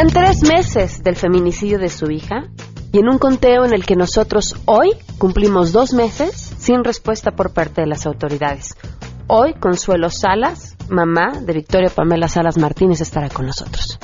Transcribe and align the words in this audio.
Van 0.00 0.08
tres 0.08 0.40
meses 0.48 1.02
del 1.02 1.14
feminicidio 1.14 1.78
de 1.78 1.90
su 1.90 2.10
hija 2.10 2.44
y 2.90 3.00
en 3.00 3.10
un 3.10 3.18
conteo 3.18 3.66
en 3.66 3.74
el 3.74 3.84
que 3.84 3.96
nosotros 3.96 4.56
hoy 4.64 4.92
cumplimos 5.18 5.72
dos 5.72 5.92
meses 5.92 6.54
sin 6.58 6.84
respuesta 6.84 7.32
por 7.32 7.52
parte 7.52 7.82
de 7.82 7.86
las 7.86 8.06
autoridades. 8.06 8.78
Hoy 9.26 9.52
Consuelo 9.52 10.08
Salas, 10.08 10.74
mamá 10.88 11.42
de 11.42 11.52
Victoria 11.52 11.90
Pamela 11.90 12.28
Salas 12.28 12.56
Martínez, 12.56 13.02
estará 13.02 13.28
con 13.28 13.44
nosotros. 13.44 13.98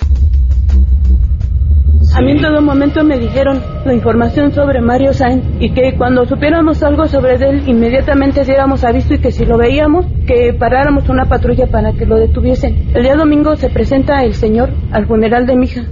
A 2.16 2.22
mí 2.22 2.32
en 2.32 2.40
todo 2.40 2.62
momento 2.62 3.04
me 3.04 3.18
dijeron 3.18 3.62
la 3.84 3.92
información 3.92 4.50
sobre 4.54 4.80
Mario 4.80 5.12
Sainz 5.12 5.44
y 5.60 5.74
que 5.74 5.98
cuando 5.98 6.24
supiéramos 6.24 6.82
algo 6.82 7.06
sobre 7.08 7.34
él, 7.34 7.68
inmediatamente 7.68 8.42
diéramos 8.42 8.84
aviso 8.84 9.12
y 9.12 9.18
que 9.18 9.30
si 9.30 9.44
lo 9.44 9.58
veíamos, 9.58 10.06
que 10.26 10.54
paráramos 10.58 11.10
una 11.10 11.26
patrulla 11.26 11.66
para 11.66 11.92
que 11.92 12.06
lo 12.06 12.16
detuviesen. 12.16 12.91
El 12.94 13.02
día 13.02 13.16
domingo 13.16 13.55
se 13.56 13.68
presenta 13.68 14.24
el 14.24 14.32
señor 14.32 14.70
al 14.92 15.06
funeral 15.06 15.44
de 15.44 15.56
mi 15.56 15.66
hija. 15.66 15.82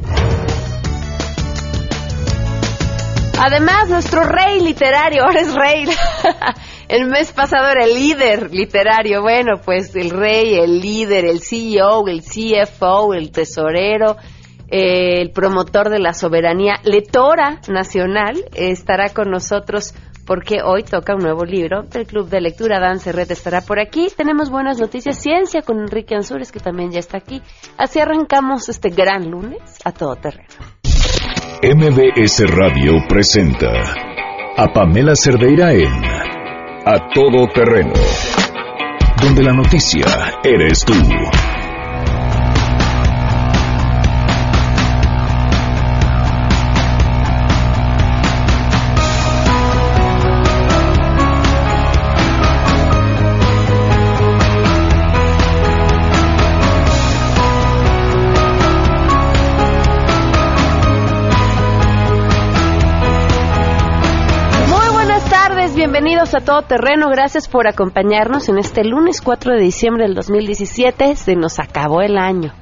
Además, 3.39 3.91
nuestro 3.91 4.23
rey 4.23 4.63
literario, 4.63 5.25
ahora 5.25 5.41
es 5.41 5.55
rey. 5.55 5.85
El 6.89 7.07
mes 7.09 7.33
pasado 7.33 7.69
era 7.69 7.85
el 7.85 7.95
líder 7.95 8.55
literario. 8.55 9.23
Bueno, 9.23 9.55
pues 9.65 9.97
el 9.97 10.11
rey, 10.11 10.55
el 10.55 10.81
líder, 10.81 11.25
el 11.25 11.41
CEO, 11.41 12.07
el 12.09 12.23
CFO, 12.23 13.15
el 13.15 13.33
tesorero, 13.33 14.17
el 14.69 15.31
promotor 15.31 15.91
de 15.91 15.99
la 15.99 16.15
soberanía, 16.15 16.75
Letora 16.85 17.61
Nacional, 17.69 18.45
estará 18.55 19.11
con 19.11 19.31
nosotros 19.31 19.95
porque 20.27 20.63
hoy 20.65 20.83
toca 20.83 21.15
un 21.15 21.23
nuevo 21.23 21.45
libro 21.45 21.83
del 21.83 22.07
Club 22.07 22.29
de 22.29 22.41
Lectura. 22.41 22.81
Dan 22.81 22.99
Red 23.05 23.31
estará 23.31 23.61
por 23.61 23.79
aquí. 23.79 24.09
Tenemos 24.17 24.51
buenas 24.51 24.81
noticias, 24.81 25.21
ciencia 25.21 25.63
con 25.63 25.79
Enrique 25.81 26.15
Ansures, 26.15 26.51
que 26.51 26.61
también 26.61 26.91
ya 26.91 26.99
está 26.99 27.19
aquí. 27.19 27.43
Así 27.79 28.01
arrancamos 28.01 28.69
este 28.69 28.91
gran 28.91 29.31
lunes 29.31 29.61
a 29.85 29.93
todo 29.93 30.17
terreno. 30.17 30.49
MBS 31.63 32.45
Radio 32.51 32.93
presenta 33.09 33.73
a 34.57 34.73
Pamela 34.73 35.15
Cerdeira 35.15 35.73
en 35.73 36.05
A 36.87 37.09
Todo 37.15 37.49
Terreno, 37.53 37.93
donde 39.23 39.43
la 39.43 39.53
noticia 39.53 40.05
eres 40.45 40.85
tú. 40.85 40.93
A 66.37 66.41
Todo 66.41 66.63
Terreno. 66.63 67.11
Gracias 67.11 67.47
por 67.49 67.69
acompañarnos 67.69 68.49
en 68.49 68.59
este 68.59 68.83
lunes 68.85 69.21
4 69.21 69.55
de 69.55 69.61
diciembre 69.61 70.05
del 70.05 70.15
2017. 70.15 71.17
Se 71.17 71.37
nos 71.37 71.61
acabó 71.61 72.01
el 72.03 72.19
año. 72.19 72.53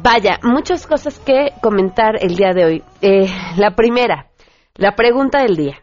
Vaya, 0.00 0.38
muchas 0.44 0.86
cosas 0.86 1.18
que 1.18 1.48
comentar 1.60 2.22
el 2.22 2.36
día 2.36 2.52
de 2.52 2.64
hoy. 2.64 2.84
Eh, 3.02 3.26
la 3.56 3.74
primera, 3.74 4.30
la 4.76 4.94
pregunta 4.94 5.42
del 5.42 5.56
día 5.56 5.78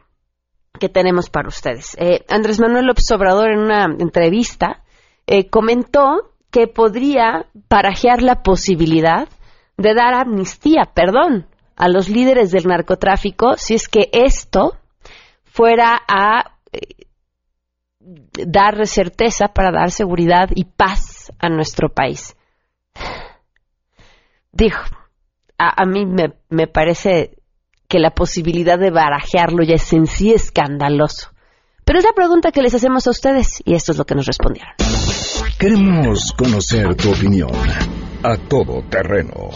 que 0.79 0.87
tenemos 0.87 1.29
para 1.29 1.49
ustedes. 1.49 1.97
Eh, 1.99 2.23
Andrés 2.29 2.61
Manuel 2.61 2.85
López 2.85 3.11
Obrador 3.11 3.51
en 3.51 3.59
una 3.59 3.83
entrevista 3.99 4.83
eh, 5.27 5.49
comentó 5.49 6.33
que 6.49 6.67
podría 6.67 7.47
parajear 7.67 8.21
la 8.21 8.41
posibilidad 8.41 9.27
de 9.75 9.93
dar 9.93 10.13
amnistía, 10.13 10.91
perdón, 10.93 11.47
a 11.75 11.89
los 11.89 12.07
líderes 12.07 12.51
del 12.51 12.67
narcotráfico 12.67 13.55
si 13.57 13.73
es 13.73 13.89
que 13.89 14.09
esto 14.13 14.77
fuera 15.43 15.99
a 16.07 16.53
dar 18.47 18.87
certeza 18.87 19.49
para 19.49 19.71
dar 19.71 19.91
seguridad 19.91 20.51
y 20.55 20.63
paz 20.63 21.33
a 21.37 21.49
nuestro 21.49 21.89
país 21.89 22.33
dijo, 24.55 24.81
a, 25.57 25.85
mí 25.85 26.05
me, 26.05 26.33
me, 26.49 26.67
parece 26.67 27.37
que 27.87 27.99
la 27.99 28.11
posibilidad 28.11 28.79
de 28.79 28.89
barajearlo 28.89 29.63
ya 29.63 29.75
es 29.75 29.93
en 29.93 30.07
sí 30.07 30.33
escandaloso. 30.33 31.29
Pero 31.83 31.99
es 31.99 32.05
la 32.05 32.13
pregunta 32.13 32.51
que 32.51 32.63
les 32.63 32.73
hacemos 32.73 33.05
a 33.05 33.11
ustedes 33.11 33.61
y 33.63 33.75
esto 33.75 33.91
es 33.91 33.99
lo 33.99 34.05
que 34.05 34.15
nos 34.15 34.25
respondieron. 34.25 34.73
Queremos 35.59 36.33
conocer 36.33 36.95
tu 36.95 37.11
opinión 37.11 37.51
a 38.23 38.37
todo 38.37 38.81
terreno 38.89 39.51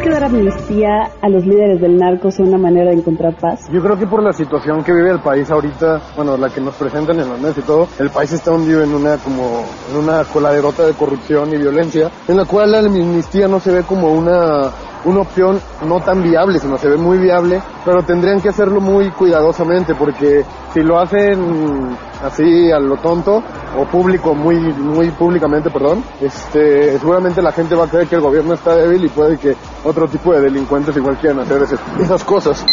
que 0.00 0.10
dar 0.10 0.24
amnistía 0.24 1.10
a 1.20 1.28
los 1.28 1.44
líderes 1.44 1.80
del 1.80 1.96
narco 1.96 2.30
sea 2.30 2.44
una 2.44 2.58
manera 2.58 2.90
de 2.90 2.96
encontrar 2.96 3.34
paz? 3.36 3.68
Yo 3.72 3.82
creo 3.82 3.98
que 3.98 4.06
por 4.06 4.22
la 4.22 4.32
situación 4.32 4.82
que 4.84 4.92
vive 4.92 5.10
el 5.10 5.20
país 5.20 5.50
ahorita, 5.50 6.00
bueno, 6.16 6.36
la 6.36 6.48
que 6.50 6.60
nos 6.60 6.74
presentan 6.74 7.18
en 7.20 7.28
los 7.28 7.40
medios 7.40 7.58
y 7.58 7.62
todo, 7.62 7.88
el 7.98 8.10
país 8.10 8.32
está 8.32 8.52
hundido 8.52 8.82
en 8.82 8.94
una 8.94 9.16
como 9.18 9.64
en 9.90 9.96
una 9.96 10.24
coladerota 10.24 10.86
de 10.86 10.92
corrupción 10.94 11.52
y 11.52 11.58
violencia, 11.58 12.10
en 12.26 12.36
la 12.36 12.44
cual 12.44 12.72
la 12.72 12.78
amnistía 12.78 13.48
no 13.48 13.60
se 13.60 13.72
ve 13.72 13.82
como 13.82 14.12
una 14.12 14.70
una 15.04 15.20
opción 15.20 15.60
no 15.86 16.00
tan 16.00 16.22
viable, 16.22 16.58
sino 16.58 16.76
se 16.78 16.88
ve 16.88 16.96
muy 16.96 17.18
viable, 17.18 17.60
pero 17.84 18.02
tendrían 18.02 18.40
que 18.40 18.48
hacerlo 18.48 18.80
muy 18.80 19.10
cuidadosamente 19.10 19.94
porque 19.94 20.44
si 20.72 20.80
lo 20.80 20.98
hacen 20.98 21.96
así 22.22 22.70
a 22.70 22.78
lo 22.78 22.96
tonto 22.96 23.42
o 23.76 23.84
público 23.86 24.34
muy 24.34 24.56
muy 24.56 25.10
públicamente, 25.10 25.70
perdón, 25.70 26.02
este 26.20 26.98
seguramente 26.98 27.42
la 27.42 27.52
gente 27.52 27.74
va 27.74 27.84
a 27.84 27.88
creer 27.88 28.08
que 28.08 28.16
el 28.16 28.22
gobierno 28.22 28.54
está 28.54 28.74
débil 28.74 29.04
y 29.04 29.08
puede 29.08 29.38
que 29.38 29.54
otro 29.84 30.08
tipo 30.08 30.32
de 30.32 30.40
delincuentes 30.40 30.96
igual 30.96 31.16
quieran 31.18 31.40
hacer 31.40 31.62
esas 32.00 32.24
cosas. 32.24 32.64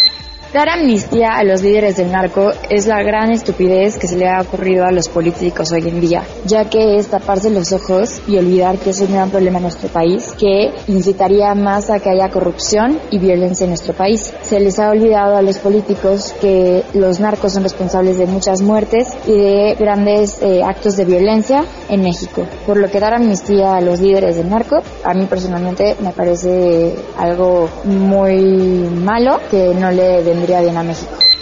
Dar 0.56 0.70
amnistía 0.70 1.34
a 1.34 1.44
los 1.44 1.62
líderes 1.64 1.98
del 1.98 2.14
narco 2.14 2.54
es 2.70 2.88
la 2.88 3.04
gran 3.04 3.30
estupidez 3.30 3.98
que 3.98 4.08
se 4.08 4.16
le 4.16 4.30
ha 4.30 4.40
ocurrido 4.40 4.86
a 4.86 4.92
los 4.94 5.10
políticos 5.10 5.74
hoy 5.74 5.82
en 5.86 6.00
día, 6.00 6.24
ya 6.46 6.70
que 6.70 6.96
es 6.96 7.08
taparse 7.08 7.50
los 7.50 7.74
ojos 7.74 8.22
y 8.26 8.38
olvidar 8.38 8.78
que 8.78 8.92
es 8.92 9.02
un 9.02 9.12
gran 9.12 9.30
problema 9.32 9.58
en 9.58 9.64
nuestro 9.64 9.90
país, 9.90 10.34
que 10.40 10.72
incitaría 10.88 11.54
más 11.56 11.90
a 11.90 12.00
que 12.00 12.10
haya 12.10 12.30
corrupción 12.30 13.02
y 13.12 13.20
violencia 13.20 13.66
en 13.66 13.72
nuestro 13.72 13.94
país. 13.94 14.34
Se 14.44 14.62
les 14.62 14.80
ha 14.80 14.92
olvidado 14.92 15.36
a 15.36 15.42
los 15.42 15.58
políticos 15.58 16.34
que 16.40 16.86
los 16.94 17.20
narcos 17.20 17.52
son 17.52 17.64
responsables 17.64 18.18
de 18.18 18.26
muchas 18.26 18.62
muertes 18.62 19.10
y 19.28 19.34
de 19.34 19.76
grandes 19.78 20.42
eh, 20.42 20.64
actos 20.64 20.96
de 20.96 21.04
violencia 21.04 21.66
en 21.90 22.02
México. 22.02 22.44
Por 22.66 22.78
lo 22.78 22.90
que 22.90 23.02
dar 23.02 23.14
amnistía 23.14 23.76
a 23.76 23.82
los 23.82 24.00
líderes 24.00 24.38
del 24.38 24.50
narco, 24.50 24.82
a 25.04 25.14
mí 25.14 25.26
personalmente 25.26 25.98
me 26.00 26.14
parece 26.14 26.96
algo 27.18 27.68
muy 27.84 28.88
malo 29.04 29.42
que 29.52 29.74
no 29.76 29.92
le 29.92 30.24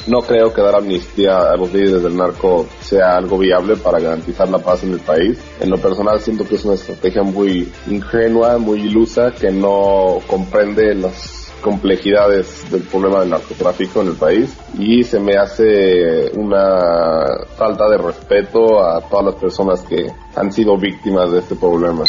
No 0.07 0.19
creo 0.19 0.53
que 0.53 0.61
dar 0.61 0.75
amnistía 0.75 1.51
a 1.51 1.55
los 1.55 1.71
líderes 1.73 2.03
del 2.03 2.17
narco 2.17 2.67
sea 2.81 3.15
algo 3.15 3.37
viable 3.37 3.77
para 3.77 3.99
garantizar 3.99 4.49
la 4.49 4.57
paz 4.57 4.83
en 4.83 4.93
el 4.93 4.99
país. 4.99 5.39
En 5.61 5.69
lo 5.69 5.77
personal 5.77 6.19
siento 6.19 6.45
que 6.45 6.55
es 6.55 6.65
una 6.65 6.73
estrategia 6.73 7.23
muy 7.23 7.71
ingenua, 7.87 8.57
muy 8.57 8.81
ilusa, 8.81 9.31
que 9.31 9.49
no 9.49 10.19
comprende 10.27 10.93
las 10.95 11.43
complejidades 11.63 12.69
del 12.69 12.81
problema 12.81 13.21
del 13.21 13.29
narcotráfico 13.29 14.01
en 14.01 14.09
el 14.09 14.15
país 14.15 14.53
y 14.77 15.03
se 15.03 15.19
me 15.19 15.37
hace 15.37 16.29
una 16.37 17.45
falta 17.55 17.87
de 17.87 17.97
respeto 17.97 18.83
a 18.83 18.99
todas 19.09 19.27
las 19.27 19.35
personas 19.35 19.81
que 19.81 20.11
han 20.35 20.51
sido 20.51 20.77
víctimas 20.77 21.31
de 21.31 21.39
este 21.39 21.55
problema. 21.55 22.03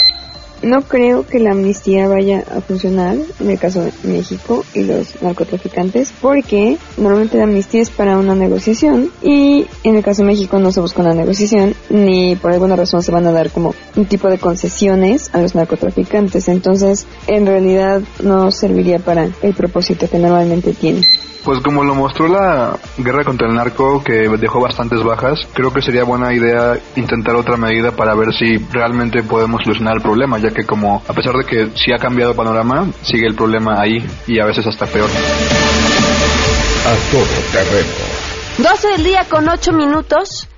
No 0.64 0.80
creo 0.80 1.26
que 1.26 1.40
la 1.40 1.50
amnistía 1.50 2.08
vaya 2.08 2.42
a 2.50 2.62
funcionar 2.62 3.18
en 3.38 3.50
el 3.50 3.58
caso 3.58 3.82
de 3.82 3.92
México 4.04 4.64
y 4.72 4.84
los 4.84 5.20
narcotraficantes 5.20 6.12
porque 6.22 6.78
normalmente 6.96 7.36
la 7.36 7.44
amnistía 7.44 7.82
es 7.82 7.90
para 7.90 8.16
una 8.16 8.34
negociación 8.34 9.10
y 9.22 9.66
en 9.82 9.96
el 9.96 10.02
caso 10.02 10.22
de 10.22 10.28
México 10.28 10.58
no 10.58 10.72
se 10.72 10.80
busca 10.80 11.02
una 11.02 11.12
negociación 11.12 11.74
ni 11.90 12.34
por 12.36 12.52
alguna 12.52 12.76
razón 12.76 13.02
se 13.02 13.12
van 13.12 13.26
a 13.26 13.32
dar 13.32 13.50
como 13.50 13.74
un 13.94 14.06
tipo 14.06 14.30
de 14.30 14.38
concesiones 14.38 15.28
a 15.34 15.42
los 15.42 15.54
narcotraficantes. 15.54 16.48
Entonces 16.48 17.06
en 17.26 17.44
realidad 17.44 18.00
no 18.22 18.50
serviría 18.50 18.98
para 18.98 19.28
el 19.42 19.54
propósito 19.54 20.08
que 20.08 20.18
normalmente 20.18 20.72
tiene. 20.72 21.02
Pues 21.44 21.60
como 21.60 21.84
lo 21.84 21.94
mostró 21.94 22.26
la 22.26 22.78
guerra 22.96 23.22
contra 23.22 23.46
el 23.46 23.54
narco, 23.54 24.02
que 24.02 24.28
dejó 24.38 24.60
bastantes 24.60 25.02
bajas, 25.02 25.40
creo 25.52 25.72
que 25.72 25.82
sería 25.82 26.02
buena 26.04 26.32
idea 26.32 26.78
intentar 26.96 27.36
otra 27.36 27.58
medida 27.58 27.92
para 27.92 28.14
ver 28.14 28.32
si 28.32 28.56
realmente 28.72 29.22
podemos 29.22 29.62
solucionar 29.62 29.96
el 29.96 30.02
problema, 30.02 30.38
ya 30.38 30.50
que 30.50 30.64
como 30.64 31.02
a 31.06 31.12
pesar 31.12 31.34
de 31.34 31.44
que 31.44 31.68
sí 31.76 31.92
ha 31.92 31.98
cambiado 31.98 32.30
el 32.30 32.36
panorama, 32.36 32.86
sigue 33.02 33.26
el 33.26 33.34
problema 33.34 33.80
ahí 33.80 34.02
y 34.26 34.40
a 34.40 34.46
veces 34.46 34.66
hasta 34.66 34.86
peor. 34.86 35.10
A 36.86 37.12
todo 37.12 37.24
terreno 37.52 37.88
12 38.58 38.88
del 38.88 39.04
día 39.04 39.26
con 39.28 39.48
8 39.48 39.72
minutos. 39.72 40.48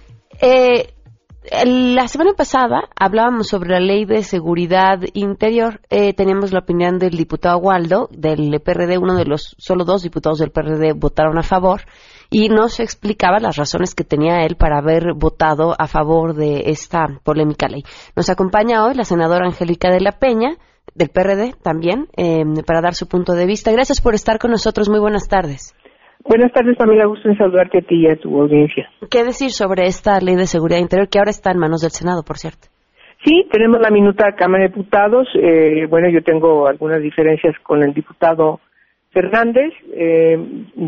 Eh, 0.40 0.92
la 1.64 2.08
semana 2.08 2.32
pasada 2.32 2.88
hablábamos 2.98 3.48
sobre 3.48 3.70
la 3.70 3.80
ley 3.80 4.04
de 4.04 4.22
seguridad 4.22 5.00
interior. 5.14 5.80
Eh, 5.90 6.12
teníamos 6.14 6.52
la 6.52 6.60
opinión 6.60 6.98
del 6.98 7.16
diputado 7.16 7.58
Waldo, 7.58 8.08
del 8.10 8.60
PRD, 8.60 8.98
uno 8.98 9.14
de 9.14 9.26
los 9.26 9.54
solo 9.58 9.84
dos 9.84 10.02
diputados 10.02 10.38
del 10.38 10.50
PRD 10.50 10.92
votaron 10.92 11.38
a 11.38 11.42
favor 11.42 11.82
y 12.30 12.48
nos 12.48 12.80
explicaba 12.80 13.38
las 13.38 13.56
razones 13.56 13.94
que 13.94 14.02
tenía 14.02 14.44
él 14.44 14.56
para 14.56 14.78
haber 14.78 15.14
votado 15.14 15.74
a 15.78 15.86
favor 15.86 16.34
de 16.34 16.70
esta 16.70 17.06
polémica 17.22 17.68
ley. 17.68 17.84
Nos 18.16 18.28
acompaña 18.28 18.84
hoy 18.84 18.94
la 18.94 19.04
senadora 19.04 19.46
Angélica 19.46 19.90
de 19.90 20.00
la 20.00 20.12
Peña, 20.12 20.56
del 20.94 21.10
PRD 21.10 21.54
también, 21.62 22.08
eh, 22.16 22.44
para 22.66 22.80
dar 22.80 22.94
su 22.94 23.06
punto 23.06 23.34
de 23.34 23.46
vista. 23.46 23.70
Gracias 23.70 24.00
por 24.00 24.14
estar 24.14 24.38
con 24.38 24.50
nosotros. 24.50 24.88
Muy 24.88 24.98
buenas 24.98 25.28
tardes. 25.28 25.75
Buenas 26.28 26.52
tardes, 26.52 26.76
Pamela. 26.76 27.06
Gusto 27.06 27.28
en 27.28 27.38
saludarte 27.38 27.78
a 27.78 27.82
ti 27.82 28.00
y 28.00 28.08
a 28.08 28.16
tu 28.16 28.40
audiencia. 28.40 28.90
¿Qué 29.10 29.22
decir 29.22 29.50
sobre 29.50 29.86
esta 29.86 30.18
ley 30.20 30.34
de 30.34 30.46
seguridad 30.46 30.80
interior 30.80 31.08
que 31.08 31.18
ahora 31.18 31.30
está 31.30 31.52
en 31.52 31.58
manos 31.58 31.82
del 31.82 31.92
Senado, 31.92 32.24
por 32.24 32.36
cierto? 32.36 32.68
Sí, 33.24 33.46
tenemos 33.50 33.80
la 33.80 33.90
minuta 33.90 34.32
Cámara 34.32 34.64
de 34.64 34.70
Diputados. 34.70 35.28
Eh, 35.34 35.86
bueno, 35.88 36.08
yo 36.10 36.22
tengo 36.22 36.66
algunas 36.66 37.00
diferencias 37.00 37.54
con 37.62 37.82
el 37.82 37.94
diputado 37.94 38.60
Fernández. 39.10 39.72
Eh, 39.94 40.36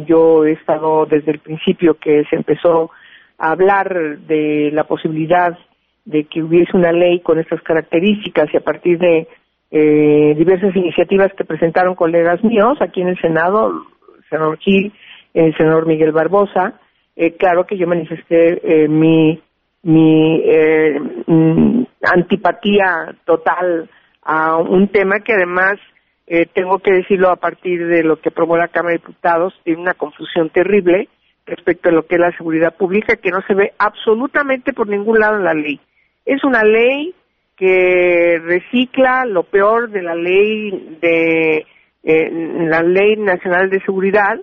yo 0.06 0.44
he 0.44 0.52
estado 0.52 1.06
desde 1.06 1.32
el 1.32 1.38
principio 1.38 1.94
que 1.94 2.24
se 2.28 2.36
empezó 2.36 2.90
a 3.38 3.52
hablar 3.52 4.18
de 4.26 4.70
la 4.72 4.84
posibilidad 4.84 5.56
de 6.04 6.24
que 6.24 6.42
hubiese 6.42 6.76
una 6.76 6.90
ley 6.90 7.20
con 7.20 7.38
estas 7.38 7.62
características 7.62 8.48
y 8.52 8.56
a 8.56 8.60
partir 8.60 8.98
de 8.98 9.28
eh, 9.70 10.34
diversas 10.36 10.74
iniciativas 10.74 11.32
que 11.36 11.44
presentaron 11.44 11.94
colegas 11.94 12.42
míos 12.42 12.78
aquí 12.80 13.02
en 13.02 13.08
el 13.08 13.20
Senado, 13.20 13.84
senador 14.28 14.58
Gil, 14.58 14.92
el 15.46 15.56
senador 15.56 15.86
Miguel 15.86 16.12
Barbosa, 16.12 16.74
eh, 17.16 17.36
claro 17.36 17.66
que 17.66 17.76
yo 17.76 17.86
manifesté 17.86 18.60
eh, 18.62 18.88
mi, 18.88 19.40
mi 19.82 20.42
eh, 20.44 21.00
mm, 21.26 21.82
antipatía 22.02 23.14
total 23.24 23.88
a 24.22 24.56
un 24.58 24.88
tema 24.88 25.20
que 25.20 25.32
además 25.32 25.78
eh, 26.26 26.46
tengo 26.52 26.78
que 26.80 26.92
decirlo 26.92 27.30
a 27.30 27.36
partir 27.36 27.86
de 27.86 28.02
lo 28.02 28.20
que 28.20 28.28
aprobó 28.28 28.56
la 28.56 28.68
Cámara 28.68 28.92
de 28.92 28.98
Diputados, 28.98 29.54
tiene 29.64 29.80
una 29.80 29.94
confusión 29.94 30.50
terrible 30.50 31.08
respecto 31.46 31.88
a 31.88 31.92
lo 31.92 32.06
que 32.06 32.16
es 32.16 32.20
la 32.20 32.36
seguridad 32.36 32.76
pública 32.76 33.16
que 33.16 33.30
no 33.30 33.40
se 33.46 33.54
ve 33.54 33.72
absolutamente 33.78 34.74
por 34.74 34.88
ningún 34.88 35.18
lado 35.18 35.36
en 35.36 35.44
la 35.44 35.54
ley. 35.54 35.80
Es 36.26 36.44
una 36.44 36.62
ley 36.62 37.14
que 37.56 38.38
recicla 38.44 39.24
lo 39.24 39.44
peor 39.44 39.90
de 39.90 40.02
la 40.02 40.14
ley 40.14 40.98
de 41.00 41.66
eh, 42.04 42.30
la 42.68 42.82
ley 42.82 43.16
nacional 43.16 43.70
de 43.70 43.80
seguridad, 43.80 44.38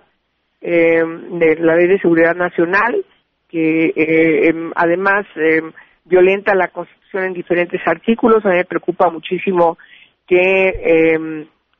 eh, 0.60 1.02
de 1.30 1.56
la 1.56 1.76
ley 1.76 1.86
de 1.86 2.00
seguridad 2.00 2.34
nacional, 2.34 3.04
que 3.48 3.92
eh, 3.94 4.48
em, 4.48 4.72
además 4.74 5.26
em, 5.36 5.72
violenta 6.04 6.54
la 6.54 6.68
Constitución 6.68 7.24
en 7.24 7.32
diferentes 7.32 7.80
artículos. 7.86 8.44
A 8.44 8.50
mí 8.50 8.56
me 8.56 8.64
preocupa 8.64 9.10
muchísimo 9.10 9.78
que 10.26 11.16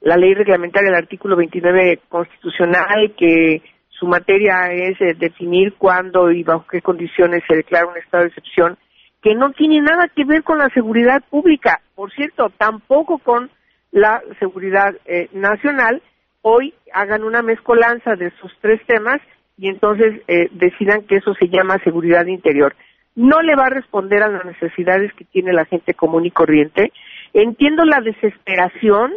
la 0.01 0.17
ley 0.17 0.35
reglamentaria 0.35 0.91
del 0.91 1.03
artículo 1.03 1.37
29 1.37 2.01
constitucional, 2.09 3.15
que 3.17 3.63
su 3.99 4.07
materia 4.07 4.71
es 4.73 5.01
eh, 5.01 5.15
definir 5.19 5.75
cuándo 5.75 6.31
y 6.31 6.43
bajo 6.43 6.67
qué 6.71 6.83
condiciones 6.83 7.43
se 7.49 7.57
declara 7.57 7.87
un 7.87 7.97
estado 7.97 8.25
de 8.25 8.29
excepción, 8.29 8.77
que 9.23 9.35
no 9.35 9.51
tiene 9.53 9.81
nada 9.81 10.09
que 10.15 10.25
ver 10.25 10.43
con 10.43 10.59
la 10.59 10.69
seguridad 10.69 11.23
pública, 11.29 11.81
por 11.95 12.13
cierto, 12.13 12.51
tampoco 12.59 13.19
con 13.19 13.51
la 13.91 14.23
seguridad 14.39 14.95
eh, 15.07 15.29
nacional, 15.33 16.03
hoy 16.49 16.73
hagan 16.95 17.25
una 17.25 17.43
mezcolanza 17.43 18.15
de 18.15 18.29
esos 18.29 18.53
tres 18.61 18.81
temas 18.87 19.21
y 19.59 19.69
entonces 19.69 20.23
eh, 20.29 20.49
decidan 20.53 21.03
que 21.03 21.17
eso 21.17 21.35
se 21.35 21.49
llama 21.49 21.83
seguridad 21.83 22.25
interior. 22.27 22.77
No 23.17 23.43
le 23.43 23.57
va 23.57 23.67
a 23.67 23.71
responder 23.71 24.23
a 24.23 24.29
las 24.29 24.45
necesidades 24.45 25.13
que 25.15 25.25
tiene 25.25 25.53
la 25.53 25.65
gente 25.65 25.95
común 25.95 26.25
y 26.25 26.31
corriente. 26.31 26.93
Entiendo 27.35 27.85
la 27.85 28.01
desesperación 28.01 29.13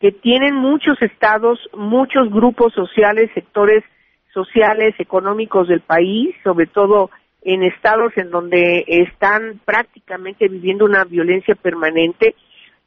que 0.00 0.10
tienen 0.10 0.56
muchos 0.56 1.00
estados, 1.02 1.60
muchos 1.72 2.28
grupos 2.30 2.72
sociales, 2.74 3.30
sectores 3.32 3.84
sociales, 4.34 4.96
económicos 4.98 5.68
del 5.68 5.82
país, 5.82 6.34
sobre 6.42 6.66
todo 6.66 7.10
en 7.42 7.62
estados 7.62 8.12
en 8.16 8.30
donde 8.30 8.84
están 8.88 9.60
prácticamente 9.64 10.48
viviendo 10.48 10.84
una 10.84 11.04
violencia 11.04 11.54
permanente 11.54 12.34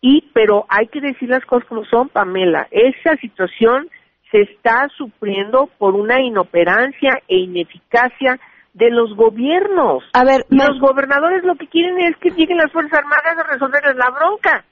y 0.08 0.22
pero 0.36 0.68
hay 0.70 0.86
que 0.86 1.02
decir 1.02 1.30
las 1.30 1.44
cosas 1.46 1.68
como 1.68 1.84
son, 1.86 2.10
Pamela, 2.10 2.68
esa 2.70 3.16
situación 3.20 3.90
se 4.30 4.42
está 4.42 4.88
sufriendo 4.96 5.68
por 5.80 5.96
una 5.96 6.22
inoperancia 6.22 7.24
e 7.28 7.38
ineficacia 7.38 8.40
de 8.76 8.92
los 8.92 9.16
gobiernos. 9.16 10.04
A 10.14 10.24
ver, 10.24 10.46
los 10.50 10.80
gobernadores 10.80 11.44
lo 11.44 11.56
que 11.56 11.66
quieren 11.68 12.00
es 12.02 12.16
que 12.18 12.30
lleguen 12.30 12.58
las 12.58 12.72
Fuerzas 12.72 13.00
Armadas 13.00 13.36
a 13.36 13.52
resolverles 13.52 13.96
la 13.96 14.12
bronca. 14.12 14.66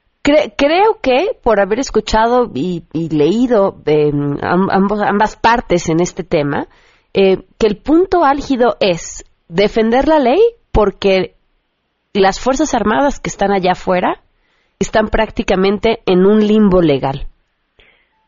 creo 0.55 0.99
que 1.01 1.29
por 1.41 1.59
haber 1.59 1.79
escuchado 1.79 2.51
y, 2.53 2.83
leído 2.93 3.81
eh, 3.87 4.11
ambos, 4.43 5.01
ambas 5.01 5.35
partes 5.35 5.89
en 5.89 5.99
este 5.99 6.23
tema, 6.23 6.67
eh, 7.15 7.37
que 7.57 7.65
el 7.65 7.77
punto 7.77 8.23
álgido 8.23 8.75
es 8.79 9.25
defender 9.47 10.07
la 10.07 10.19
ley 10.19 10.41
porque 10.71 11.33
las 12.13 12.39
Fuerzas 12.39 12.75
Armadas 12.75 13.19
que 13.19 13.31
están 13.31 13.51
allá 13.51 13.71
afuera 13.71 14.22
están 14.79 15.07
prácticamente 15.07 15.99
en 16.05 16.25
un 16.25 16.39
limbo 16.45 16.81
legal. 16.81 17.27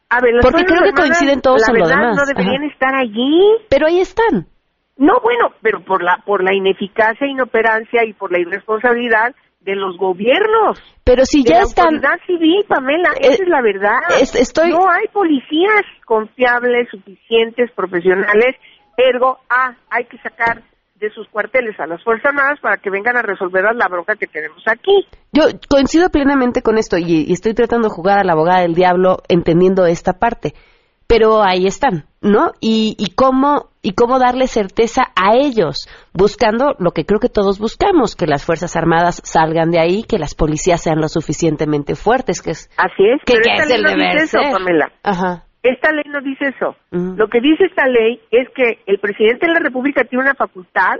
A 0.09 0.21
ver, 0.21 0.36
Porque 0.42 0.63
creo 0.65 0.81
que 0.83 0.94
coinciden 0.94 1.42
todos 1.42 1.68
en 1.68 1.80
lo 1.80 1.88
demás. 1.88 2.15
No 2.15 2.25
deberían 2.25 2.63
Ajá. 2.63 2.71
estar 2.74 2.95
allí. 2.95 3.42
Pero 3.69 3.88
ahí 3.88 4.00
están. 4.00 4.47
No, 4.97 5.19
bueno, 5.21 5.50
pero 5.62 5.81
por 5.83 6.01
la 6.03 6.18
por 6.25 6.44
la 6.44 6.53
ineficacia, 6.56 7.27
inoperancia 7.27 8.06
y 8.06 8.13
por 8.13 8.31
la 8.31 8.39
irresponsabilidad 8.39 9.36
de 9.59 9.75
los 9.75 9.97
gobiernos. 9.97 10.80
Pero 11.03 11.25
si 11.25 11.42
de 11.44 11.50
ya 11.50 11.56
la 11.57 11.63
están 11.63 11.95
autoridad 11.95 12.19
civil, 12.27 12.63
Pamela, 12.68 13.09
Eh, 13.19 13.27
esa 13.33 13.44
es 13.44 13.50
la 13.50 13.62
verdad. 13.62 13.98
es- 14.21 14.36
estoy- 14.36 14.69
No 14.69 14.88
hay 14.89 15.07
policías 15.12 15.81
confiables, 16.06 16.88
suficientes, 16.89 17.71
profesionales, 17.71 18.56
ergo, 18.95 19.39
ah, 19.50 19.74
hay 19.89 20.06
que 20.06 20.18
sacar 20.19 20.62
de 20.95 21.09
sus 21.12 21.27
cuarteles 21.30 21.80
a 21.80 21.88
las 21.88 22.03
Fuerzas 22.03 22.30
Armadas 22.30 22.59
para 22.62 22.77
que 22.77 22.89
vengan 22.89 23.18
a 23.18 23.21
resolver 23.21 23.63
la 23.75 23.88
bronca 23.88 24.15
que 24.15 24.27
tenemos 24.27 24.63
aquí. 24.68 25.06
Yo 25.31 25.44
coincido 25.69 26.09
plenamente 26.09 26.62
con 26.62 26.77
esto 26.77 26.97
y, 26.97 27.25
y 27.27 27.33
estoy 27.33 27.53
tratando 27.53 27.89
de 27.89 27.94
jugar 27.94 28.19
a 28.19 28.24
la 28.24 28.33
abogada 28.33 28.62
del 28.62 28.75
diablo 28.75 29.18
entendiendo 29.27 29.86
esta 29.86 30.13
parte. 30.13 30.53
Pero 31.07 31.44
ahí 31.44 31.68
están, 31.68 32.06
¿no? 32.21 32.53
Y, 32.59 32.96
y 32.98 33.13
cómo 33.13 33.70
y 33.84 33.91
cómo 33.93 34.17
darle 34.17 34.48
certeza 34.48 35.03
a 35.15 35.36
ellos, 35.36 35.88
buscando 36.12 36.75
lo 36.79 36.89
que 36.89 37.05
creo 37.05 37.20
que 37.20 37.29
todos 37.29 37.60
buscamos, 37.60 38.15
que 38.15 38.25
las 38.25 38.43
fuerzas 38.43 38.75
armadas 38.75 39.22
salgan 39.24 39.70
de 39.70 39.79
ahí, 39.79 40.01
que 40.01 40.17
las 40.17 40.34
policías 40.34 40.81
sean 40.81 41.00
lo 41.00 41.08
suficientemente 41.08 41.93
fuertes, 41.93 42.41
que 42.41 42.51
es 42.51 42.72
Así 42.77 43.03
es, 43.03 43.22
que, 43.24 43.34
pero 43.34 43.43
que 43.43 43.63
es 43.63 43.70
el 43.70 43.84
deber 43.84 44.17
eso. 44.17 44.39
Pamela. 44.51 44.91
Ajá. 45.03 45.45
Esta 45.65 45.91
ley 45.91 46.03
no 46.07 46.22
dice 46.22 46.50
eso. 46.55 46.75
Lo 46.91 47.27
que 47.27 47.41
dice 47.41 47.65
esta 47.65 47.88
ley 47.88 48.22
es 48.29 48.48
que 48.51 48.79
el 48.86 49.00
presidente 49.00 49.48
de 49.48 49.53
la 49.53 49.60
República 49.60 50.03
tiene 50.03 50.25
una 50.25 50.36
facultad 50.36 50.98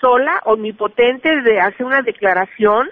sola, 0.00 0.40
omnipotente, 0.46 1.28
de 1.42 1.60
hacer 1.60 1.84
una 1.84 2.00
declaración 2.00 2.88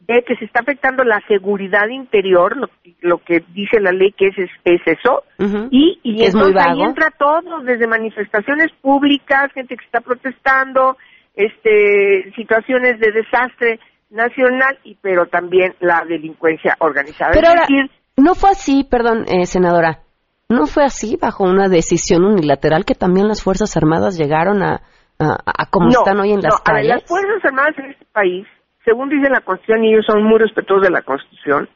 de 0.00 0.22
que 0.22 0.34
se 0.36 0.46
está 0.46 0.60
afectando 0.60 1.04
la 1.04 1.20
seguridad 1.28 1.88
interior, 1.88 2.56
lo, 2.56 2.68
lo 3.00 3.18
que 3.18 3.42
dice 3.52 3.80
la 3.80 3.92
ley 3.92 4.12
que 4.12 4.28
es, 4.28 4.38
es, 4.38 4.50
es 4.64 4.80
eso, 4.86 5.24
y, 5.70 5.98
y 6.02 6.22
es 6.22 6.34
entonces 6.34 6.56
ahí 6.58 6.82
entra 6.82 7.10
todo, 7.10 7.60
desde 7.60 7.86
manifestaciones 7.86 8.68
públicas, 8.80 9.52
gente 9.52 9.76
que 9.76 9.84
está 9.84 10.00
protestando, 10.00 10.96
este, 11.34 12.32
situaciones 12.34 12.98
de 13.00 13.12
desastre 13.12 13.80
nacional, 14.10 14.78
y 14.84 14.94
pero 15.00 15.26
también 15.26 15.74
la 15.80 16.04
delincuencia 16.06 16.76
organizada. 16.80 17.32
Pero 17.32 17.48
es 17.48 17.48
ahora, 17.48 17.60
decir, 17.62 17.90
no 18.16 18.34
fue 18.34 18.50
así, 18.50 18.84
perdón, 18.84 19.24
eh, 19.26 19.46
senadora, 19.46 20.03
no 20.48 20.66
fue 20.66 20.84
así 20.84 21.16
bajo 21.20 21.44
una 21.44 21.68
decisión 21.68 22.24
unilateral 22.24 22.84
que 22.84 22.94
también 22.94 23.28
las 23.28 23.42
Fuerzas 23.42 23.76
Armadas 23.76 24.16
llegaron 24.18 24.62
a, 24.62 24.82
a, 25.18 25.36
a 25.44 25.66
como 25.70 25.88
están 25.88 26.18
hoy 26.20 26.32
en 26.32 26.40
las 26.42 26.52
no, 26.54 26.56
ver, 26.58 26.74
calles. 26.74 26.88
las 26.88 27.04
Fuerzas 27.08 27.44
Armadas 27.44 27.74
en 27.78 27.90
este 27.92 28.04
país, 28.12 28.46
según 28.84 29.08
dice 29.08 29.30
la 29.30 29.40
Constitución, 29.40 29.84
y 29.84 29.92
ellos 29.94 30.04
son 30.06 30.22
muy 30.22 30.38
respetuosos 30.38 30.84
de 30.84 30.90
la 30.90 31.02
Constitución, 31.02 31.68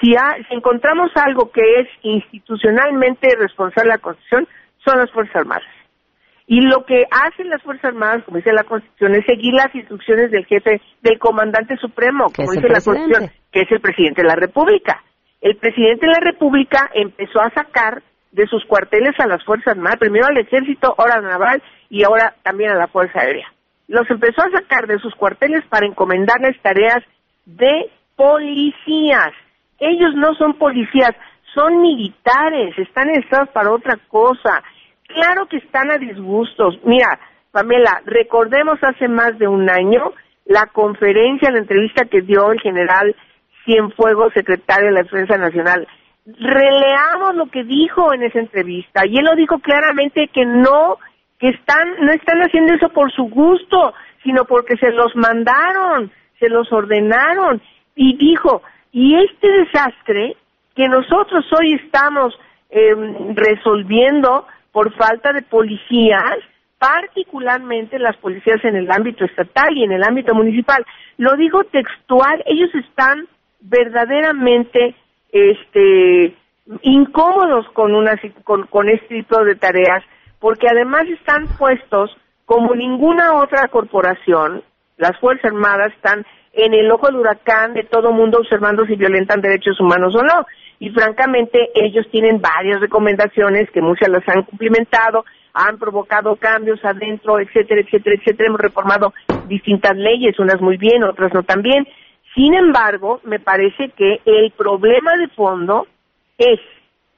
si, 0.00 0.14
ha- 0.16 0.36
si 0.48 0.54
encontramos 0.54 1.10
algo 1.16 1.50
que 1.50 1.62
es 1.80 1.88
institucionalmente 2.02 3.28
responsable 3.38 3.90
de 3.90 3.96
la 3.96 4.02
Constitución, 4.02 4.46
son 4.84 4.98
las 4.98 5.10
Fuerzas 5.10 5.36
Armadas. 5.36 5.64
Y 6.46 6.60
lo 6.60 6.84
que 6.84 7.04
hacen 7.10 7.48
las 7.48 7.62
Fuerzas 7.62 7.86
Armadas, 7.86 8.22
como 8.24 8.36
dice 8.36 8.52
la 8.52 8.64
Constitución, 8.64 9.14
es 9.14 9.24
seguir 9.24 9.54
las 9.54 9.74
instrucciones 9.74 10.30
del 10.30 10.44
jefe, 10.44 10.80
del 11.00 11.18
comandante 11.18 11.74
supremo, 11.78 12.26
como 12.36 12.52
dice 12.52 12.68
la. 12.68 12.80
Constitución, 12.84 13.30
que 13.50 13.60
es 13.62 13.72
el 13.72 13.80
presidente 13.80 14.20
de 14.22 14.28
la 14.28 14.36
República. 14.36 15.02
El 15.44 15.56
presidente 15.56 16.06
de 16.06 16.12
la 16.12 16.20
República 16.20 16.90
empezó 16.94 17.38
a 17.42 17.50
sacar 17.50 18.02
de 18.32 18.46
sus 18.46 18.64
cuarteles 18.64 19.12
a 19.20 19.26
las 19.26 19.44
Fuerzas 19.44 19.76
Armadas, 19.76 19.98
primero 19.98 20.24
al 20.26 20.38
Ejército, 20.38 20.94
ahora 20.96 21.16
al 21.16 21.24
Naval 21.24 21.62
y 21.90 22.02
ahora 22.02 22.34
también 22.42 22.70
a 22.70 22.76
la 22.76 22.88
Fuerza 22.88 23.20
Aérea. 23.20 23.52
Los 23.86 24.10
empezó 24.10 24.40
a 24.40 24.50
sacar 24.50 24.86
de 24.86 24.98
sus 25.00 25.14
cuarteles 25.14 25.62
para 25.66 25.86
encomendarles 25.86 26.58
tareas 26.62 27.04
de 27.44 27.90
policías. 28.16 29.32
Ellos 29.80 30.14
no 30.14 30.32
son 30.32 30.54
policías, 30.54 31.14
son 31.52 31.82
militares, 31.82 32.78
están 32.78 33.10
estados 33.10 33.50
para 33.50 33.70
otra 33.70 33.98
cosa. 34.08 34.62
Claro 35.08 35.44
que 35.46 35.58
están 35.58 35.90
a 35.90 35.98
disgustos. 35.98 36.78
Mira, 36.84 37.18
Pamela, 37.52 38.00
recordemos 38.06 38.78
hace 38.82 39.08
más 39.08 39.38
de 39.38 39.46
un 39.46 39.68
año 39.68 40.10
la 40.46 40.68
conferencia, 40.68 41.50
la 41.50 41.58
entrevista 41.58 42.06
que 42.06 42.22
dio 42.22 42.50
el 42.50 42.60
general 42.62 43.14
Cienfuegos, 43.64 44.32
secretario 44.34 44.86
de 44.86 44.92
la 44.92 45.02
Defensa 45.02 45.36
Nacional. 45.36 45.86
Releamos 46.26 47.34
lo 47.36 47.46
que 47.46 47.64
dijo 47.64 48.12
en 48.14 48.22
esa 48.22 48.38
entrevista 48.38 49.06
y 49.06 49.16
él 49.18 49.24
lo 49.24 49.34
dijo 49.34 49.58
claramente 49.58 50.28
que 50.28 50.44
no, 50.46 50.96
que 51.38 51.48
están, 51.48 51.88
no 52.00 52.12
están 52.12 52.40
haciendo 52.40 52.74
eso 52.74 52.88
por 52.90 53.12
su 53.12 53.24
gusto, 53.24 53.94
sino 54.22 54.44
porque 54.44 54.76
se 54.76 54.90
los 54.90 55.14
mandaron, 55.16 56.10
se 56.40 56.48
los 56.48 56.72
ordenaron 56.72 57.60
y 57.94 58.16
dijo, 58.16 58.62
y 58.92 59.16
este 59.16 59.48
desastre 59.48 60.36
que 60.74 60.88
nosotros 60.88 61.44
hoy 61.58 61.74
estamos 61.74 62.34
em, 62.70 63.34
resolviendo 63.34 64.46
por 64.72 64.92
falta 64.94 65.32
de 65.32 65.42
policías, 65.42 66.38
particularmente 66.78 67.98
las 67.98 68.16
policías 68.16 68.64
en 68.64 68.76
el 68.76 68.90
ámbito 68.90 69.24
estatal 69.24 69.76
y 69.76 69.84
en 69.84 69.92
el 69.92 70.02
ámbito 70.02 70.34
municipal. 70.34 70.84
Lo 71.16 71.36
digo 71.36 71.64
textual, 71.64 72.42
ellos 72.46 72.74
están 72.74 73.28
verdaderamente 73.64 74.94
este 75.32 76.36
incómodos 76.82 77.66
con 77.74 77.94
una 77.94 78.18
con, 78.44 78.66
con 78.68 78.88
este 78.88 79.16
tipo 79.16 79.44
de 79.44 79.56
tareas 79.56 80.02
porque 80.38 80.68
además 80.68 81.04
están 81.08 81.46
puestos 81.58 82.16
como 82.44 82.74
ninguna 82.74 83.34
otra 83.34 83.68
corporación, 83.68 84.62
las 84.98 85.18
Fuerzas 85.18 85.46
Armadas 85.46 85.92
están 85.94 86.24
en 86.52 86.74
el 86.74 86.90
ojo 86.90 87.06
del 87.06 87.16
huracán 87.16 87.74
de 87.74 87.84
todo 87.84 88.12
mundo 88.12 88.38
observando 88.38 88.84
si 88.86 88.94
violentan 88.94 89.40
derechos 89.40 89.80
humanos 89.80 90.14
o 90.14 90.22
no. 90.22 90.46
Y 90.78 90.90
francamente 90.90 91.70
ellos 91.74 92.06
tienen 92.10 92.40
varias 92.40 92.80
recomendaciones 92.80 93.70
que 93.70 93.80
muchas 93.80 94.08
las 94.08 94.28
han 94.28 94.42
cumplimentado, 94.42 95.24
han 95.52 95.78
provocado 95.78 96.36
cambios 96.36 96.84
adentro, 96.84 97.40
etcétera, 97.40 97.80
etcétera, 97.80 98.16
etcétera. 98.16 98.48
Hemos 98.48 98.60
reformado 98.60 99.14
distintas 99.48 99.96
leyes, 99.96 100.38
unas 100.38 100.60
muy 100.60 100.76
bien, 100.76 101.04
otras 101.04 101.32
no 101.32 101.42
tan 101.42 101.62
bien. 101.62 101.86
Sin 102.34 102.54
embargo, 102.54 103.20
me 103.24 103.38
parece 103.38 103.90
que 103.96 104.20
el 104.24 104.50
problema 104.52 105.12
de 105.16 105.28
fondo 105.28 105.86
es 106.36 106.60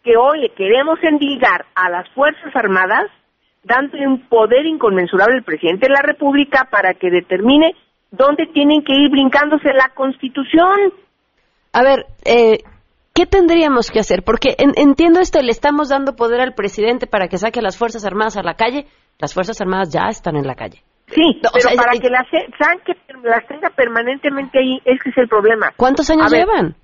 que 0.04 0.16
hoy 0.16 0.40
le 0.40 0.50
queremos 0.50 0.98
endilgar 1.02 1.64
a 1.74 1.90
las 1.90 2.08
Fuerzas 2.10 2.54
Armadas 2.54 3.10
dándole 3.64 4.06
un 4.06 4.28
poder 4.28 4.66
inconmensurable 4.66 5.38
al 5.38 5.44
presidente 5.44 5.86
de 5.86 5.94
la 5.94 6.02
República 6.02 6.68
para 6.70 6.94
que 6.94 7.10
determine 7.10 7.74
dónde 8.10 8.46
tienen 8.46 8.84
que 8.84 8.94
ir 8.94 9.10
brincándose 9.10 9.72
la 9.72 9.90
Constitución. 9.94 10.92
A 11.72 11.82
ver, 11.82 12.06
eh, 12.24 12.58
¿Qué 13.16 13.24
tendríamos 13.24 13.90
que 13.90 13.98
hacer? 13.98 14.22
Porque 14.22 14.54
entiendo 14.58 15.20
esto, 15.20 15.40
le 15.40 15.50
estamos 15.50 15.88
dando 15.88 16.16
poder 16.16 16.42
al 16.42 16.52
presidente 16.52 17.06
para 17.06 17.28
que 17.28 17.38
saque 17.38 17.60
a 17.60 17.62
las 17.62 17.78
Fuerzas 17.78 18.04
Armadas 18.04 18.36
a 18.36 18.42
la 18.42 18.56
calle. 18.56 18.84
Las 19.18 19.32
Fuerzas 19.32 19.58
Armadas 19.58 19.90
ya 19.90 20.10
están 20.10 20.36
en 20.36 20.46
la 20.46 20.54
calle. 20.54 20.82
Sí, 21.08 21.40
pero 21.40 21.76
para 21.76 21.92
que 21.92 22.10
las, 22.10 22.26
las 23.22 23.46
tenga 23.46 23.70
permanentemente 23.70 24.58
ahí, 24.58 24.80
ese 24.84 25.10
es 25.10 25.18
el 25.18 25.28
problema. 25.28 25.72
¿Cuántos 25.76 26.10
años 26.10 26.32
llevan? 26.32 26.74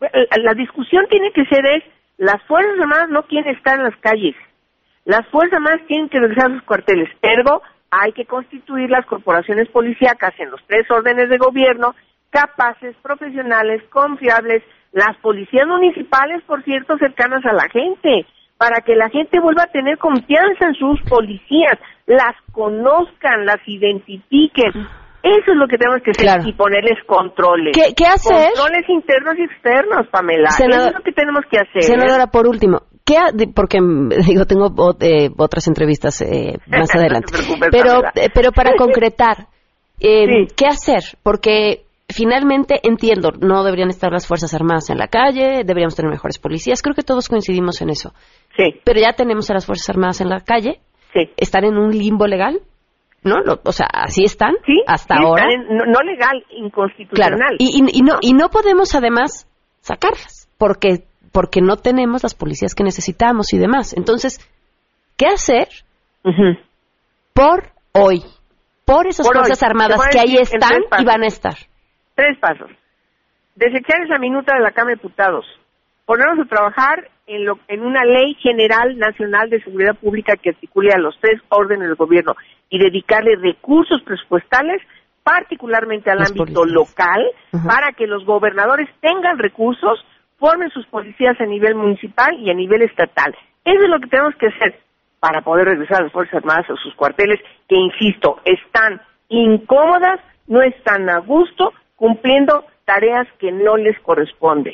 La 0.00 0.54
discusión 0.54 1.06
tiene 1.10 1.32
que 1.32 1.44
ser 1.46 1.66
es, 1.66 1.84
las 2.16 2.42
Fuerzas 2.46 2.78
Armadas 2.80 3.08
no 3.10 3.22
quieren 3.24 3.54
estar 3.54 3.78
en 3.78 3.84
las 3.84 3.96
calles. 3.98 4.36
Las 5.04 5.26
Fuerzas 5.28 5.56
Armadas 5.56 5.80
tienen 5.88 6.08
que 6.08 6.20
regresar 6.20 6.50
a 6.50 6.54
sus 6.54 6.62
cuarteles. 6.62 7.08
Ergo, 7.22 7.62
hay 7.90 8.12
que 8.12 8.24
constituir 8.24 8.88
las 8.90 9.04
corporaciones 9.06 9.68
policíacas 9.68 10.32
en 10.38 10.50
los 10.50 10.60
tres 10.66 10.90
órdenes 10.90 11.28
de 11.28 11.38
gobierno, 11.38 11.94
capaces, 12.30 12.96
profesionales, 13.02 13.82
confiables, 13.90 14.62
las 14.92 15.16
policías 15.18 15.66
municipales, 15.66 16.42
por 16.46 16.62
cierto, 16.64 16.96
cercanas 16.98 17.44
a 17.44 17.52
la 17.52 17.68
gente, 17.68 18.26
para 18.62 18.80
que 18.80 18.94
la 18.94 19.08
gente 19.10 19.40
vuelva 19.40 19.64
a 19.64 19.72
tener 19.72 19.98
confianza 19.98 20.66
en 20.66 20.74
sus 20.74 21.00
policías, 21.10 21.76
las 22.06 22.36
conozcan, 22.52 23.44
las 23.44 23.58
identifiquen. 23.66 24.70
Eso 25.20 25.50
es 25.50 25.56
lo 25.56 25.66
que 25.66 25.78
tenemos 25.78 26.00
que 26.04 26.12
hacer 26.12 26.46
y 26.46 26.52
ponerles 26.52 26.96
controles. 27.04 27.74
¿Qué, 27.74 27.92
qué 27.92 28.06
hacer? 28.06 28.50
Controles 28.54 28.88
internos 28.88 29.34
y 29.36 29.42
externos, 29.42 30.06
Pamela. 30.12 30.50
Eso 30.50 30.64
es 30.64 30.94
lo 30.94 31.00
que 31.00 31.10
tenemos 31.10 31.42
que 31.50 31.58
hacer. 31.58 31.82
Senadora, 31.82 32.28
por 32.28 32.46
último, 32.46 32.82
¿qué 33.04 33.16
porque 33.52 33.80
digo 34.28 34.44
tengo 34.44 34.68
eh, 35.00 35.30
otras 35.36 35.66
entrevistas 35.66 36.20
eh, 36.22 36.56
más 36.68 36.88
adelante, 36.94 37.32
pero 37.72 38.04
eh, 38.14 38.30
pero 38.32 38.52
para 38.52 38.74
concretar, 38.78 39.48
¿qué 39.98 40.66
hacer? 40.68 41.02
Porque 41.24 41.82
finalmente 42.12 42.80
entiendo, 42.82 43.30
no 43.40 43.64
deberían 43.64 43.90
estar 43.90 44.12
las 44.12 44.26
Fuerzas 44.26 44.54
Armadas 44.54 44.90
en 44.90 44.98
la 44.98 45.08
calle, 45.08 45.62
deberíamos 45.64 45.94
tener 45.94 46.10
mejores 46.10 46.38
policías, 46.38 46.82
creo 46.82 46.94
que 46.94 47.02
todos 47.02 47.28
coincidimos 47.28 47.80
en 47.82 47.90
eso. 47.90 48.12
Sí. 48.56 48.80
Pero 48.84 49.00
ya 49.00 49.12
tenemos 49.12 49.50
a 49.50 49.54
las 49.54 49.66
Fuerzas 49.66 49.90
Armadas 49.90 50.20
en 50.20 50.28
la 50.28 50.40
calle, 50.40 50.80
sí. 51.12 51.30
están 51.36 51.64
en 51.64 51.76
un 51.76 51.90
limbo 51.90 52.26
legal, 52.26 52.60
¿no? 53.24 53.36
o 53.64 53.72
sea, 53.72 53.86
así 53.86 54.24
están 54.24 54.54
sí, 54.66 54.82
hasta 54.86 55.16
ahora. 55.16 55.46
no, 55.68 56.00
legal, 56.00 56.44
inconstitucional. 56.50 57.38
Claro. 57.38 57.56
Y, 57.58 57.84
y, 57.92 58.02
no, 58.02 58.18
y 58.20 58.32
no 58.32 58.48
podemos 58.48 58.94
además 58.94 59.46
sacarlas, 59.80 60.48
porque, 60.58 61.04
porque 61.30 61.60
no 61.60 61.76
tenemos 61.76 62.22
las 62.22 62.34
policías 62.34 62.74
que 62.74 62.84
necesitamos 62.84 63.52
y 63.52 63.58
demás. 63.58 63.94
Entonces, 63.96 64.40
¿qué 65.16 65.26
hacer 65.26 65.68
por 67.32 67.70
hoy? 67.92 68.24
Por 68.84 69.06
esas 69.06 69.26
Fuerzas 69.26 69.62
Armadas 69.62 70.00
que 70.10 70.18
ahí 70.18 70.36
están 70.36 70.82
y 70.98 71.04
van 71.04 71.22
a 71.22 71.26
estar. 71.26 71.56
Tres 72.14 72.38
pasos. 72.38 72.70
Desechar 73.54 74.02
esa 74.02 74.18
minuta 74.18 74.54
de 74.54 74.60
la 74.60 74.72
Cámara 74.72 74.96
de 74.96 75.02
Diputados. 75.02 75.46
Ponernos 76.04 76.46
a 76.46 76.48
trabajar 76.48 77.08
en, 77.26 77.44
lo, 77.44 77.58
en 77.68 77.82
una 77.82 78.04
ley 78.04 78.34
general 78.34 78.98
nacional 78.98 79.48
de 79.50 79.62
seguridad 79.62 79.94
pública 79.96 80.36
que 80.36 80.50
articule 80.50 80.92
a 80.92 80.98
los 80.98 81.18
tres 81.20 81.40
órdenes 81.48 81.88
del 81.88 81.96
gobierno 81.96 82.34
y 82.68 82.78
dedicarle 82.78 83.36
recursos 83.36 84.02
presupuestales, 84.02 84.82
particularmente 85.22 86.10
al 86.10 86.22
ámbito 86.22 86.64
local, 86.64 87.24
para 87.66 87.92
que 87.92 88.06
los 88.06 88.24
gobernadores 88.24 88.88
tengan 89.00 89.38
recursos, 89.38 90.04
formen 90.38 90.70
sus 90.70 90.86
policías 90.86 91.40
a 91.40 91.46
nivel 91.46 91.76
municipal 91.76 92.34
y 92.40 92.50
a 92.50 92.54
nivel 92.54 92.82
estatal. 92.82 93.36
Eso 93.64 93.82
es 93.84 93.88
lo 93.88 94.00
que 94.00 94.08
tenemos 94.08 94.34
que 94.36 94.48
hacer 94.48 94.80
para 95.20 95.42
poder 95.42 95.66
regresar 95.66 96.00
a 96.00 96.04
las 96.04 96.12
Fuerzas 96.12 96.34
Armadas 96.34 96.68
a 96.68 96.74
sus 96.82 96.94
cuarteles, 96.96 97.38
que, 97.68 97.76
insisto, 97.76 98.40
están 98.44 99.00
incómodas, 99.28 100.18
no 100.48 100.60
están 100.62 101.08
a 101.08 101.18
gusto, 101.18 101.72
cumpliendo 102.02 102.64
tareas 102.84 103.28
que 103.38 103.52
no 103.52 103.76
les 103.76 103.96
corresponde. 104.00 104.72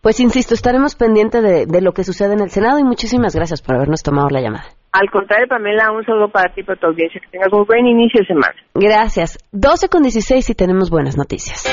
Pues 0.00 0.18
insisto, 0.18 0.54
estaremos 0.54 0.94
pendientes 0.94 1.42
de, 1.42 1.80
lo 1.82 1.92
que 1.92 2.04
sucede 2.04 2.32
en 2.32 2.40
el 2.40 2.48
Senado 2.48 2.78
y 2.78 2.84
muchísimas 2.84 3.36
gracias 3.36 3.60
por 3.60 3.74
habernos 3.74 4.02
tomado 4.02 4.28
la 4.30 4.40
llamada. 4.40 4.64
Al 4.92 5.10
contrario, 5.10 5.46
Pamela, 5.46 5.92
un 5.92 6.04
saludo 6.06 6.28
para 6.28 6.54
ti 6.54 6.62
y 6.62 6.64
para 6.64 6.80
tu 6.80 6.86
audiencia. 6.86 7.20
Que 7.20 7.28
tengas 7.28 7.52
un 7.52 7.66
buen 7.66 7.86
inicio 7.86 8.20
de 8.20 8.26
semana. 8.26 8.54
Gracias. 8.74 9.38
12 9.52 9.88
con 9.90 10.02
16 10.04 10.48
y 10.48 10.54
tenemos 10.54 10.88
buenas 10.88 11.18
noticias. 11.18 11.64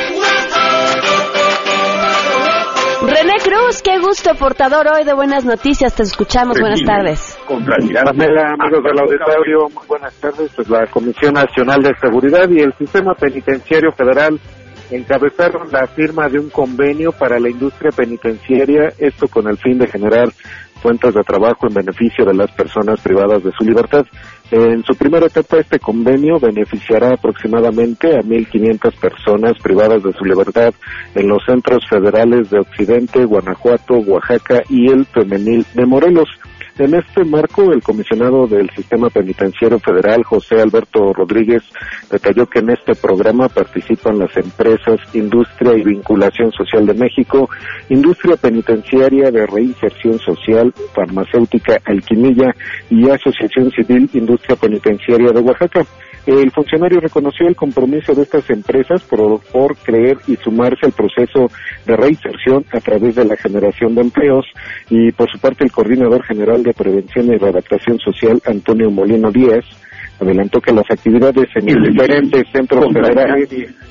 René 3.01 3.33
Cruz, 3.43 3.81
qué 3.81 3.97
gusto, 3.99 4.35
portador 4.35 4.87
hoy 4.93 5.05
de 5.05 5.13
buenas 5.13 5.45
noticias. 5.45 5.95
Te 5.95 6.03
escuchamos. 6.03 6.59
Buenas 6.59 6.83
tardes. 6.83 7.39
Pamela, 7.47 8.55
amigos 8.59 8.83
del 8.83 8.99
auditorio, 8.99 9.69
muy 9.73 9.87
buenas 9.87 10.13
tardes. 10.19 10.51
Pues 10.53 10.69
la 10.69 10.85
Comisión 10.87 11.33
Nacional 11.33 11.81
de 11.81 11.95
Seguridad 12.01 12.49
y 12.49 12.59
el 12.59 12.73
Sistema 12.73 13.13
Penitenciario 13.13 13.91
Federal 13.93 14.37
encabezaron 14.91 15.71
la 15.71 15.87
firma 15.87 16.27
de 16.29 16.39
un 16.39 16.49
convenio 16.49 17.11
para 17.11 17.39
la 17.39 17.49
industria 17.49 17.91
penitenciaria, 17.91 18.93
esto 18.97 19.27
con 19.27 19.47
el 19.47 19.57
fin 19.57 19.77
de 19.77 19.87
generar 19.87 20.29
fuentes 20.81 21.13
de 21.13 21.21
trabajo 21.23 21.67
en 21.67 21.73
beneficio 21.75 22.25
de 22.25 22.33
las 22.33 22.51
personas 22.51 22.99
privadas 23.01 23.43
de 23.43 23.51
su 23.51 23.63
libertad. 23.63 24.05
En 24.49 24.83
su 24.83 24.95
primera 24.95 25.27
etapa, 25.27 25.59
este 25.59 25.79
convenio 25.79 26.39
beneficiará 26.39 27.13
aproximadamente 27.13 28.15
a 28.15 28.21
1.500 28.21 28.99
personas 28.99 29.53
privadas 29.61 30.03
de 30.03 30.11
su 30.13 30.25
libertad 30.25 30.73
en 31.15 31.27
los 31.27 31.43
centros 31.45 31.87
federales 31.87 32.49
de 32.49 32.59
Occidente, 32.59 33.23
Guanajuato, 33.23 33.93
Oaxaca 33.99 34.63
y 34.69 34.91
el 34.91 35.05
femenil 35.05 35.65
de 35.73 35.85
Morelos. 35.85 36.27
En 36.77 36.95
este 36.95 37.23
marco, 37.25 37.73
el 37.73 37.83
comisionado 37.83 38.47
del 38.47 38.69
Sistema 38.71 39.09
Penitenciario 39.09 39.79
Federal, 39.79 40.23
José 40.23 40.61
Alberto 40.61 41.13
Rodríguez, 41.13 41.63
detalló 42.09 42.45
que 42.47 42.59
en 42.59 42.71
este 42.71 42.95
programa 42.95 43.49
participan 43.49 44.17
las 44.17 44.35
empresas 44.37 44.99
Industria 45.13 45.73
y 45.77 45.83
Vinculación 45.83 46.51
Social 46.51 46.85
de 46.85 46.93
México, 46.93 47.49
Industria 47.89 48.37
Penitenciaria 48.37 49.31
de 49.31 49.45
Reinserción 49.45 50.17
Social, 50.19 50.73
Farmacéutica 50.93 51.77
Alquimilla 51.85 52.55
y 52.89 53.09
Asociación 53.09 53.69
Civil 53.71 54.09
Industria 54.13 54.55
Penitenciaria 54.55 55.31
de 55.31 55.39
Oaxaca. 55.39 55.85
El 56.25 56.51
funcionario 56.51 56.99
reconoció 56.99 57.47
el 57.47 57.55
compromiso 57.55 58.13
de 58.13 58.23
estas 58.23 58.47
empresas 58.49 59.01
por, 59.03 59.41
por, 59.51 59.75
creer 59.77 60.17
y 60.27 60.35
sumarse 60.35 60.85
al 60.85 60.91
proceso 60.91 61.49
de 61.85 61.95
reinserción 61.95 62.63
a 62.71 62.79
través 62.79 63.15
de 63.15 63.25
la 63.25 63.35
generación 63.35 63.95
de 63.95 64.01
empleos 64.01 64.45
y 64.89 65.11
por 65.11 65.31
su 65.31 65.39
parte 65.39 65.63
el 65.63 65.71
coordinador 65.71 66.23
general 66.23 66.61
de 66.61 66.73
prevención 66.73 67.33
y 67.33 67.37
redactación 67.37 67.97
social, 67.97 68.39
Antonio 68.45 68.91
Molino 68.91 69.31
Díaz, 69.31 69.65
adelantó 70.21 70.61
que 70.61 70.71
las 70.71 70.85
actividades 70.89 71.47
en 71.55 71.65
diferentes 71.65 72.43
centros 72.51 72.85
federales 72.93 73.49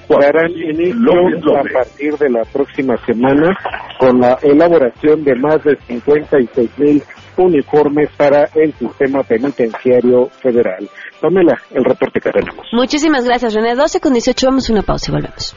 darán 0.09 0.51
inicio 0.53 1.57
a 1.57 1.65
partir 1.65 2.17
de 2.17 2.31
la 2.31 2.43
próxima 2.53 2.97
semana 3.05 3.57
con 3.99 4.21
la 4.21 4.39
elaboración 4.43 5.25
de 5.25 5.35
más 5.35 5.63
de 5.65 5.77
56 5.89 6.71
mil 6.79 7.03
uniformes 7.37 8.11
para 8.17 8.49
el 8.55 8.73
sistema 8.75 9.23
penitenciario 9.23 10.29
federal. 10.43 10.89
Pamela, 11.21 11.61
el 11.71 11.85
reporte 11.85 12.21
que 12.21 12.31
tenemos. 12.31 12.67
Muchísimas 12.73 13.25
gracias, 13.25 13.55
René. 13.55 13.75
12 13.75 14.01
con 14.01 14.13
18, 14.13 14.47
vamos 14.47 14.69
a 14.69 14.73
una 14.73 14.83
pausa 14.83 15.11
y 15.11 15.15
volvemos. 15.15 15.57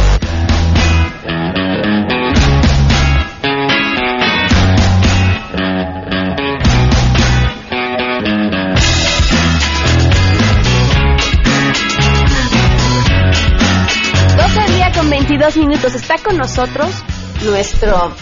Dos 15.41 15.57
minutos. 15.57 15.95
Está 15.95 16.15
con 16.23 16.37
nosotros 16.37 17.03
nuestro 17.43 18.13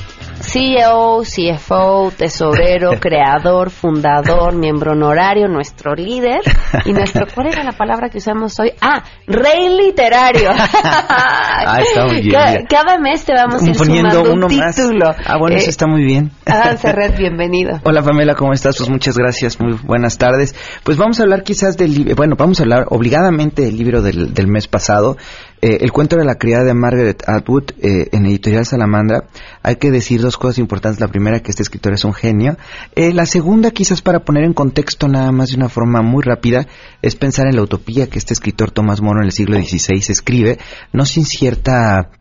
CEO, 0.42 1.22
CFO, 1.24 2.12
tesorero, 2.16 2.92
creador, 3.02 3.70
fundador, 3.70 4.56
miembro 4.56 4.94
honorario, 4.94 5.50
nuestro 5.50 5.94
líder 5.96 6.40
y 6.86 6.94
nuestro, 6.94 7.28
¿cuál 7.36 7.48
era 7.48 7.64
la 7.64 7.74
palabra 7.74 8.10
que 8.10 8.20
usamos 8.20 8.58
hoy? 8.60 8.72
Ah, 8.80 9.04
rey 9.28 9.68
literario. 9.70 10.50
ah, 10.84 11.80
está 11.82 12.06
muy 12.06 12.22
bien. 12.22 12.32
Cada, 12.34 12.64
cada, 12.68 12.98
mes 13.00 13.26
te 13.26 13.34
vamos 13.34 13.62
a 13.62 13.70
ir 13.70 13.78
Poniendo 13.78 14.12
sumando 14.12 14.34
uno 14.34 14.48
un 14.48 14.58
más. 14.58 14.76
título. 14.76 15.14
Ah, 15.26 15.38
bueno, 15.38 15.58
eso 15.58 15.68
Eh, 15.68 15.70
está 15.70 15.88
muy 15.88 16.04
bien. 16.04 16.32
Adam 16.46 16.78
Serret, 16.78 17.18
bienvenido. 17.18 17.82
Hola 17.84 18.02
Pamela, 18.02 18.34
¿cómo 18.36 18.54
estás? 18.54 18.78
Pues 18.78 18.90
muchas 18.90 19.18
gracias, 19.18 19.60
muy 19.60 19.74
buenas 19.84 20.18
tardes. 20.18 20.56
Pues 20.84 20.98
vamos 20.98 21.20
a 21.20 21.24
hablar 21.24 21.44
quizás 21.44 21.76
del 21.76 21.94
libro, 21.94 22.16
bueno, 22.16 22.36
vamos 22.38 22.60
a 22.62 22.64
hablar 22.64 22.86
obligadamente 22.90 23.64
del 23.64 23.78
libro 23.78 24.02
del, 24.02 24.34
del 24.34 24.48
mes 24.48 24.68
pasado, 24.68 25.18
eh, 25.62 25.78
El 25.82 25.92
cuento 25.92 26.16
de 26.18 26.26
la 26.26 26.36
criada 26.36 26.64
de 26.64 26.74
Margaret 26.74 27.24
Atwood 27.28 27.72
eh, 27.82 28.08
en 28.12 28.26
Editorial 28.26 28.66
Salamandra. 28.66 29.26
Hay 29.64 29.76
que 29.76 29.92
decir 29.92 30.22
dos 30.22 30.38
cosas 30.38 30.60
importantes. 30.60 31.00
La 31.00 31.08
primera, 31.08 31.42
que 31.42 31.52
este 31.52 31.64
escritor 31.64 31.94
es 31.94 32.06
un 32.06 32.14
genio. 32.14 32.58
Eh, 32.96 33.14
la 33.14 33.26
segunda, 33.26 33.72
quizás 33.72 34.02
para 34.02 34.20
poner 34.20 34.44
en 34.44 34.54
contexto 34.54 35.08
nada 35.08 35.32
más 35.32 35.50
de 35.50 35.58
una 35.58 35.70
forma 35.70 36.02
muy 36.02 36.24
rápida, 36.24 36.68
es 37.02 37.16
pensar 37.16 37.48
en 37.48 37.56
la 37.56 37.64
utopía 37.64 38.08
que 38.08 38.20
este 38.20 38.34
escritor 38.34 38.72
Tomás 38.72 39.02
Moro 39.02 39.20
en 39.20 39.26
el 39.26 39.32
siglo 39.32 39.58
XVI 39.58 39.98
escribe, 40.10 40.60
no 40.94 41.06
sin 41.06 41.26
cierta 41.26 42.12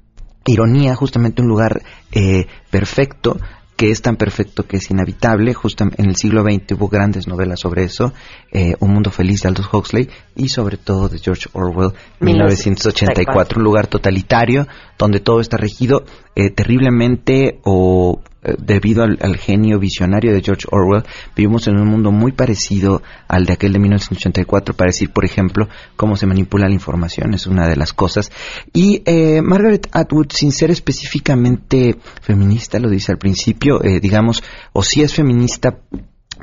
ironía, 0.45 0.95
justamente 0.95 1.43
un 1.43 1.49
lugar 1.49 1.83
eh, 2.13 2.47
perfecto, 2.71 3.39
que 3.79 3.93
es 3.93 4.03
tan 4.03 4.17
perfecto 4.17 4.65
que 4.65 4.79
es 4.79 4.91
inhabitable. 4.91 5.55
Justo 5.55 5.85
en 5.85 6.09
el 6.09 6.17
siglo 6.17 6.43
XX 6.43 6.73
hubo 6.73 6.89
grandes 6.89 7.29
novelas 7.29 7.61
sobre 7.61 7.85
eso, 7.85 8.13
eh, 8.51 8.75
Un 8.81 8.93
mundo 8.93 9.13
feliz 9.13 9.43
de 9.43 9.49
Aldous 9.49 9.73
Huxley 9.73 10.11
y 10.35 10.49
sobre 10.49 10.79
todo 10.79 11.09
de 11.09 11.21
George 11.21 11.49
Orwell, 11.53 11.93
1984, 12.19 13.59
un 13.59 13.65
lugar 13.65 13.87
totalitario 13.87 14.67
donde 14.99 15.21
todo 15.21 15.41
está 15.41 15.59
regido 15.59 16.03
eh, 16.35 16.51
terriblemente 16.51 17.61
o 17.63 18.21
debido 18.59 19.03
al, 19.03 19.37
genio 19.37 19.79
visionario 19.79 20.33
de 20.33 20.43
George 20.43 20.67
Orwell, 20.71 21.05
vivimos 21.35 21.67
en 21.67 21.77
un 21.77 21.89
mundo 21.89 22.13
muy 22.13 22.33
parecido 22.33 23.03
al 23.27 23.47
de 23.47 23.55
aquel 23.55 23.73
de 23.73 23.79
1984, 23.79 24.75
para 24.75 24.89
decir, 24.89 25.11
por 25.11 25.25
ejemplo, 25.25 25.69
cómo 25.97 26.17
se 26.17 26.27
manipula 26.27 26.69
la 26.69 26.75
información, 26.75 27.35
es 27.35 27.47
una 27.47 27.69
de 27.69 27.77
las 27.77 27.93
cosas. 27.93 28.31
Y 28.73 29.03
eh, 29.05 29.43
Margaret 29.43 29.89
Atwood, 29.93 30.29
sin 30.31 30.53
ser 30.53 30.71
específicamente 30.71 31.97
feminista, 32.23 32.79
lo 32.79 32.89
dice 32.89 33.13
al 33.13 33.19
principio, 33.19 33.83
eh, 33.83 34.01
digamos, 34.01 34.43
o 34.73 34.83
sí 34.83 35.03
es 35.03 35.15
feminista, 35.15 35.79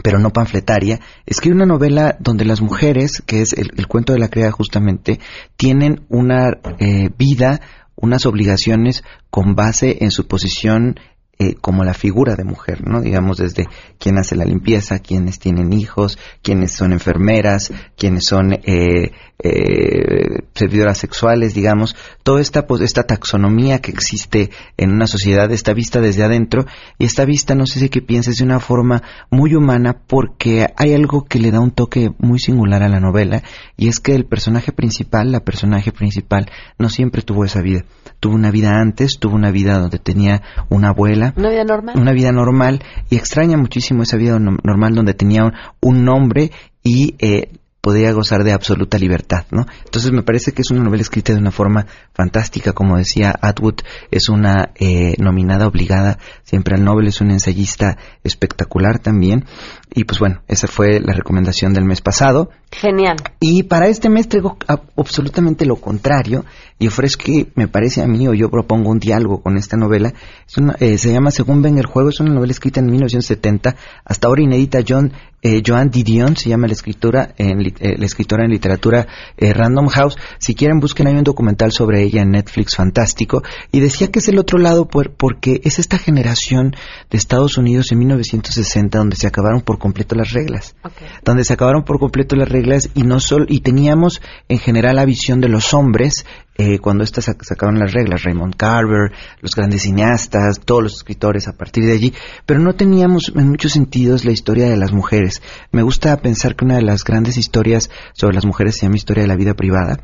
pero 0.04 0.20
no 0.20 0.32
panfletaria, 0.32 1.00
escribe 1.26 1.56
una 1.56 1.66
novela 1.66 2.18
donde 2.20 2.46
las 2.46 2.62
mujeres, 2.62 3.24
que 3.26 3.42
es 3.42 3.54
el, 3.54 3.72
el 3.78 3.88
cuento 3.88 4.14
de 4.14 4.20
la 4.20 4.30
criada 4.30 4.52
justamente, 4.52 5.20
tienen 5.56 6.02
una 6.10 6.58
eh, 6.80 7.10
vida, 7.18 7.62
unas 7.96 8.26
obligaciones 8.26 9.04
con 9.30 9.56
base 9.56 10.00
en 10.02 10.12
su 10.12 10.28
posición 10.28 11.00
eh, 11.38 11.56
como 11.60 11.84
la 11.84 11.94
figura 11.94 12.36
de 12.36 12.46
mujer, 12.46 12.88
¿no? 12.88 13.02
Digamos 13.02 13.38
desde 13.38 13.66
quién 14.00 14.18
hace 14.18 14.36
la 14.36 14.46
limpieza, 14.46 15.00
quienes 15.00 15.38
tienen 15.40 15.74
hijos, 15.74 16.18
quienes 16.42 16.72
son 16.72 16.94
enfermeras, 16.94 17.74
quienes 17.98 18.26
son 18.26 18.54
eh, 18.54 19.12
eh, 19.40 20.44
servidoras 20.54 20.98
sexuales, 20.98 21.54
digamos, 21.54 21.96
toda 22.24 22.40
esta, 22.40 22.68
pues, 22.68 22.82
esta 22.82 23.04
taxonomía 23.04 23.80
que 23.80 23.92
existe 23.92 24.50
en 24.78 24.92
una 24.92 25.08
sociedad 25.08 25.52
está 25.52 25.74
vista 25.74 26.00
desde 26.00 26.24
adentro 26.24 26.66
y 26.98 27.06
está 27.06 27.26
vista, 27.26 27.54
no 27.54 27.66
sé 27.66 27.80
si 27.80 27.90
que 27.90 28.02
pienses, 28.02 28.38
de 28.38 28.46
una 28.46 28.62
forma 28.62 29.04
muy 29.30 29.56
humana 29.56 29.98
porque 30.08 30.68
hay 30.78 30.94
algo 30.94 31.26
que 31.26 31.40
le 31.40 31.52
da 31.52 31.60
un 31.60 31.72
toque 31.72 32.12
muy 32.18 32.40
singular 32.40 32.82
a 32.82 32.88
la 32.88 33.00
novela 33.02 33.44
y 33.76 33.90
es 33.90 34.00
que 34.00 34.16
el 34.16 34.26
personaje 34.26 34.72
principal, 34.72 35.32
la 35.32 35.42
personaje 35.42 35.92
principal, 35.92 36.50
no 36.80 36.90
siempre 36.90 37.22
tuvo 37.22 37.44
esa 37.44 37.62
vida. 37.62 37.84
Tuvo 38.20 38.36
una 38.36 38.52
vida 38.52 38.80
antes, 38.80 39.20
tuvo 39.20 39.36
una 39.36 39.52
vida 39.52 39.80
donde 39.80 40.00
tenía 40.00 40.42
una 40.70 40.90
abuela, 40.90 41.25
una 41.36 41.50
vida 41.50 41.64
normal. 41.64 41.96
Una 41.98 42.12
vida 42.14 42.32
normal 42.32 42.84
y 43.10 43.16
extraña 43.16 43.58
muchísimo 43.58 44.04
esa 44.04 44.18
vida 44.18 44.38
no, 44.40 44.58
normal 44.64 44.96
donde 44.96 45.14
tenía 45.14 45.44
un, 45.44 45.54
un 45.82 46.06
nombre 46.06 46.52
y 46.84 47.16
eh, 47.20 47.50
podía 47.86 48.12
gozar 48.14 48.44
de 48.44 48.52
absoluta 48.52 48.98
libertad, 48.98 49.46
¿no? 49.52 49.68
Entonces 49.86 50.12
me 50.12 50.24
parece 50.24 50.54
que 50.54 50.64
es 50.64 50.72
una 50.72 50.84
novela 50.84 51.04
escrita 51.04 51.34
de 51.34 51.40
una 51.40 51.52
forma 51.52 51.86
fantástica, 52.14 52.74
como 52.74 52.98
decía 52.98 53.32
Atwood, 53.40 53.82
es 54.10 54.28
una 54.28 54.72
eh, 54.74 55.14
nominada 55.20 55.68
obligada 55.68 56.18
siempre 56.42 56.74
al 56.76 56.84
Nobel, 56.84 57.10
es 57.10 57.22
un 57.22 57.30
ensayista 57.30 58.00
espectacular 58.24 58.98
también. 58.98 59.46
Y 59.94 60.06
pues 60.06 60.18
bueno, 60.18 60.42
esa 60.48 60.66
fue 60.66 61.00
la 61.00 61.14
recomendación 61.14 61.74
del 61.74 61.86
mes 61.86 62.02
pasado. 62.02 62.50
Genial. 62.82 63.18
Y 63.40 63.64
para 63.64 63.88
este 63.88 64.10
mes 64.10 64.28
traigo 64.28 64.58
absolutamente 64.98 65.66
lo 65.66 65.78
contrario 65.78 66.44
y 66.78 66.88
ofrezco 66.88 67.24
que 67.24 67.48
me 67.56 67.68
parece 67.68 68.02
a 68.02 68.08
mí 68.08 68.28
o 68.28 68.34
yo 68.34 68.50
propongo 68.50 68.90
un 68.90 69.00
diálogo 69.00 69.42
con 69.42 69.58
esta 69.58 69.78
novela. 69.78 70.14
Es 70.46 70.58
una, 70.58 70.76
eh, 70.80 70.98
se 70.98 71.12
llama 71.12 71.32
Según 71.32 71.62
ven 71.62 71.78
el 71.78 71.86
juego, 71.86 72.10
es 72.10 72.20
una 72.20 72.34
novela 72.34 72.52
escrita 72.52 72.82
en 72.82 72.88
1970, 72.88 73.76
hasta 74.04 74.28
ahora 74.28 74.42
inédita. 74.42 74.80
John 74.86 75.14
eh, 75.48 75.62
Joan 75.64 75.92
Didion 75.92 76.36
se 76.36 76.50
llama 76.50 76.66
la 76.66 76.74
escritora 76.74 77.36
en, 77.38 77.62
eh, 77.62 77.96
la 78.00 78.06
escritora 78.08 78.46
en 78.46 78.50
literatura 78.50 79.06
eh, 79.38 79.54
Random 79.54 79.86
House. 79.90 80.18
Si 80.40 80.56
quieren 80.56 80.80
busquen 80.80 81.06
hay 81.06 81.14
un 81.14 81.24
documental 81.24 81.72
sobre 81.72 82.02
ella 82.02 82.24
en 82.24 82.32
Netflix 82.32 82.76
fantástico 82.76 83.44
y 83.72 83.80
decía 83.80 84.10
que 84.10 84.18
es 84.18 84.28
el 84.28 84.40
otro 84.40 84.58
lado 84.58 84.88
por, 84.88 85.12
porque 85.12 85.62
es 85.64 85.78
esta 85.78 86.00
generación 86.00 86.76
de 87.12 87.18
Estados 87.20 87.60
Unidos 87.60 87.92
en 87.92 88.00
1960 88.00 88.98
donde 88.98 89.18
se 89.18 89.28
acabaron 89.28 89.62
por 89.62 89.78
completo 89.78 90.16
las 90.16 90.32
reglas, 90.32 90.76
okay. 90.84 91.08
donde 91.24 91.44
se 91.44 91.54
acabaron 91.54 91.84
por 91.84 92.00
completo 92.00 92.36
las 92.36 92.50
reglas 92.50 92.65
y 92.94 93.04
no 93.04 93.20
solo 93.20 93.46
y 93.48 93.60
teníamos 93.60 94.22
en 94.50 94.60
general 94.60 94.96
la 94.96 95.06
visión 95.06 95.42
de 95.42 95.50
los 95.50 95.74
hombres 95.74 96.26
eh, 96.58 96.80
cuando 96.80 97.04
estas 97.04 97.26
sacaron 97.26 97.80
las 97.80 97.92
reglas, 97.92 98.24
Raymond 98.24 98.56
Carver, 98.56 99.12
los 99.42 99.52
grandes 99.52 99.84
cineastas, 99.84 100.62
todos 100.64 100.84
los 100.84 100.96
escritores 100.96 101.48
a 101.48 101.54
partir 101.54 101.86
de 101.86 101.92
allí, 101.92 102.14
pero 102.46 102.60
no 102.60 102.74
teníamos 102.74 103.32
en 103.36 103.50
muchos 103.50 103.74
sentidos 103.74 104.24
la 104.24 104.32
historia 104.32 104.70
de 104.70 104.78
las 104.78 104.94
mujeres. 104.94 105.42
Me 105.72 105.84
gusta 105.84 106.16
pensar 106.18 106.56
que 106.56 106.66
una 106.66 106.78
de 106.78 106.82
las 106.82 107.04
grandes 107.04 107.38
historias 107.38 107.90
sobre 108.14 108.36
las 108.36 108.46
mujeres 108.46 108.76
se 108.76 108.84
llama 108.84 108.96
Historia 108.96 109.24
de 109.24 109.28
la 109.28 109.36
vida 109.36 109.54
privada. 109.54 110.00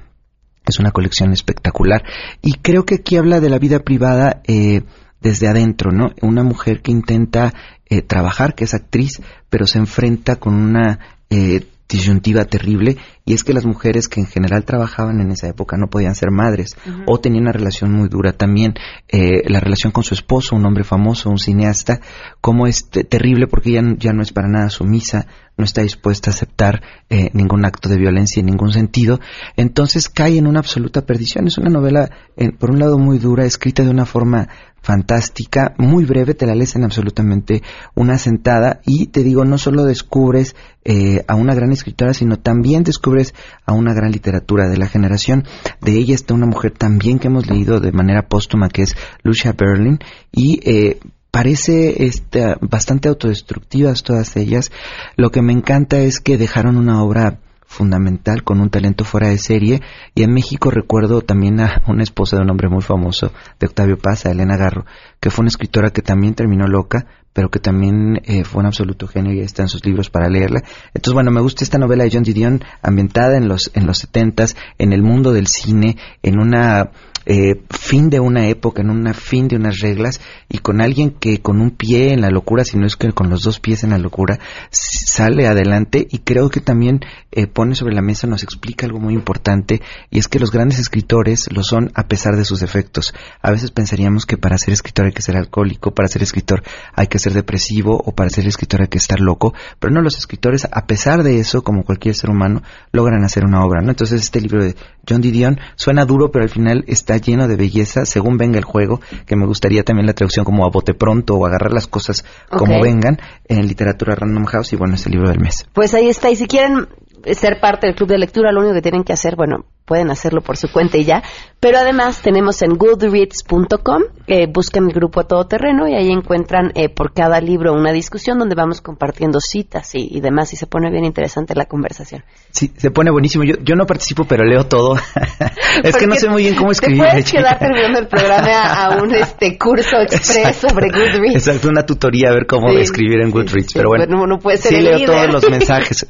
Es 0.66 0.78
una 0.78 0.92
colección 0.92 1.32
espectacular 1.32 2.04
y 2.42 2.54
creo 2.54 2.86
que 2.86 2.96
aquí 2.96 3.16
habla 3.16 3.40
de 3.40 3.50
la 3.50 3.58
vida 3.58 3.80
privada 3.80 4.42
eh, 4.46 4.84
desde 5.22 5.48
adentro, 5.48 5.92
¿no? 5.92 6.12
Una 6.22 6.44
mujer 6.44 6.82
que 6.82 6.92
intenta 6.92 7.54
eh, 7.90 8.02
trabajar, 8.02 8.56
que 8.56 8.66
es 8.66 8.74
actriz, 8.74 9.22
pero 9.50 9.68
se 9.68 9.80
enfrenta 9.80 10.36
con 10.36 10.54
una 10.56 11.00
eh, 11.30 11.66
disyuntiva 11.98 12.46
terrible 12.46 12.98
y 13.26 13.34
es 13.34 13.44
que 13.44 13.54
las 13.54 13.66
mujeres 13.66 14.08
que 14.08 14.20
en 14.20 14.28
general 14.28 14.64
trabajaban 14.66 15.22
en 15.22 15.32
esa 15.32 15.48
época 15.48 15.78
no 15.78 15.88
podían 15.88 16.16
ser 16.16 16.32
madres 16.32 16.76
uh 16.86 16.90
-huh. 16.90 17.04
o 17.08 17.20
tenían 17.20 17.44
una 17.44 17.52
relación 17.52 17.92
muy 17.92 18.10
dura 18.10 18.34
también 18.34 18.74
eh, 19.08 19.50
la 19.50 19.60
relación 19.60 19.92
con 19.92 20.04
su 20.04 20.14
esposo 20.14 20.56
un 20.56 20.66
hombre 20.66 20.84
famoso 20.84 21.30
un 21.30 21.38
cineasta 21.38 22.02
como 22.40 22.68
es 22.68 22.90
terrible 22.90 23.48
porque 23.48 23.72
ella 23.72 23.96
ya 23.98 24.14
no 24.14 24.22
es 24.22 24.32
para 24.32 24.48
nada 24.48 24.70
sumisa 24.70 25.28
no 25.58 25.66
está 25.66 25.82
dispuesta 25.82 26.32
a 26.32 26.34
aceptar 26.34 26.82
eh, 27.10 27.30
ningún 27.34 27.66
acto 27.66 27.90
de 27.90 27.98
violencia 27.98 28.40
en 28.40 28.48
ningún 28.48 28.72
sentido 28.72 29.20
entonces 29.56 30.10
cae 30.10 30.38
en 30.38 30.48
una 30.48 30.60
absoluta 30.60 31.06
perdición 31.06 31.48
es 31.48 31.58
una 31.58 31.70
novela 31.70 32.10
eh, 32.38 32.52
por 32.52 32.72
un 32.72 32.80
lado 32.80 32.98
muy 32.98 33.20
dura 33.20 33.46
escrita 33.46 33.84
de 33.84 33.90
una 33.90 34.06
forma 34.06 34.48
fantástica, 34.82 35.74
muy 35.78 36.06
breve, 36.06 36.34
te 36.34 36.46
la 36.46 36.56
lees 36.56 36.76
en 36.76 36.84
absolutamente 36.84 37.62
una 37.96 38.18
sentada 38.18 38.82
y 38.86 39.08
te 39.08 39.24
digo, 39.24 39.46
no 39.46 39.58
solo 39.58 39.84
descubres 39.84 40.56
eh, 40.84 41.24
a 41.28 41.36
una 41.36 41.54
gran 41.54 41.72
escritora, 41.72 42.14
sino 42.14 42.38
también 42.38 42.84
descubres 42.84 43.34
a 43.66 43.74
una 43.74 43.94
gran 43.94 44.12
literatura 44.12 44.68
de 44.68 44.78
la 44.78 44.88
generación. 44.88 45.46
De 45.82 45.94
ella 45.94 46.16
está 46.16 46.34
una 46.34 46.48
mujer 46.48 46.72
también 46.72 47.20
que 47.20 47.28
hemos 47.28 47.48
leído 47.48 47.80
de 47.80 47.92
manera 47.92 48.28
póstuma, 48.28 48.70
que 48.70 48.84
es 48.84 48.96
Lucia 49.24 49.54
Berlin, 49.54 50.00
y 50.32 50.60
eh, 50.64 51.00
parece 51.30 52.06
este, 52.06 52.56
bastante 52.62 53.08
autodestructivas 53.08 54.04
todas 54.04 54.36
ellas. 54.36 54.72
Lo 55.16 55.30
que 55.30 55.42
me 55.42 55.54
encanta 55.54 56.00
es 56.00 56.20
que 56.20 56.38
dejaron 56.38 56.78
una 56.78 57.04
obra 57.04 57.40
fundamental, 57.72 58.44
con 58.44 58.60
un 58.60 58.70
talento 58.70 59.06
fuera 59.06 59.30
de 59.30 59.38
serie. 59.38 59.82
Y 60.14 60.24
en 60.24 60.34
México 60.34 60.70
recuerdo 60.70 61.22
también 61.22 61.62
a 61.62 61.82
una 61.88 62.04
esposa 62.04 62.36
de 62.36 62.44
un 62.44 62.50
hombre 62.52 62.68
muy 62.68 62.82
famoso, 62.82 63.32
de 63.60 63.68
Octavio 63.68 63.98
Paz, 63.98 64.26
a 64.26 64.32
Elena 64.32 64.58
Garro, 64.58 64.86
que 65.20 65.30
fue 65.30 65.44
una 65.44 65.50
escritora 65.50 65.92
que 65.92 66.02
también 66.02 66.36
terminó 66.36 66.68
loca, 66.68 67.08
pero 67.34 67.50
que 67.50 67.60
también 67.60 68.20
eh, 68.26 68.44
fue 68.44 68.60
un 68.60 68.66
absoluto 68.66 69.08
genio 69.08 69.34
y 69.34 69.40
está 69.40 69.62
en 69.64 69.70
sus 69.70 69.86
libros 69.86 70.10
para 70.10 70.30
leerla. 70.30 70.64
Entonces, 70.94 71.14
bueno, 71.14 71.32
me 71.32 71.40
gusta 71.40 71.64
esta 71.64 71.78
novela 71.78 72.04
de 72.04 72.12
John 72.12 72.24
Didion, 72.24 72.62
ambientada 72.82 73.38
en 73.38 73.48
los, 73.48 73.72
en 73.74 73.88
los 73.88 74.00
setentas, 74.00 74.58
en 74.78 74.92
el 74.92 75.02
mundo 75.02 75.32
del 75.32 75.48
cine, 75.48 75.98
en 76.24 76.40
una 76.40 76.92
eh, 77.26 77.62
fin 77.70 78.10
de 78.10 78.20
una 78.20 78.48
época, 78.48 78.82
en 78.82 78.90
una 78.90 79.14
fin 79.14 79.48
de 79.48 79.56
unas 79.56 79.80
reglas 79.80 80.22
y 80.50 80.60
con 80.60 80.82
alguien 80.82 81.12
que 81.12 81.42
con 81.42 81.62
un 81.62 81.72
pie 81.72 82.14
en 82.14 82.22
la 82.22 82.30
locura, 82.30 82.66
si 82.66 82.78
no 82.78 82.86
es 82.86 82.96
que 82.96 83.12
con 83.12 83.30
los 83.30 83.44
dos 83.44 83.60
pies 83.60 83.84
en 83.84 83.92
la 83.92 83.98
locura, 83.98 84.40
sale 84.72 85.48
adelante 85.48 86.08
y 86.10 86.20
creo 86.20 86.50
que 86.50 86.62
también 86.62 87.02
eh, 87.32 87.48
pone 87.48 87.76
sobre 87.76 87.94
la 87.94 88.02
mesa, 88.02 88.28
nos 88.28 88.44
explica 88.44 88.86
algo 88.86 89.00
muy 89.00 89.14
importante 89.14 89.82
y 90.10 90.20
es 90.20 90.28
que 90.28 90.40
los 90.40 90.52
grandes 90.52 90.80
escritores 90.80 91.48
lo 91.52 91.64
son 91.64 91.92
a 91.96 92.08
pesar 92.08 92.36
de 92.36 92.46
sus 92.46 92.60
defectos. 92.60 93.14
A 93.42 93.52
veces 93.52 93.72
pensaríamos 93.72 94.26
que 94.26 94.38
para 94.38 94.58
ser 94.58 94.74
escritor 94.74 95.06
hay 95.06 95.14
que 95.14 95.22
ser 95.22 95.38
alcohólico, 95.38 95.94
para 95.94 96.08
ser 96.08 96.24
escritor 96.24 96.64
hay 96.94 97.08
que 97.08 97.20
ser 97.20 97.34
depresivo 97.34 98.02
o 98.04 98.14
para 98.14 98.30
ser 98.30 98.48
escritor 98.48 98.82
hay 98.82 98.88
que 98.88 98.98
estar 98.98 99.20
loco, 99.20 99.54
pero 99.80 99.94
no 99.94 100.02
los 100.02 100.18
escritores 100.18 100.68
a 100.72 100.86
pesar 100.88 101.24
de 101.24 101.40
eso, 101.40 101.62
como 101.64 101.84
cualquier 101.84 102.16
ser 102.16 102.30
humano, 102.30 102.62
logran 102.92 103.24
hacer 103.24 103.46
una 103.46 103.64
obra, 103.64 103.82
¿no? 103.82 103.92
Entonces 103.92 104.22
este 104.22 104.42
libro 104.42 104.64
de 104.64 104.76
John 105.08 105.22
Didion 105.22 105.60
suena 105.76 106.06
duro, 106.06 106.32
pero 106.32 106.44
al 106.44 106.50
final 106.50 106.84
está 106.88 107.11
lleno 107.18 107.48
de 107.48 107.56
belleza 107.56 108.06
según 108.06 108.38
venga 108.38 108.58
el 108.58 108.66
juego, 108.66 109.02
que 109.26 109.36
me 109.36 109.46
gustaría 109.46 109.84
también 109.84 110.08
la 110.08 110.14
traducción 110.14 110.46
como 110.46 110.66
a 110.66 110.70
bote 110.70 110.94
pronto 110.94 111.36
o 111.36 111.46
agarrar 111.46 111.74
las 111.74 111.88
cosas 111.88 112.26
como 112.50 112.82
vengan 112.82 113.18
en 113.48 113.68
literatura 113.68 114.16
Random 114.16 114.46
House 114.46 114.74
y 114.74 114.76
bueno, 114.76 114.96
es 114.96 115.06
el 115.06 115.14
libro 115.14 115.30
del 115.30 115.40
mes. 115.40 115.68
Pues 115.74 115.94
ahí 115.94 116.10
está, 116.10 116.30
y 116.30 116.36
si 116.36 116.48
quieren 116.48 116.88
ser 117.34 117.60
parte 117.60 117.88
del 117.88 117.96
club 117.96 118.10
de 118.10 118.18
lectura, 118.18 118.52
lo 118.52 118.62
único 118.62 118.74
que 118.74 118.82
tienen 118.82 119.04
que 119.04 119.14
hacer, 119.14 119.36
bueno, 119.36 119.66
pueden 119.92 120.10
hacerlo 120.10 120.40
por 120.40 120.56
su 120.56 120.72
cuenta 120.72 120.98
y 120.98 121.04
ya. 121.04 121.22
Pero 121.60 121.78
además 121.78 122.22
tenemos 122.22 122.62
en 122.62 122.78
goodreads.com, 122.78 124.04
eh, 124.26 124.48
buscan 124.48 124.86
el 124.86 124.94
grupo 124.94 125.20
a 125.20 125.28
todo 125.28 125.46
terreno 125.48 125.86
y 125.86 125.94
ahí 125.94 126.10
encuentran 126.10 126.72
eh, 126.76 126.88
por 126.88 127.14
cada 127.14 127.42
libro 127.42 127.74
una 127.74 127.92
discusión 127.92 128.40
donde 128.40 128.56
vamos 128.56 128.80
compartiendo 128.80 129.42
citas 129.42 129.94
y, 129.94 130.22
demás 130.22 130.54
y 130.54 130.56
se 130.56 130.66
pone 130.66 130.90
bien 130.90 131.04
interesante 131.04 131.54
la 131.54 131.66
conversación. 131.66 132.24
Sí, 132.52 132.72
se 132.78 132.90
pone 132.90 133.12
buenísimo. 133.12 133.44
Yo, 133.44 133.56
yo 133.62 133.76
no 133.76 133.86
participo, 133.86 134.24
pero 134.24 134.46
leo 134.46 134.64
todo. 134.64 134.96
es 135.84 135.98
que 135.98 136.08
no 136.08 136.16
sé 136.16 136.30
muy 136.30 136.44
bien 136.44 136.56
cómo 136.56 136.72
escribir. 136.72 137.04
Te 137.04 137.10
puedes 137.10 137.32
quedar 137.32 137.60
terminando 137.60 138.00
el 138.00 138.08
programa 138.08 138.86
a, 138.86 139.04
un 139.04 139.14
este 139.16 139.58
curso 139.58 139.98
express 140.00 140.56
sobre 140.56 140.88
Goodreads. 140.88 141.36
Exacto, 141.36 141.68
una 141.68 141.86
tutoría 141.86 142.30
a 142.30 142.34
ver 142.34 142.48
cómo 142.48 142.70
escribir 142.70 143.20
en 143.20 143.30
Goodreads. 143.30 143.74
pero 143.74 143.90
bueno, 143.90 144.26
no 144.26 144.40
puede 144.40 144.56
ser 144.56 144.72
sí 144.72 144.82
leo 144.82 145.06
todos 145.06 145.30
los 145.30 145.50
mensajes. 145.52 146.08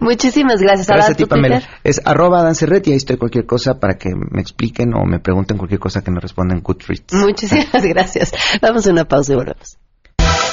Muchísimas 0.00 0.60
gracias. 0.60 0.88
Gracias 0.88 1.10
a 1.10 1.14
ti, 1.14 1.26
Pamela. 1.26 1.62
Es 1.84 2.00
arroba 2.02 2.50
y 2.84 2.93
ahí 2.94 2.98
estoy 2.98 3.16
cualquier 3.16 3.46
cosa 3.46 3.78
para 3.78 3.98
que 3.98 4.10
me 4.14 4.40
expliquen 4.40 4.94
o 4.94 5.04
me 5.04 5.18
pregunten 5.18 5.58
cualquier 5.58 5.80
cosa 5.80 6.02
que 6.02 6.10
no 6.10 6.20
respondan 6.20 6.60
Goodreads. 6.62 7.12
Muchísimas 7.12 7.82
gracias. 7.82 8.32
Vamos 8.62 8.86
a 8.86 8.90
una 8.90 9.04
pausa 9.04 9.32
y 9.32 9.36
volvemos. 9.36 9.76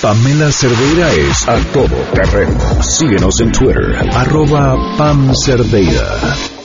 Pamela 0.01 0.51
Cerdeira 0.51 1.13
es 1.13 1.47
a 1.47 1.57
todo 1.71 1.95
terreno. 2.13 2.59
Síguenos 2.81 3.39
en 3.39 3.51
Twitter, 3.51 3.95
arroba 4.13 4.75
Pam 4.97 5.33
Cerdeira. 5.35 6.17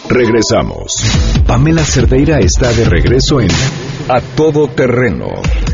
Regresamos. 0.08 1.04
Pamela 1.46 1.84
Cerdeira 1.84 2.38
está 2.38 2.72
de 2.72 2.84
regreso 2.84 3.40
en 3.40 3.50
A 4.08 4.20
Todo 4.36 4.68
Terreno. 4.68 5.26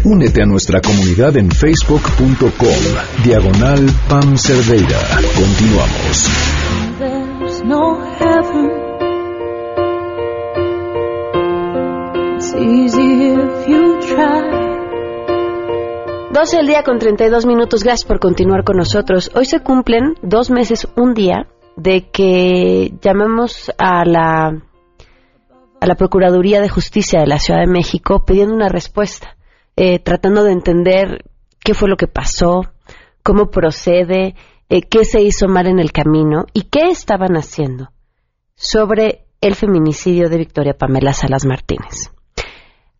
Únete 0.04 0.42
a 0.42 0.46
nuestra 0.46 0.80
comunidad 0.80 1.36
en 1.36 1.50
facebook.com, 1.50 3.22
diagonal 3.22 3.86
Pam 4.08 4.36
Cerdeira. 4.36 4.98
Continuamos. 5.36 6.28
12 16.32 16.60
el 16.60 16.66
día 16.66 16.82
con 16.82 16.98
32 16.98 17.46
minutos. 17.46 17.82
Gracias 17.82 18.06
por 18.06 18.20
continuar 18.20 18.62
con 18.64 18.76
nosotros. 18.76 19.30
Hoy 19.34 19.46
se 19.46 19.60
cumplen 19.60 20.16
dos 20.22 20.50
meses, 20.50 20.86
un 20.96 21.14
día, 21.14 21.46
de 21.76 22.10
que 22.10 22.92
llamamos 23.00 23.72
a 23.78 24.04
la, 24.04 24.48
a 25.80 25.86
la 25.86 25.94
Procuraduría 25.94 26.60
de 26.60 26.68
Justicia 26.68 27.20
de 27.20 27.26
la 27.26 27.38
Ciudad 27.38 27.60
de 27.60 27.66
México 27.66 28.24
pidiendo 28.26 28.54
una 28.54 28.68
respuesta, 28.68 29.38
eh, 29.76 29.98
tratando 29.98 30.44
de 30.44 30.52
entender 30.52 31.24
qué 31.58 31.72
fue 31.72 31.88
lo 31.88 31.96
que 31.96 32.06
pasó, 32.06 32.66
cómo 33.22 33.50
procede, 33.50 34.34
eh, 34.68 34.82
qué 34.82 35.06
se 35.06 35.22
hizo 35.22 35.48
mal 35.48 35.66
en 35.68 35.78
el 35.78 35.90
camino 35.90 36.44
y 36.52 36.64
qué 36.64 36.90
estaban 36.90 37.34
haciendo 37.34 37.92
sobre 38.54 39.24
el 39.40 39.54
feminicidio 39.54 40.28
de 40.28 40.36
Victoria 40.36 40.74
Pamela 40.74 41.14
Salas 41.14 41.46
Martínez. 41.46 42.12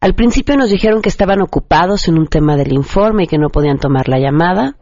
Al 0.02 0.16
principio 0.16 0.56
nos 0.56 0.68
dijeron 0.68 1.00
que 1.00 1.08
estaban 1.08 1.40
ocupados 1.42 2.08
en 2.08 2.18
un 2.18 2.26
tema 2.26 2.56
del 2.56 2.72
informe 2.72 3.22
y 3.22 3.26
que 3.28 3.38
no 3.38 3.50
podían 3.50 3.78
tomar 3.78 4.08
la 4.08 4.18
llamada. 4.18 4.76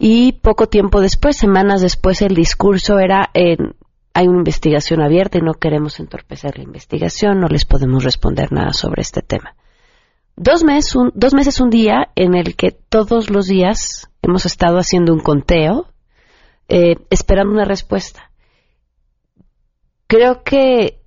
Y 0.00 0.32
poco 0.32 0.66
tiempo 0.66 1.00
después, 1.00 1.36
semanas 1.36 1.80
después, 1.80 2.22
el 2.22 2.34
discurso 2.34 2.98
era 2.98 3.30
hay 3.32 4.26
una 4.26 4.38
investigación 4.38 5.00
abierta 5.00 5.38
y 5.38 5.42
no 5.42 5.54
queremos 5.54 6.00
entorpecer 6.00 6.58
la 6.58 6.64
investigación, 6.64 7.38
no 7.38 7.46
les 7.46 7.64
podemos 7.64 8.02
responder 8.02 8.50
nada 8.50 8.72
sobre 8.72 9.02
este 9.02 9.22
tema. 9.22 9.54
Dos, 10.34 10.64
meses 10.64 10.96
un, 10.96 11.12
dos 11.14 11.34
meses, 11.34 11.60
un 11.60 11.70
día 11.70 12.08
en 12.16 12.34
el 12.34 12.56
que 12.56 12.72
todos 12.72 13.30
los 13.30 13.46
días 13.46 14.10
hemos 14.22 14.44
estado 14.44 14.78
haciendo 14.78 15.12
un 15.12 15.20
conteo, 15.20 15.86
eh, 16.68 16.96
esperando 17.10 17.52
una 17.52 17.64
respuesta. 17.64 18.32
Creo 20.08 20.42
que 20.42 21.00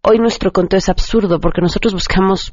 hoy 0.00 0.18
nuestro 0.18 0.50
conteo 0.50 0.78
es 0.78 0.88
absurdo 0.88 1.40
porque 1.40 1.60
nosotros 1.60 1.92
buscamos 1.92 2.52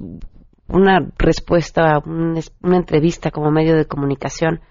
una 0.67 0.99
respuesta, 1.17 1.99
una 2.06 2.78
entrevista 2.78 3.32
como 3.32 3.52
medio 3.52 3.76
de 3.76 3.86
comunicación. 3.86 4.62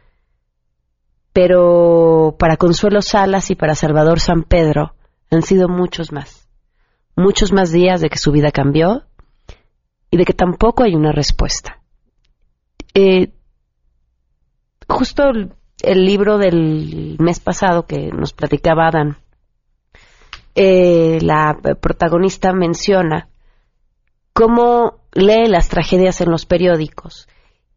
Pero 1.33 2.37
para 2.39 2.57
Consuelo 2.57 3.01
Salas 3.03 3.51
y 3.51 3.55
para 3.55 3.75
Salvador 3.75 4.21
San 4.21 4.43
Pedro 4.43 4.95
han 5.31 5.43
sido 5.43 5.69
muchos 5.69 6.13
más. 6.13 6.49
Muchos 7.17 7.53
más 7.53 7.73
días 7.73 8.01
de 8.01 8.11
que 8.11 8.19
su 8.19 8.33
vida 8.33 8.51
cambió 8.51 9.05
y 10.11 10.17
de 10.17 10.25
que 10.25 10.35
tampoco 10.35 10.83
hay 10.83 10.95
una 10.95 11.13
respuesta. 11.13 11.81
Eh, 12.95 13.33
justo 14.89 15.31
el, 15.31 16.05
libro 16.05 16.37
del 16.39 17.17
mes 17.19 17.41
pasado 17.41 17.87
que 17.87 18.11
nos 18.13 18.35
platicaba 18.35 18.89
Adán, 18.89 19.17
eh, 20.55 21.19
la 21.23 21.59
protagonista 21.81 22.53
menciona 22.53 23.31
cómo 24.33 25.01
lee 25.13 25.47
las 25.47 25.69
tragedias 25.69 26.21
en 26.21 26.31
los 26.31 26.47
periódicos 26.47 27.29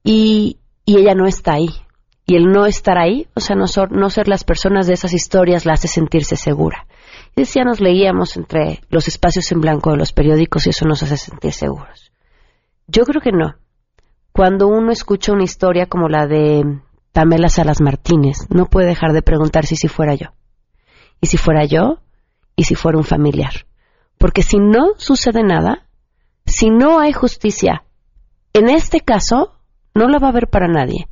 y, 0.04 0.60
ella 0.86 1.16
no 1.16 1.26
está 1.26 1.54
ahí. 1.54 1.70
Y 2.28 2.36
el 2.36 2.46
no 2.46 2.66
estar 2.66 2.98
ahí, 2.98 3.28
o 3.36 3.40
sea, 3.40 3.56
no, 3.56 3.66
no 3.90 4.10
ser 4.10 4.28
las 4.28 4.44
personas 4.44 4.88
de 4.88 4.94
esas 4.94 5.14
historias 5.14 5.66
la 5.66 5.74
hace 5.74 5.88
sentirse 5.88 6.36
segura. 6.36 6.88
Y 7.36 7.42
decía, 7.42 7.64
nos 7.64 7.82
leíamos 7.82 8.38
entre 8.38 8.82
los 8.90 9.08
espacios 9.08 9.52
en 9.52 9.62
blanco 9.62 9.92
de 9.92 9.98
los 9.98 10.12
periódicos 10.12 10.66
y 10.66 10.70
eso 10.72 10.86
nos 10.86 11.04
hace 11.04 11.18
sentir 11.18 11.54
seguros. 11.54 12.12
Yo 12.88 13.04
creo 13.04 13.22
que 13.22 13.32
no. 13.32 13.56
Cuando 14.32 14.68
uno 14.68 14.92
escucha 14.92 15.34
una 15.34 15.44
historia 15.44 15.86
como 15.88 16.08
la 16.08 16.28
de 16.28 16.64
Pamela 17.14 17.50
Salas 17.50 17.82
Martínez, 17.82 18.48
no 18.50 18.66
puede 18.66 18.88
dejar 18.88 19.14
de 19.14 19.22
preguntarse 19.22 19.76
si 19.76 19.88
fuera 19.88 20.16
yo. 20.16 20.28
Y 21.22 21.28
si 21.28 21.38
fuera 21.38 21.66
yo, 21.66 22.00
y 22.56 22.64
si 22.64 22.76
fuera 22.76 22.98
un 22.98 23.04
familiar. 23.04 23.66
Porque 24.18 24.44
si 24.44 24.58
no 24.60 24.94
sucede 24.98 25.44
nada, 25.44 25.85
si 26.46 26.70
no 26.70 27.00
hay 27.00 27.14
justicia, 27.14 27.86
en 28.54 28.70
este 28.70 29.02
caso, 29.02 29.56
no 29.94 30.08
la 30.08 30.20
va 30.20 30.28
a 30.28 30.30
haber 30.30 30.48
para 30.48 30.68
nadie. 30.68 31.08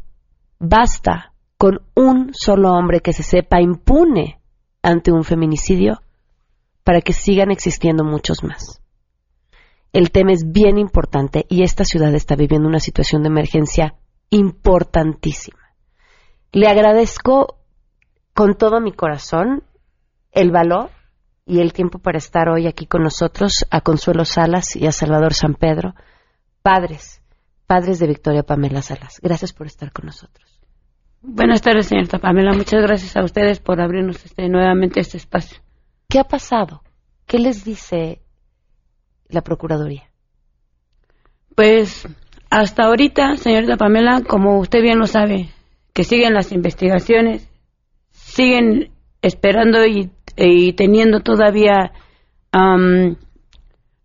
Basta 0.59 1.33
con 1.57 1.81
un 1.95 2.31
solo 2.33 2.71
hombre 2.71 2.99
que 2.99 3.13
se 3.13 3.23
sepa 3.23 3.61
impune 3.61 4.39
ante 4.81 5.11
un 5.11 5.23
feminicidio 5.23 6.01
para 6.83 7.01
que 7.01 7.13
sigan 7.13 7.51
existiendo 7.51 8.03
muchos 8.03 8.43
más. 8.43 8.81
El 9.93 10.11
tema 10.11 10.33
es 10.33 10.51
bien 10.51 10.77
importante 10.77 11.45
y 11.49 11.63
esta 11.63 11.85
ciudad 11.85 12.13
está 12.15 12.35
viviendo 12.35 12.67
una 12.67 12.79
situación 12.79 13.23
de 13.23 13.29
emergencia 13.29 13.95
importantísima. 14.29 15.59
Le 16.51 16.67
agradezco 16.67 17.59
con 18.33 18.55
todo 18.55 18.81
mi 18.81 18.91
corazón 18.91 19.63
el 20.31 20.51
valor 20.51 20.89
y 21.45 21.60
el 21.60 21.73
tiempo 21.73 21.99
para 21.99 22.17
estar 22.17 22.49
hoy 22.49 22.67
aquí 22.67 22.86
con 22.86 23.03
nosotros 23.03 23.65
a 23.69 23.82
Consuelo 23.82 24.25
Salas 24.25 24.75
y 24.75 24.88
a 24.88 24.91
Salvador 24.91 25.34
San 25.34 25.56
Pedro, 25.56 25.95
padres, 26.62 27.21
padres 27.67 27.99
de 27.99 28.08
Victoria 28.08 28.43
Pamela 28.43 28.82
Salas. 28.82 29.19
Gracias 29.21 29.53
por 29.53 29.67
estar 29.67 29.91
con 29.91 30.06
nosotros. 30.06 30.60
Buenas 31.21 31.62
tardes, 31.62 31.88
señorita 31.88 32.19
Pamela. 32.19 32.53
Muchas 32.53 32.82
gracias 32.82 33.15
a 33.15 33.23
ustedes 33.23 33.60
por 33.60 33.82
abrirnos 33.82 34.23
este, 34.25 34.49
nuevamente 34.49 34.99
este 34.99 35.17
espacio. 35.17 35.60
¿Qué 36.10 36.19
ha 36.19 36.25
pasado? 36.25 36.84
¿Qué 37.25 37.39
les 37.39 37.63
dice 37.63 38.21
la 39.29 39.41
Procuraduría? 39.41 40.10
Pues 41.56 42.08
hasta 42.49 42.84
ahorita, 42.84 43.38
señorita 43.38 43.77
Pamela, 43.77 44.21
como 44.27 44.60
usted 44.60 44.82
bien 44.82 44.99
lo 44.99 45.08
sabe, 45.08 45.49
que 45.93 46.03
siguen 46.03 46.34
las 46.34 46.51
investigaciones, 46.51 47.49
siguen 48.12 48.91
esperando 49.21 49.86
y 49.86 50.12
y 50.35 50.73
teniendo 50.73 51.19
todavía 51.21 51.91
am, 52.51 53.15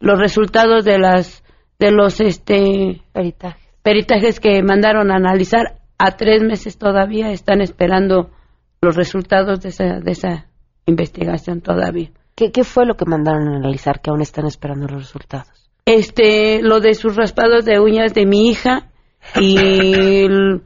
los 0.01 0.19
resultados 0.19 0.85
de 0.85 0.99
las 0.99 1.43
de 1.79 1.91
los 1.93 2.21
este 2.21 3.03
Peritajes. 3.13 3.63
peritajes 3.83 4.41
que 4.41 4.63
mandaron 4.63 5.11
a 5.11 5.17
analizar 5.17 5.79
a 5.99 6.13
tres 6.17 6.43
meses 6.43 6.79
todavía 6.79 7.31
están 7.31 7.61
esperando 7.61 8.31
los 8.81 8.97
resultados 8.97 9.61
de 9.61 9.69
esa 9.71 10.01
de 10.01 10.13
esa 10.13 10.47
investigación 10.87 11.61
todavía 11.61 12.11
¿Qué, 12.35 12.53
¿Qué 12.53 12.63
fue 12.63 12.87
lo 12.87 12.95
que 12.97 13.05
mandaron 13.05 13.49
a 13.49 13.57
analizar 13.57 14.01
que 14.01 14.11
aún 14.11 14.21
están 14.23 14.47
esperando 14.47 14.87
los 14.87 15.03
resultados? 15.03 15.71
este 15.85 16.63
lo 16.63 16.81
de 16.81 16.95
sus 16.95 17.17
raspados 17.17 17.65
de 17.65 17.81
uñas 17.81 18.13
de 18.15 18.27
mi 18.27 18.49
hija 18.51 18.91
y 19.41 19.57
el- 20.25 20.63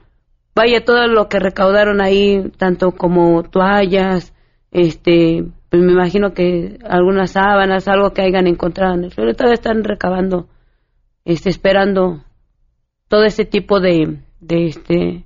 vaya 0.55 0.85
todo 0.85 1.07
lo 1.07 1.29
que 1.29 1.38
recaudaron 1.38 2.03
ahí 2.03 2.51
tanto 2.59 2.90
como 2.92 3.42
toallas 3.42 4.35
este 4.73 5.45
pues 5.69 5.83
me 5.83 5.93
imagino 5.93 6.33
que 6.33 6.79
algunas 6.85 7.33
sábanas 7.33 7.87
algo 7.89 8.13
que 8.13 8.23
hayan 8.23 8.47
encontrado 8.47 8.95
en 8.95 9.05
el 9.05 9.13
suelo 9.13 9.35
todavía 9.35 9.55
están 9.55 9.85
recabando 9.85 10.49
este 11.25 11.51
esperando 11.51 12.25
todo 13.09 13.25
ese 13.25 13.45
tipo 13.45 13.81
de 13.81 14.19
de 14.41 14.67
este 14.67 15.25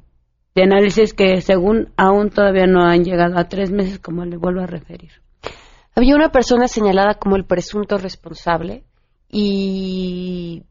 de 0.55 0.63
análisis 0.63 1.15
que 1.15 1.41
según 1.41 1.93
aún 1.97 2.31
todavía 2.31 2.67
no 2.67 2.85
han 2.85 3.05
llegado 3.05 3.39
a 3.39 3.49
tres 3.49 3.71
meses 3.71 4.01
como 4.01 4.25
le 4.25 4.37
vuelvo 4.37 4.61
a 4.61 4.67
referir 4.67 5.13
Había 5.95 6.17
una 6.17 6.33
persona 6.33 6.67
señalada 6.67 7.15
como 7.15 7.37
el 7.37 7.45
presunto 7.45 7.99
responsable 7.99 8.85
y 9.31 10.65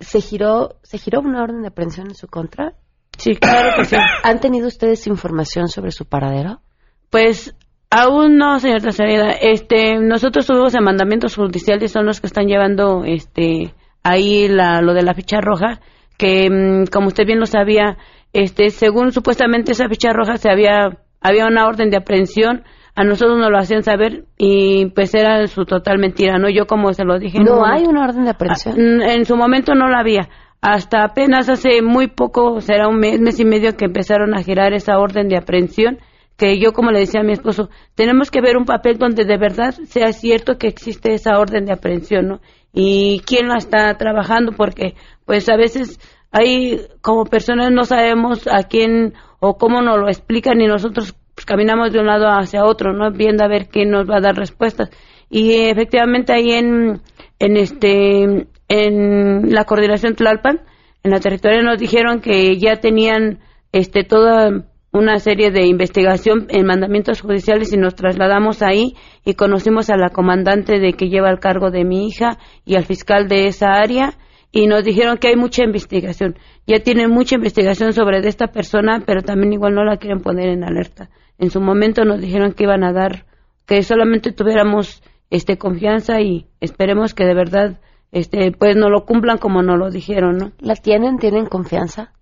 se 0.00 0.20
giró, 0.20 0.76
se 0.82 0.98
giró 0.98 1.20
una 1.20 1.42
orden 1.42 1.62
de 1.62 1.68
aprehensión 1.68 2.08
en 2.08 2.14
su 2.14 2.28
contra. 2.28 2.74
sí 3.18 3.34
claro 3.34 3.70
que 3.76 3.84
sí 3.84 3.96
¿Han 4.22 4.40
tenido 4.40 4.68
ustedes 4.68 5.06
información 5.06 5.68
sobre 5.68 5.90
su 5.90 6.06
paradero? 6.06 6.60
Pues 7.10 7.54
aún 7.90 8.36
no, 8.36 8.58
señor 8.60 8.80
Trasereda. 8.82 9.30
Este, 9.32 9.98
nosotros 9.98 10.46
tuvimos 10.46 10.74
en 10.74 10.84
mandamientos 10.84 11.36
judiciales, 11.36 11.92
son 11.92 12.06
los 12.06 12.20
que 12.20 12.26
están 12.26 12.46
llevando 12.46 13.04
este 13.04 13.74
ahí 14.02 14.48
la, 14.48 14.80
lo 14.80 14.94
de 14.94 15.02
la 15.02 15.14
ficha 15.14 15.40
roja, 15.40 15.80
que 16.16 16.48
mm, 16.50 16.86
como 16.92 17.08
usted 17.08 17.26
bien 17.26 17.40
lo 17.40 17.46
sabía, 17.46 17.96
este, 18.32 18.70
según 18.70 19.12
supuestamente 19.12 19.72
esa 19.72 19.88
ficha 19.88 20.12
roja 20.12 20.36
se 20.36 20.50
había 20.50 20.98
había 21.20 21.46
una 21.46 21.66
orden 21.66 21.90
de 21.90 21.96
aprehensión, 21.96 22.62
a 22.94 23.02
nosotros 23.04 23.38
nos 23.38 23.50
lo 23.50 23.58
hacían 23.58 23.82
saber 23.82 24.24
y 24.36 24.86
pues 24.86 25.14
era 25.14 25.46
su 25.48 25.64
total 25.64 25.98
mentira, 25.98 26.38
¿no? 26.38 26.48
Yo 26.48 26.66
como 26.66 26.92
se 26.92 27.04
lo 27.04 27.18
dije. 27.18 27.38
No 27.38 27.56
momento- 27.56 27.64
hay 27.74 27.84
una 27.86 28.04
orden 28.04 28.24
de 28.24 28.30
aprehensión. 28.30 28.74
Mm, 28.76 29.02
En 29.02 29.24
su 29.24 29.36
momento 29.36 29.74
no 29.74 29.88
la 29.88 29.98
había. 30.00 30.28
Hasta 30.60 31.04
apenas 31.04 31.48
hace 31.48 31.82
muy 31.82 32.08
poco, 32.08 32.60
será 32.60 32.88
un 32.88 32.98
mes, 32.98 33.20
mes 33.20 33.38
y 33.40 33.44
medio 33.44 33.76
que 33.76 33.84
empezaron 33.86 34.34
a 34.34 34.42
girar 34.42 34.72
esa 34.72 34.98
orden 34.98 35.28
de 35.28 35.36
aprehensión, 35.36 35.98
que 36.38 36.58
yo 36.58 36.72
como 36.72 36.92
le 36.92 37.00
decía 37.00 37.20
a 37.20 37.24
mi 37.24 37.32
esposo, 37.32 37.68
tenemos 37.96 38.30
que 38.30 38.40
ver 38.40 38.56
un 38.56 38.64
papel 38.64 38.96
donde 38.96 39.24
de 39.24 39.36
verdad 39.36 39.74
sea 39.86 40.12
cierto 40.12 40.56
que 40.56 40.68
existe 40.68 41.12
esa 41.12 41.38
orden 41.38 41.66
de 41.66 41.72
aprehensión, 41.72 42.28
¿no? 42.28 42.40
Y 42.72 43.22
quién 43.26 43.48
la 43.48 43.56
está 43.56 43.92
trabajando, 43.98 44.52
porque 44.52 44.94
pues 45.26 45.48
a 45.48 45.56
veces 45.56 45.98
hay 46.30 46.80
como 47.00 47.24
personas 47.24 47.72
no 47.72 47.84
sabemos 47.84 48.46
a 48.46 48.62
quién 48.62 49.14
o 49.40 49.58
cómo 49.58 49.82
nos 49.82 49.98
lo 49.98 50.06
explican 50.06 50.60
y 50.60 50.68
nosotros 50.68 51.16
pues, 51.34 51.44
caminamos 51.44 51.92
de 51.92 51.98
un 51.98 52.06
lado 52.06 52.28
hacia 52.28 52.64
otro, 52.64 52.92
¿no? 52.92 53.10
Viendo 53.10 53.44
a 53.44 53.48
ver 53.48 53.66
quién 53.68 53.90
nos 53.90 54.08
va 54.08 54.18
a 54.18 54.20
dar 54.20 54.36
respuestas. 54.36 54.90
Y 55.28 55.54
efectivamente 55.54 56.32
ahí 56.32 56.52
en, 56.52 57.00
en 57.40 57.56
este, 57.56 58.46
en 58.68 59.52
la 59.52 59.64
coordinación 59.64 60.14
Tlalpan, 60.14 60.60
en 61.02 61.10
la 61.10 61.18
territorial 61.18 61.64
nos 61.64 61.78
dijeron 61.78 62.20
que 62.20 62.56
ya 62.58 62.76
tenían 62.76 63.40
este 63.72 64.04
toda 64.04 64.64
una 64.98 65.18
serie 65.18 65.50
de 65.50 65.66
investigación 65.66 66.46
en 66.48 66.66
mandamientos 66.66 67.20
judiciales 67.20 67.72
y 67.72 67.76
nos 67.76 67.94
trasladamos 67.94 68.62
ahí 68.62 68.94
y 69.24 69.34
conocimos 69.34 69.90
a 69.90 69.96
la 69.96 70.10
comandante 70.10 70.78
de 70.78 70.92
que 70.92 71.08
lleva 71.08 71.30
el 71.30 71.38
cargo 71.38 71.70
de 71.70 71.84
mi 71.84 72.08
hija 72.08 72.38
y 72.64 72.74
al 72.74 72.84
fiscal 72.84 73.28
de 73.28 73.46
esa 73.46 73.72
área 73.72 74.14
y 74.50 74.66
nos 74.66 74.84
dijeron 74.84 75.18
que 75.18 75.28
hay 75.28 75.36
mucha 75.36 75.62
investigación. 75.62 76.36
Ya 76.66 76.80
tienen 76.80 77.10
mucha 77.10 77.36
investigación 77.36 77.92
sobre 77.92 78.20
de 78.20 78.28
esta 78.28 78.48
persona, 78.48 79.02
pero 79.06 79.22
también 79.22 79.52
igual 79.52 79.74
no 79.74 79.84
la 79.84 79.98
quieren 79.98 80.20
poner 80.20 80.48
en 80.48 80.64
alerta. 80.64 81.10
En 81.38 81.50
su 81.50 81.60
momento 81.60 82.04
nos 82.04 82.20
dijeron 82.20 82.52
que 82.52 82.64
iban 82.64 82.84
a 82.84 82.92
dar, 82.92 83.26
que 83.66 83.82
solamente 83.82 84.32
tuviéramos 84.32 85.02
este 85.30 85.58
confianza 85.58 86.20
y 86.20 86.46
esperemos 86.60 87.14
que 87.14 87.24
de 87.24 87.34
verdad 87.34 87.80
este 88.12 88.52
pues 88.52 88.76
no 88.76 88.88
lo 88.88 89.04
cumplan 89.04 89.38
como 89.38 89.62
nos 89.62 89.78
lo 89.78 89.90
dijeron, 89.90 90.38
¿no? 90.38 90.52
¿La 90.60 90.74
tienen? 90.74 91.18
¿Tienen 91.18 91.46
confianza? 91.46 92.12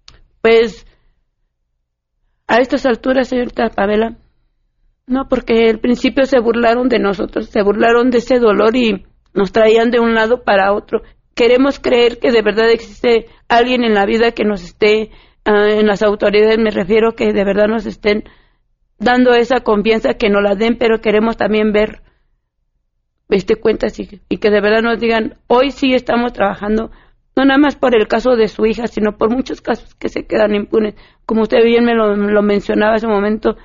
Pues 0.43 0.86
a 2.47 2.59
estas 2.59 2.87
alturas, 2.87 3.29
señorita 3.29 3.71
Pavela, 3.71 4.17
no, 5.07 5.29
porque 5.29 5.69
al 5.71 5.79
principio 5.79 6.25
se 6.25 6.41
burlaron 6.41 6.89
de 6.89 6.99
nosotros, 6.99 7.47
se 7.47 7.63
burlaron 7.63 8.11
de 8.11 8.19
ese 8.19 8.39
dolor 8.39 8.75
y 8.75 9.07
nos 9.35 9.53
traían 9.53 9.91
de 9.91 10.01
un 10.01 10.15
lado 10.15 10.43
para 10.43 10.73
otro. 10.73 11.03
Queremos 11.35 11.79
creer 11.79 12.19
que 12.19 12.33
de 12.33 12.43
verdad 12.43 12.71
existe 12.71 13.27
alguien 13.49 13.85
en 13.85 13.95
la 13.95 14.05
vida 14.05 14.33
que 14.33 14.45
nos 14.45 14.65
esté, 14.65 15.11
ah, 15.45 15.69
en 15.69 15.87
las 15.87 16.03
autoridades 16.03 16.59
me 16.59 16.71
refiero, 16.71 17.15
que 17.15 17.33
de 17.33 17.45
verdad 17.45 17.69
nos 17.69 17.87
estén 17.87 18.25
dando 18.99 19.35
esa 19.35 19.61
confianza, 19.61 20.15
que 20.15 20.29
nos 20.29 20.43
la 20.43 20.57
den, 20.57 20.77
pero 20.77 21.01
queremos 21.01 21.37
también 21.37 21.73
ver 21.73 22.03
este 23.29 23.57
cuentas 23.57 23.99
y, 24.01 24.21
y 24.29 24.39
que 24.39 24.51
de 24.51 24.61
verdad 24.61 24.83
nos 24.83 24.99
digan, 24.99 25.39
hoy 25.47 25.71
sí 25.71 25.95
estamos 25.95 26.33
trabajando, 26.33 26.91
no 27.37 27.45
nada 27.45 27.59
más 27.59 27.77
por 27.77 27.95
el 27.95 28.09
caso 28.09 28.35
de 28.35 28.49
su 28.49 28.65
hija, 28.65 28.87
sino 28.87 29.19
por 29.19 29.31
muchos 29.31 29.61
casos 29.61 29.95
que 29.95 30.09
se 30.09 30.27
quedan 30.27 30.55
impunes. 30.55 30.95
Como 31.27 31.43
usted 31.43 31.63
bien 31.63 31.85
me 31.85 31.95
lo, 31.95 32.43
mencionaba 32.43 32.95
hace 32.95 33.07
un 33.07 33.13
momento, 33.13 33.57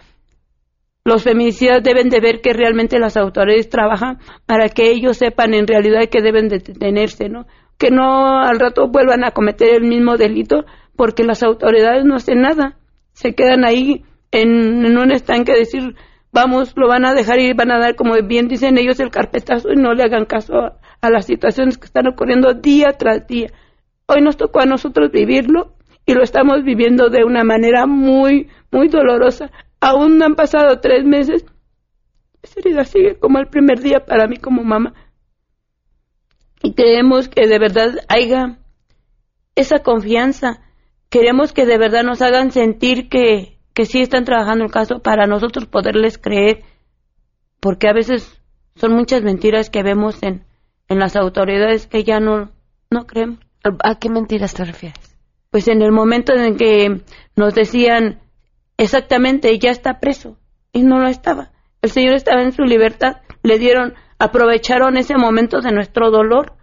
los 1.05 1.23
feminicidas 1.23 1.81
deben 1.81 2.09
de 2.09 2.19
ver 2.19 2.41
que 2.41 2.51
realmente 2.51 2.99
las 2.99 3.15
autoridades 3.15 3.69
trabajan 3.69 4.19
para 4.45 4.67
que 4.67 4.91
ellos 4.91 5.17
sepan 5.17 5.53
en 5.53 5.67
realidad 5.67 6.09
que 6.11 6.21
deben 6.21 6.49
de 6.49 6.59
detenerse, 6.59 7.29
¿no? 7.29 7.47
Que 7.77 7.91
no 7.91 8.41
al 8.41 8.59
rato 8.59 8.89
vuelvan 8.89 9.23
a 9.23 9.31
cometer 9.31 9.73
el 9.75 9.83
mismo 9.83 10.17
delito 10.17 10.65
porque 10.97 11.23
las 11.23 11.41
autoridades 11.41 12.03
no 12.03 12.15
hacen 12.15 12.41
nada. 12.41 12.77
Se 13.13 13.33
quedan 13.33 13.63
ahí 13.63 14.03
en, 14.31 14.97
un 14.97 15.11
estanque 15.11 15.53
decir, 15.53 15.95
vamos, 16.33 16.73
lo 16.75 16.89
van 16.89 17.05
a 17.05 17.13
dejar 17.13 17.39
y 17.39 17.53
van 17.53 17.71
a 17.71 17.79
dar, 17.79 17.95
como 17.95 18.15
bien 18.21 18.49
dicen 18.49 18.77
ellos, 18.77 18.99
el 18.99 19.11
carpetazo 19.11 19.71
y 19.71 19.77
no 19.77 19.93
le 19.93 20.03
hagan 20.03 20.25
caso 20.25 20.55
a, 20.55 20.80
a 21.01 21.09
las 21.09 21.25
situaciones 21.25 21.77
que 21.77 21.85
están 21.85 22.07
ocurriendo 22.07 22.53
día 22.53 22.93
tras 22.97 23.27
día. 23.27 23.51
Hoy 24.07 24.21
nos 24.21 24.37
tocó 24.37 24.61
a 24.61 24.65
nosotros 24.65 25.11
vivirlo 25.11 25.73
y 26.05 26.13
lo 26.13 26.23
estamos 26.23 26.63
viviendo 26.63 27.09
de 27.09 27.23
una 27.23 27.43
manera 27.43 27.85
muy, 27.85 28.49
muy 28.71 28.87
dolorosa. 28.87 29.51
Aún 29.79 30.17
no 30.17 30.25
han 30.25 30.35
pasado 30.35 30.79
tres 30.79 31.03
meses. 31.03 31.45
Esa 32.43 32.59
herida 32.59 32.85
sigue 32.85 33.19
como 33.19 33.39
el 33.39 33.47
primer 33.47 33.79
día 33.79 34.05
para 34.05 34.27
mí 34.27 34.37
como 34.37 34.63
mamá. 34.63 34.93
Y 36.63 36.73
creemos 36.73 37.29
que 37.29 37.47
de 37.47 37.57
verdad 37.57 37.93
haya 38.07 38.59
esa 39.55 39.79
confianza. 39.79 40.61
Queremos 41.09 41.53
que 41.53 41.65
de 41.65 41.77
verdad 41.77 42.03
nos 42.03 42.21
hagan 42.21 42.51
sentir 42.51 43.09
que, 43.09 43.57
que 43.73 43.85
sí 43.85 44.01
están 44.01 44.25
trabajando 44.25 44.65
el 44.65 44.71
caso 44.71 44.99
para 44.99 45.25
nosotros 45.25 45.65
poderles 45.65 46.17
creer. 46.17 46.63
Porque 47.59 47.87
a 47.87 47.93
veces 47.93 48.41
son 48.75 48.93
muchas 48.93 49.23
mentiras 49.23 49.69
que 49.69 49.83
vemos 49.83 50.21
en, 50.23 50.45
en 50.91 50.99
las 50.99 51.15
autoridades 51.15 51.87
que 51.87 52.03
ya 52.03 52.19
no, 52.19 52.51
no 52.89 53.07
creemos. 53.07 53.39
¿A 53.81 53.95
qué 53.95 54.09
mentiras 54.09 54.53
te 54.53 54.65
refieres? 54.65 55.17
Pues 55.49 55.69
en 55.69 55.81
el 55.81 55.93
momento 55.93 56.33
en 56.33 56.57
que 56.57 57.01
nos 57.37 57.55
decían 57.55 58.19
exactamente 58.75 59.57
ya 59.57 59.71
está 59.71 60.01
preso 60.01 60.37
y 60.73 60.83
no 60.83 60.99
lo 60.99 61.07
estaba. 61.07 61.53
El 61.81 61.91
señor 61.91 62.15
estaba 62.15 62.43
en 62.43 62.51
su 62.51 62.63
libertad. 62.63 63.21
Le 63.41 63.57
dieron, 63.57 63.93
aprovecharon 64.19 64.97
ese 64.97 65.15
momento 65.15 65.61
de 65.61 65.71
nuestro 65.71 66.11
dolor. 66.11 66.57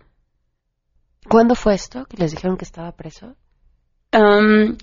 ¿Cuándo 1.27 1.55
fue 1.55 1.75
esto? 1.75 2.05
¿Que 2.05 2.19
les 2.19 2.33
dijeron 2.33 2.59
que 2.59 2.67
estaba 2.67 2.93
preso? 2.93 3.35
Um, 4.13 4.77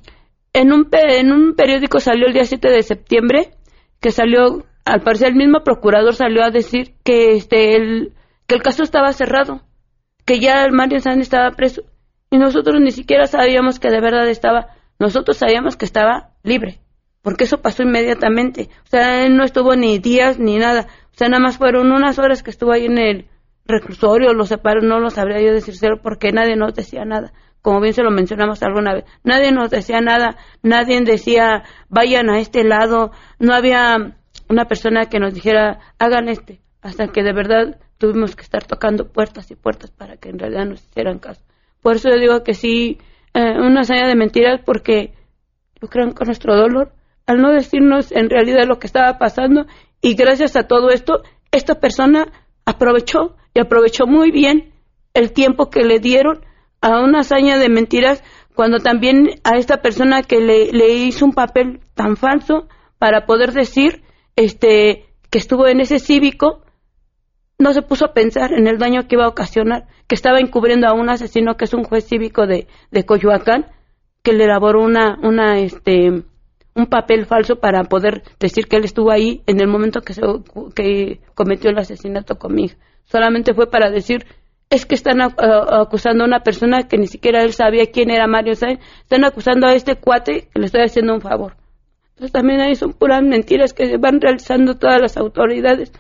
en, 0.53 0.73
un 0.73 0.89
en 0.91 1.31
un 1.31 1.53
periódico 1.53 1.99
salió 1.99 2.25
el 2.25 2.34
día 2.34 2.45
7 2.45 2.67
de 2.67 2.81
septiembre 2.81 3.51
que 3.99 4.10
salió, 4.10 4.65
al 4.86 5.01
parecer 5.01 5.29
el 5.29 5.36
mismo 5.36 5.63
procurador 5.63 6.15
salió 6.15 6.43
a 6.43 6.49
decir 6.49 6.95
que 7.03 7.36
este 7.36 7.75
el, 7.75 8.13
que 8.47 8.55
el 8.55 8.62
caso 8.62 8.84
estaba 8.84 9.12
cerrado, 9.13 9.62
que 10.25 10.39
ya 10.39 10.67
Mario 10.71 10.99
Sánchez 10.99 11.23
estaba 11.23 11.51
preso 11.51 11.84
y 12.29 12.38
nosotros 12.38 12.81
ni 12.81 12.91
siquiera 12.91 13.27
sabíamos 13.27 13.79
que 13.79 13.89
de 13.89 14.01
verdad 14.01 14.27
estaba, 14.27 14.67
nosotros 14.99 15.38
sabíamos 15.38 15.77
que 15.77 15.86
estaba 15.86 16.31
libre, 16.43 16.79
porque 17.21 17.45
eso 17.45 17.62
pasó 17.62 17.84
inmediatamente, 17.84 18.69
o 18.86 18.88
sea, 18.88 19.25
él 19.25 19.38
no 19.38 19.43
estuvo 19.43 19.75
ni 19.75 19.99
días 19.99 20.39
ni 20.39 20.58
nada, 20.58 20.88
o 21.13 21.17
sea, 21.17 21.29
nada 21.29 21.41
más 21.41 21.58
fueron 21.58 21.91
unas 21.91 22.19
horas 22.19 22.43
que 22.43 22.51
estuvo 22.51 22.71
ahí 22.71 22.86
en 22.86 22.97
el 22.97 23.27
reclusorio, 23.65 24.34
lo 24.34 24.45
separó, 24.45 24.81
no 24.81 24.99
lo 24.99 25.10
sabría 25.10 25.41
yo 25.41 25.53
decírselo 25.53 26.01
porque 26.01 26.31
nadie 26.31 26.55
nos 26.55 26.73
decía 26.73 27.05
nada, 27.05 27.34
como 27.62 27.81
bien 27.81 27.93
se 27.93 28.03
lo 28.03 28.12
mencionamos 28.12 28.62
alguna 28.62 28.93
vez, 28.93 29.05
nadie 29.23 29.51
nos 29.51 29.71
decía 29.71 30.01
nada, 30.01 30.38
nadie 30.62 31.01
decía 31.01 31.63
vayan 31.89 32.29
a 32.29 32.39
este 32.39 32.63
lado, 32.63 33.12
no 33.39 33.53
había 33.53 34.17
una 34.49 34.65
persona 34.65 35.05
que 35.05 35.19
nos 35.19 35.34
dijera 35.34 35.79
hagan 35.97 36.29
este, 36.29 36.62
hasta 36.81 37.08
que 37.08 37.23
de 37.23 37.34
verdad 37.34 37.79
tuvimos 37.97 38.36
que 38.36 38.43
estar 38.43 38.65
tocando 38.65 39.12
puertas 39.12 39.49
y 39.51 39.55
puertas 39.55 39.91
para 39.91 40.17
que 40.17 40.29
en 40.29 40.39
realidad 40.39 40.65
nos 40.65 40.84
hicieran 40.84 41.19
caso. 41.19 41.41
Por 41.81 41.95
eso 41.95 42.10
yo 42.10 42.17
digo 42.17 42.43
que 42.43 42.53
sí, 42.53 42.97
eh, 43.34 43.60
una 43.60 43.84
señal 43.84 44.10
de 44.10 44.15
mentiras 44.15 44.62
porque 44.65 45.13
lucran 45.81 46.12
con 46.12 46.27
nuestro 46.27 46.55
dolor 46.55 46.93
al 47.25 47.38
no 47.38 47.51
decirnos 47.51 48.12
en 48.12 48.29
realidad 48.29 48.65
lo 48.67 48.79
que 48.79 48.88
estaba 48.88 49.17
pasando 49.17 49.65
Y 50.01 50.15
gracias 50.15 50.55
a 50.55 50.67
todo 50.67 50.89
esto, 50.89 51.23
esta 51.51 51.75
persona 51.75 52.27
aprovechó 52.65 53.36
y 53.53 53.60
aprovechó 53.60 54.05
muy 54.05 54.31
bien 54.31 54.73
el 55.13 55.31
tiempo 55.31 55.69
que 55.69 55.84
le 55.84 55.99
dieron 55.99 56.45
a 56.81 56.99
una 56.99 57.21
hazaña 57.21 57.58
de 57.58 57.69
mentiras 57.69 58.23
cuando 58.53 58.79
también 58.79 59.39
a 59.43 59.58
esta 59.58 59.81
persona 59.81 60.21
que 60.21 60.39
le, 60.39 60.71
le 60.71 60.93
hizo 60.93 61.25
un 61.25 61.34
papel 61.34 61.81
tan 61.93 62.17
falso 62.17 62.67
para 62.99 63.25
poder 63.25 63.51
decir 63.53 64.03
este 64.36 65.05
que 65.29 65.39
estuvo 65.39 65.67
en 65.67 65.79
ese 65.79 65.99
cívico 65.99 66.62
no 67.58 67.74
se 67.74 67.82
puso 67.82 68.06
a 68.06 68.13
pensar 68.13 68.54
en 68.54 68.68
el 68.68 68.78
daño 68.78 69.08
que 69.08 69.15
iba 69.15 69.26
a 69.26 69.30
ocasionar, 69.30 69.88
que 70.08 70.15
estaba 70.15 70.39
encubriendo 70.39 70.88
a 70.88 70.94
un 70.94 71.10
asesino 71.10 71.56
que 71.56 71.65
es 71.65 71.74
un 71.74 71.84
juez 71.84 72.06
cívico 72.06 72.48
de, 72.48 72.68
de 72.91 73.06
Coyoacán, 73.06 73.68
que 74.24 74.34
le 74.34 74.46
elaboró 74.46 74.84
una, 74.84 75.18
una, 75.22 75.60
este, 75.60 76.24
un 76.76 76.86
papel 76.88 77.26
falso 77.26 77.58
para 77.58 77.84
poder 77.86 78.24
decir 78.39 78.68
que 78.68 78.76
él 78.76 78.84
estuvo 78.84 79.12
ahí 79.12 79.41
en 79.48 79.62
el 79.62 79.68
momento 79.68 80.02
que, 80.02 80.13
se, 80.13 80.22
que 80.76 81.22
cometió 81.34 81.70
el 81.70 81.78
asesinato 81.78 82.38
conmigo. 82.38 82.74
Solamente 83.06 83.54
fue 83.54 83.70
para 83.70 83.89
decir, 83.89 84.26
es 84.70 84.86
que 84.86 84.96
están 84.96 85.22
acusando 85.22 86.24
a 86.24 86.28
una 86.28 86.41
persona 86.41 86.88
que 86.88 86.98
ni 86.98 87.08
siquiera 87.08 87.44
él 87.44 87.54
sabía 87.54 87.86
quién 87.91 88.10
era 88.10 88.28
Mario 88.28 88.56
Sáenz, 88.56 88.80
están 89.04 89.24
acusando 89.24 89.68
a 89.68 89.74
este 89.74 89.96
cuate 89.96 90.50
que 90.52 90.60
le 90.60 90.65
estoy 90.65 90.82
haciendo 90.82 91.13
un 91.13 91.22
favor. 91.22 91.56
Entonces 92.10 92.32
también 92.32 92.62
ahí 92.62 92.76
son 92.76 92.94
puras 92.94 93.22
mentiras 93.22 93.74
que 93.74 93.98
van 93.98 94.20
realizando 94.20 94.76
todas 94.76 95.02
las 95.02 95.18
autoridades 95.18 95.91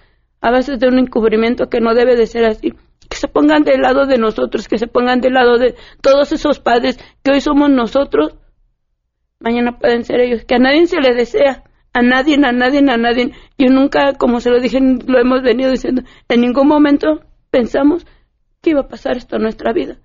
a 0.41 0.51
base 0.51 0.77
de 0.77 0.87
un 0.87 0.99
encubrimiento 0.99 1.67
que 1.69 1.79
no 1.79 1.93
debe 1.93 2.15
de 2.15 2.27
ser 2.27 2.45
así. 2.45 2.73
Que 3.09 3.17
se 3.17 3.27
pongan 3.27 3.63
del 3.63 3.81
lado 3.81 4.05
de 4.05 4.17
nosotros, 4.17 4.67
que 4.67 4.77
se 4.77 4.87
pongan 4.87 5.21
del 5.21 5.33
lado 5.33 5.57
de 5.57 5.75
todos 6.01 6.31
esos 6.31 6.59
padres 6.59 6.99
que 7.23 7.31
hoy 7.31 7.41
somos 7.41 7.69
nosotros, 7.69 8.35
mañana 9.39 9.77
pueden 9.77 10.03
ser 10.03 10.19
ellos, 10.21 10.43
que 10.45 10.55
a 10.55 10.59
nadie 10.59 10.87
se 10.87 10.99
le 10.99 11.13
desea, 11.13 11.63
a 11.93 12.01
nadie, 12.01 12.35
a 12.35 12.51
nadie, 12.51 12.79
a 12.79 12.97
nadie. 12.97 13.31
Yo 13.57 13.69
nunca, 13.69 14.13
como 14.17 14.39
se 14.39 14.49
lo 14.49 14.59
dije, 14.59 14.79
lo 14.81 15.19
hemos 15.19 15.43
venido 15.43 15.71
diciendo, 15.71 16.03
en 16.27 16.41
ningún 16.41 16.67
momento 16.67 17.21
pensamos 17.51 18.05
que 18.61 18.71
iba 18.71 18.81
a 18.81 18.87
pasar 18.87 19.17
esto 19.17 19.37
en 19.37 19.43
nuestra 19.43 19.71
vida. 19.71 19.97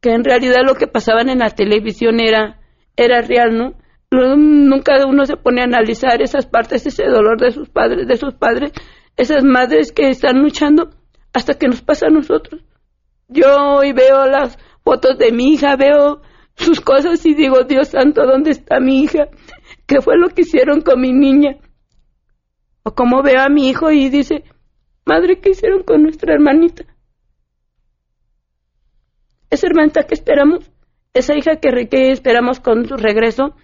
Que 0.00 0.10
en 0.10 0.22
realidad 0.22 0.60
lo 0.64 0.74
que 0.74 0.86
pasaban 0.86 1.28
en 1.28 1.38
la 1.38 1.50
televisión 1.50 2.20
era, 2.20 2.60
era 2.96 3.22
real, 3.22 3.56
¿no? 3.56 3.74
Nunca 4.12 5.04
uno 5.06 5.24
se 5.24 5.36
pone 5.36 5.62
a 5.62 5.64
analizar 5.64 6.22
esas 6.22 6.46
partes, 6.46 6.86
ese 6.86 7.04
dolor 7.06 7.40
de 7.40 7.50
sus 7.50 7.68
padres, 7.68 8.06
de 8.06 8.16
sus 8.16 8.34
padres, 8.34 8.72
esas 9.16 9.44
madres 9.44 9.92
que 9.92 10.08
están 10.08 10.42
luchando 10.42 10.90
hasta 11.32 11.54
que 11.54 11.68
nos 11.68 11.82
pasa 11.82 12.06
a 12.06 12.10
nosotros. 12.10 12.62
Yo 13.28 13.76
hoy 13.76 13.92
veo 13.92 14.26
las 14.26 14.58
fotos 14.84 15.18
de 15.18 15.32
mi 15.32 15.54
hija, 15.54 15.76
veo 15.76 16.22
sus 16.56 16.80
cosas 16.80 17.24
y 17.26 17.34
digo, 17.34 17.64
Dios 17.64 17.88
santo, 17.88 18.24
¿dónde 18.26 18.50
está 18.50 18.80
mi 18.80 19.02
hija? 19.02 19.28
¿Qué 19.86 20.00
fue 20.00 20.16
lo 20.16 20.28
que 20.28 20.42
hicieron 20.42 20.80
con 20.80 21.00
mi 21.00 21.12
niña? 21.12 21.56
O 22.82 22.94
como 22.94 23.22
veo 23.22 23.40
a 23.40 23.48
mi 23.48 23.68
hijo 23.68 23.90
y 23.90 24.08
dice, 24.10 24.44
madre, 25.04 25.40
¿qué 25.40 25.50
hicieron 25.50 25.82
con 25.82 26.02
nuestra 26.02 26.34
hermanita? 26.34 26.84
Esa 29.50 29.66
hermanita 29.66 30.02
que 30.04 30.14
esperamos, 30.14 30.70
esa 31.12 31.34
hija 31.34 31.56
que, 31.56 32.10
esperamos 32.10 32.60
con 32.60 32.86
su 32.86 32.96
regreso, 32.96 33.54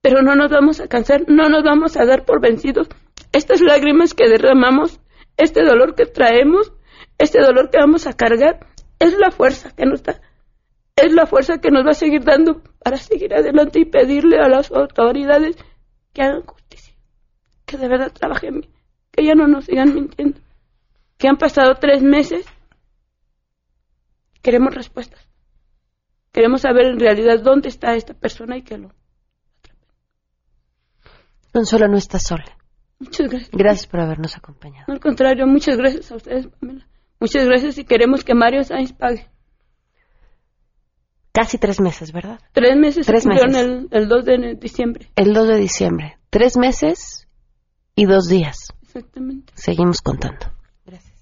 pero 0.00 0.22
no 0.22 0.36
nos 0.36 0.50
vamos 0.50 0.80
a 0.80 0.88
cansar, 0.88 1.24
no 1.28 1.48
nos 1.48 1.64
vamos 1.64 1.96
a 1.96 2.04
dar 2.04 2.24
por 2.24 2.40
vencidos. 2.40 2.88
Estas 3.34 3.60
lágrimas 3.60 4.14
que 4.14 4.28
derramamos, 4.28 4.98
este 5.36 5.62
dolor 5.62 5.94
que 5.94 6.06
traemos, 6.06 6.72
este 7.18 7.42
dolor 7.42 7.68
que 7.68 7.78
vamos 7.78 8.06
a 8.06 8.14
cargar, 8.14 8.66
es 8.98 9.18
la 9.18 9.30
fuerza 9.30 9.70
que 9.76 9.84
nos 9.84 10.02
da 10.02 10.18
es 10.96 11.12
la 11.12 11.26
fuerza 11.26 11.58
que 11.58 11.70
nos 11.70 11.84
va 11.84 11.90
a 11.90 11.94
seguir 11.94 12.22
dando 12.22 12.62
para 12.82 12.96
seguir 12.96 13.34
adelante 13.34 13.80
y 13.80 13.84
pedirle 13.84 14.38
a 14.38 14.48
las 14.48 14.70
autoridades 14.70 15.56
que 16.12 16.22
hagan 16.22 16.42
justicia, 16.42 16.94
que 17.66 17.76
de 17.76 17.88
verdad 17.88 18.12
trabajen, 18.12 18.68
que 19.10 19.24
ya 19.24 19.34
no 19.34 19.48
nos 19.48 19.64
sigan 19.64 19.92
mintiendo, 19.94 20.40
que 21.18 21.28
han 21.28 21.36
pasado 21.36 21.74
tres 21.80 22.02
meses, 22.02 22.46
queremos 24.40 24.74
respuestas, 24.74 25.28
queremos 26.30 26.60
saber 26.60 26.86
en 26.86 27.00
realidad 27.00 27.40
dónde 27.40 27.68
está 27.68 27.96
esta 27.96 28.14
persona 28.14 28.56
y 28.56 28.62
que 28.62 28.78
lo 28.78 28.92
Consuelo 31.52 31.86
no 31.86 31.96
está 31.96 32.18
sola. 32.18 32.63
Muchas 33.04 33.30
gracias. 33.30 33.50
Gracias 33.52 33.86
por 33.86 34.00
habernos 34.00 34.36
acompañado. 34.36 34.84
al 34.88 35.00
contrario, 35.00 35.46
muchas 35.46 35.76
gracias 35.76 36.10
a 36.10 36.16
ustedes, 36.16 36.46
Pamela. 36.46 36.86
Muchas 37.20 37.46
gracias 37.46 37.78
y 37.78 37.84
queremos 37.84 38.24
que 38.24 38.34
Mario 38.34 38.64
Sainz 38.64 38.92
pague. 38.92 39.28
Casi 41.32 41.58
tres 41.58 41.80
meses, 41.80 42.12
¿verdad? 42.12 42.38
Tres 42.52 42.76
meses 42.76 43.06
tres 43.06 43.26
meses. 43.26 43.44
El, 43.56 43.88
el 43.90 44.08
2 44.08 44.24
de 44.24 44.54
diciembre. 44.54 45.10
El 45.16 45.34
2 45.34 45.48
de 45.48 45.56
diciembre. 45.56 46.18
Tres 46.30 46.56
meses 46.56 47.26
y 47.96 48.06
dos 48.06 48.28
días. 48.28 48.68
Exactamente. 48.82 49.52
Seguimos 49.56 50.00
contando. 50.00 50.46
Gracias. 50.86 51.14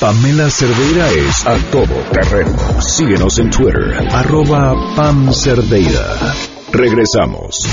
Pamela 0.00 0.50
Cerdeira 0.50 1.08
es 1.10 1.46
a 1.46 1.56
todo 1.70 1.94
terreno. 2.10 2.80
Síguenos 2.80 3.38
en 3.38 3.50
Twitter, 3.50 3.94
arroba 4.10 4.74
Pam 4.96 5.32
Cerdeira. 5.32 6.49
Regresamos. 6.72 7.68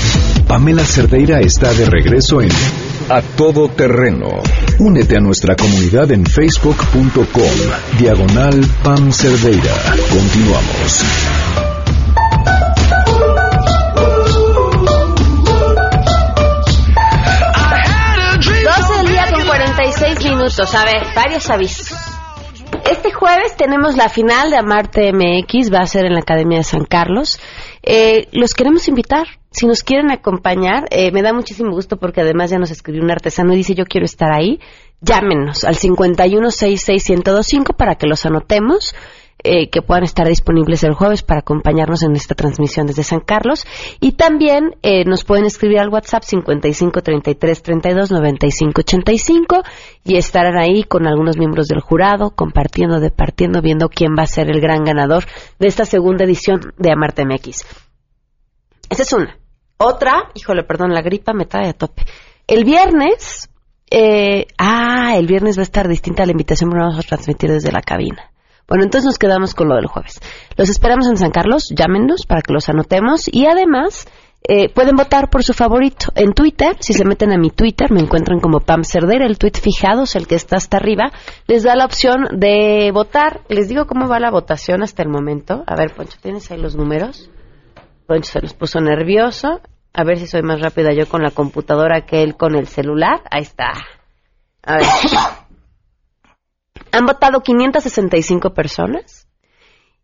Pamela 0.46 0.84
Cerdeira 0.84 1.40
está 1.40 1.72
de 1.72 1.86
regreso 1.86 2.40
en 2.42 2.50
A 3.08 3.22
Todo 3.22 3.68
Terreno. 3.68 4.28
Únete 4.78 5.16
a 5.16 5.20
nuestra 5.20 5.54
comunidad 5.56 6.10
en 6.12 6.26
facebook.com. 6.26 7.18
Diagonal 7.98 8.60
Pam 8.82 9.12
Cerdeira. 9.12 9.74
Continuamos. 10.10 11.04
12 18.64 18.96
del 18.98 19.08
día 19.08 19.26
con 19.32 19.46
46 19.46 20.24
minutos. 20.24 20.74
A 20.74 20.84
ver, 20.84 21.02
varios 21.14 21.48
avisos. 21.50 21.96
Este 22.90 23.12
jueves 23.12 23.56
tenemos 23.56 23.96
la 23.96 24.08
final 24.08 24.50
de 24.50 24.56
Amarte 24.56 25.12
MX, 25.12 25.72
va 25.72 25.80
a 25.80 25.86
ser 25.86 26.06
en 26.06 26.14
la 26.14 26.20
Academia 26.20 26.58
de 26.58 26.64
San 26.64 26.84
Carlos. 26.84 27.38
Eh, 27.90 28.28
los 28.32 28.52
queremos 28.52 28.86
invitar. 28.86 29.26
Si 29.50 29.66
nos 29.66 29.82
quieren 29.82 30.10
acompañar, 30.10 30.84
eh, 30.90 31.10
me 31.10 31.22
da 31.22 31.32
muchísimo 31.32 31.70
gusto 31.70 31.96
porque 31.96 32.20
además 32.20 32.50
ya 32.50 32.58
nos 32.58 32.70
escribió 32.70 33.02
un 33.02 33.10
artesano 33.10 33.54
y 33.54 33.56
dice 33.56 33.74
yo 33.74 33.86
quiero 33.86 34.04
estar 34.04 34.30
ahí. 34.30 34.60
Llámenos 35.00 35.64
al 35.64 35.76
5166125 35.76 37.74
para 37.74 37.94
que 37.94 38.06
los 38.06 38.26
anotemos. 38.26 38.94
Eh, 39.44 39.70
que 39.70 39.82
puedan 39.82 40.02
estar 40.02 40.26
disponibles 40.26 40.82
el 40.82 40.94
jueves 40.94 41.22
para 41.22 41.40
acompañarnos 41.40 42.02
en 42.02 42.16
esta 42.16 42.34
transmisión 42.34 42.88
desde 42.88 43.04
San 43.04 43.20
Carlos. 43.20 43.64
Y 44.00 44.12
también 44.12 44.74
eh, 44.82 45.04
nos 45.04 45.22
pueden 45.22 45.44
escribir 45.44 45.78
al 45.78 45.90
WhatsApp 45.90 46.24
55 46.24 47.02
33 47.02 47.62
32 47.62 48.10
95 48.10 48.80
85 48.80 49.62
y 50.02 50.16
estarán 50.16 50.58
ahí 50.58 50.82
con 50.82 51.06
algunos 51.06 51.38
miembros 51.38 51.68
del 51.68 51.80
jurado, 51.80 52.34
compartiendo, 52.34 52.98
departiendo, 52.98 53.62
viendo 53.62 53.88
quién 53.88 54.16
va 54.18 54.24
a 54.24 54.26
ser 54.26 54.50
el 54.50 54.60
gran 54.60 54.82
ganador 54.82 55.24
de 55.60 55.68
esta 55.68 55.84
segunda 55.84 56.24
edición 56.24 56.74
de 56.76 56.90
Amarte 56.90 57.24
MX. 57.24 57.64
Esa 58.90 59.02
es 59.02 59.12
una. 59.12 59.38
Otra, 59.76 60.30
híjole, 60.34 60.64
perdón, 60.64 60.92
la 60.92 61.02
gripa 61.02 61.32
me 61.32 61.46
trae 61.46 61.68
a 61.68 61.74
tope. 61.74 62.02
El 62.48 62.64
viernes, 62.64 63.48
eh, 63.88 64.48
ah, 64.58 65.14
el 65.16 65.28
viernes 65.28 65.56
va 65.56 65.60
a 65.60 65.62
estar 65.62 65.86
distinta 65.86 66.26
la 66.26 66.32
invitación, 66.32 66.70
pero 66.70 66.82
vamos 66.82 66.98
a 66.98 67.06
transmitir 67.06 67.52
desde 67.52 67.70
la 67.70 67.82
cabina. 67.82 68.32
Bueno, 68.68 68.84
entonces 68.84 69.06
nos 69.06 69.18
quedamos 69.18 69.54
con 69.54 69.68
lo 69.68 69.76
del 69.76 69.86
jueves. 69.86 70.20
Los 70.56 70.68
esperamos 70.68 71.08
en 71.08 71.16
San 71.16 71.30
Carlos, 71.30 71.64
llámenos 71.74 72.26
para 72.26 72.42
que 72.42 72.52
los 72.52 72.68
anotemos 72.68 73.22
y 73.32 73.46
además 73.46 74.06
eh, 74.46 74.68
pueden 74.68 74.94
votar 74.94 75.30
por 75.30 75.42
su 75.42 75.52
favorito 75.54 76.06
en 76.14 76.32
Twitter. 76.32 76.76
Si 76.80 76.92
se 76.92 77.04
meten 77.04 77.32
a 77.32 77.38
mi 77.38 77.50
Twitter, 77.50 77.90
me 77.90 78.00
encuentran 78.00 78.40
como 78.40 78.60
Pam 78.60 78.84
Cerdera, 78.84 79.26
el 79.26 79.38
tweet 79.38 79.54
fijados, 79.60 80.14
el 80.16 80.26
que 80.26 80.34
está 80.34 80.56
hasta 80.56 80.76
arriba, 80.76 81.10
les 81.46 81.62
da 81.62 81.74
la 81.76 81.86
opción 81.86 82.28
de 82.38 82.90
votar. 82.92 83.40
Les 83.48 83.68
digo 83.68 83.86
cómo 83.86 84.06
va 84.06 84.20
la 84.20 84.30
votación 84.30 84.82
hasta 84.82 85.02
el 85.02 85.08
momento. 85.08 85.64
A 85.66 85.74
ver, 85.74 85.94
Poncho, 85.94 86.18
¿tienes 86.20 86.50
ahí 86.50 86.58
los 86.58 86.76
números? 86.76 87.30
Poncho 88.06 88.32
se 88.32 88.40
los 88.40 88.52
puso 88.52 88.80
nervioso. 88.80 89.60
A 89.94 90.04
ver 90.04 90.18
si 90.18 90.26
soy 90.26 90.42
más 90.42 90.60
rápida 90.60 90.92
yo 90.92 91.08
con 91.08 91.22
la 91.22 91.30
computadora 91.30 92.02
que 92.02 92.22
él 92.22 92.36
con 92.36 92.54
el 92.54 92.68
celular. 92.68 93.22
Ahí 93.30 93.42
está. 93.42 93.72
A 94.62 94.76
ver. 94.76 94.86
Han 96.92 97.06
votado 97.06 97.40
565 97.40 98.54
personas 98.54 99.26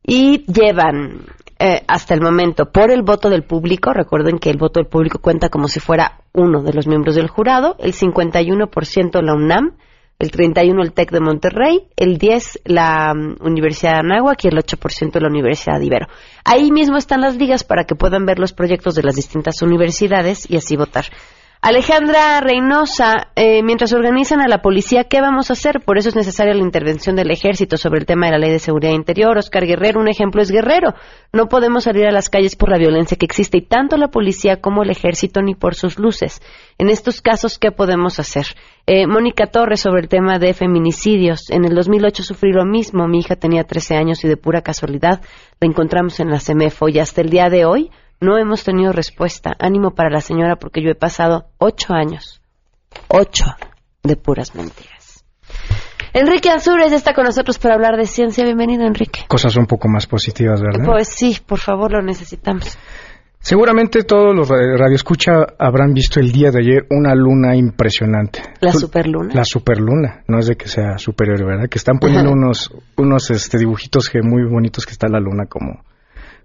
y 0.03 0.45
llevan 0.47 1.27
eh, 1.59 1.83
hasta 1.87 2.15
el 2.15 2.21
momento 2.21 2.71
por 2.71 2.91
el 2.91 3.03
voto 3.03 3.31
del 3.31 3.45
público, 3.45 3.93
recuerden 3.93 4.39
que 4.39 4.51
el 4.51 4.59
voto 4.59 4.81
del 4.81 4.89
público 4.89 5.19
cuenta 5.19 5.49
como 5.49 5.69
si 5.69 5.81
fuera 5.81 6.21
uno 6.33 6.63
de 6.63 6.73
los 6.73 6.87
miembros 6.87 7.15
del 7.15 7.29
jurado, 7.29 7.77
el 7.79 7.95
51% 7.95 9.23
la 9.23 9.35
UNAM, 9.35 9.77
el 10.19 10.31
31% 10.31 10.83
el 10.83 10.93
TEC 10.93 11.11
de 11.11 11.21
Monterrey, 11.21 11.89
el 11.97 12.19
10% 12.19 12.61
la 12.65 13.13
um, 13.15 13.37
Universidad 13.41 13.93
de 13.93 13.99
Anáhuac 13.99 14.45
y 14.45 14.49
el 14.49 14.57
8% 14.57 15.21
la 15.21 15.29
Universidad 15.29 15.79
de 15.79 15.87
Ibero. 15.87 16.07
Ahí 16.45 16.71
mismo 16.71 16.97
están 16.97 17.21
las 17.21 17.37
ligas 17.37 17.65
para 17.65 17.85
que 17.85 17.95
puedan 17.95 18.27
ver 18.27 18.39
los 18.39 18.53
proyectos 18.53 18.95
de 18.95 19.03
las 19.03 19.17
distintas 19.17 19.63
universidades 19.63 20.49
y 20.51 20.57
así 20.57 20.77
votar. 20.77 21.07
Alejandra 21.67 22.43
Reynosa, 22.43 23.29
eh, 23.37 23.63
mientras 23.63 23.95
organizan 23.95 24.43
a 24.43 24.49
la 24.49 24.61
policía, 24.61 25.05
¿qué 25.05 25.23
vamos 25.23 25.49
a 25.49 25.55
hacer? 25.55 25.81
Por 25.81 25.97
eso 25.97 26.11
es 26.11 26.15
necesaria 26.15 26.53
la 26.53 26.61
intervención 26.61 27.17
del 27.17 27.31
ejército 27.31 27.79
sobre 27.79 28.01
el 28.01 28.05
tema 28.05 28.27
de 28.27 28.33
la 28.33 28.39
ley 28.39 28.51
de 28.51 28.59
seguridad 28.59 28.93
interior. 28.93 29.39
Oscar 29.39 29.65
Guerrero, 29.65 29.99
un 29.99 30.09
ejemplo 30.09 30.43
es 30.43 30.51
Guerrero. 30.51 30.93
No 31.33 31.49
podemos 31.49 31.85
salir 31.85 32.07
a 32.07 32.13
las 32.13 32.29
calles 32.29 32.55
por 32.55 32.69
la 32.69 32.77
violencia 32.77 33.17
que 33.17 33.25
existe 33.25 33.57
y 33.57 33.63
tanto 33.63 33.97
la 33.97 34.09
policía 34.09 34.61
como 34.61 34.83
el 34.83 34.91
ejército 34.91 35.41
ni 35.41 35.55
por 35.55 35.75
sus 35.75 35.99
luces. 35.99 36.43
En 36.77 36.91
estos 36.91 37.23
casos, 37.23 37.59
¿qué 37.59 37.73
podemos 37.73 38.21
hacer? 38.21 38.45
Eh, 38.87 39.07
Mónica 39.07 39.47
Torres 39.47 39.81
sobre 39.81 40.03
el 40.03 40.09
tema 40.09 40.39
de 40.39 40.53
feminicidios. 40.53 41.49
En 41.49 41.65
el 41.65 41.75
2008 41.75 42.25
sufrí 42.25 42.53
lo 42.53 42.67
mismo. 42.67 43.09
Mi 43.09 43.21
hija 43.21 43.37
tenía 43.37 43.65
13 43.65 43.97
años 43.97 44.23
y 44.23 44.29
de 44.29 44.37
pura 44.37 44.61
casualidad 44.61 45.23
la 45.63 45.67
encontramos 45.67 46.21
en 46.21 46.29
la 46.29 46.41
CEMEFO 46.41 46.91
y 46.91 46.99
hasta 46.99 47.23
el 47.23 47.31
día 47.31 47.49
de 47.49 47.65
hoy 47.65 47.91
no 48.21 48.39
hemos 48.39 48.65
tenido 48.65 48.93
respuesta. 48.93 49.55
Ánimo 49.59 49.93
para 49.93 50.11
la 50.11 50.21
señora 50.21 50.57
porque 50.57 50.83
yo 50.83 50.91
he 50.91 50.95
pasado 50.95 51.47
ocho 51.59 51.95
años, 51.95 52.41
ocho 53.09 53.45
de 54.03 54.17
puras 54.17 54.55
mentiras. 54.55 55.25
Enrique 56.13 56.49
Azures 56.49 56.93
está 56.93 57.13
con 57.13 57.25
nosotros 57.25 57.59
para 57.59 57.75
hablar 57.75 57.97
de 57.97 58.07
ciencia. 58.07 58.45
Bienvenido, 58.45 58.87
Enrique. 58.87 59.25
Cosas 59.27 59.57
un 59.57 59.67
poco 59.67 59.89
más 59.89 60.07
positivas, 60.07 60.63
¿verdad? 60.63 60.85
Pues 60.87 61.09
sí, 61.09 61.39
por 61.45 61.59
favor, 61.59 61.91
lo 61.91 62.03
necesitamos. 62.03 62.79
Seguramente 63.45 64.05
todos 64.05 64.35
los 64.35 64.49
radioescucha 64.49 65.33
habrán 65.59 65.93
visto 65.93 66.19
el 66.19 66.33
día 66.33 66.51
de 66.51 66.61
ayer 66.61 66.87
una 66.89 67.15
luna 67.15 67.55
impresionante. 67.55 68.41
¿La 68.61 68.73
superluna? 68.73 69.35
La 69.35 69.45
superluna, 69.45 70.25
no 70.29 70.39
es 70.39 70.47
de 70.47 70.57
que 70.57 70.67
sea 70.67 70.97
superior, 70.97 71.45
¿verdad? 71.45 71.69
Que 71.69 71.77
están 71.77 71.99
poniendo 71.99 72.31
unos 72.33 72.73
unos 72.97 73.31
este, 73.31 73.59
dibujitos 73.59 74.09
que 74.09 74.23
muy 74.23 74.49
bonitos 74.49 74.87
que 74.87 74.93
está 74.93 75.09
la 75.09 75.21
luna 75.21 75.45
como 75.47 75.85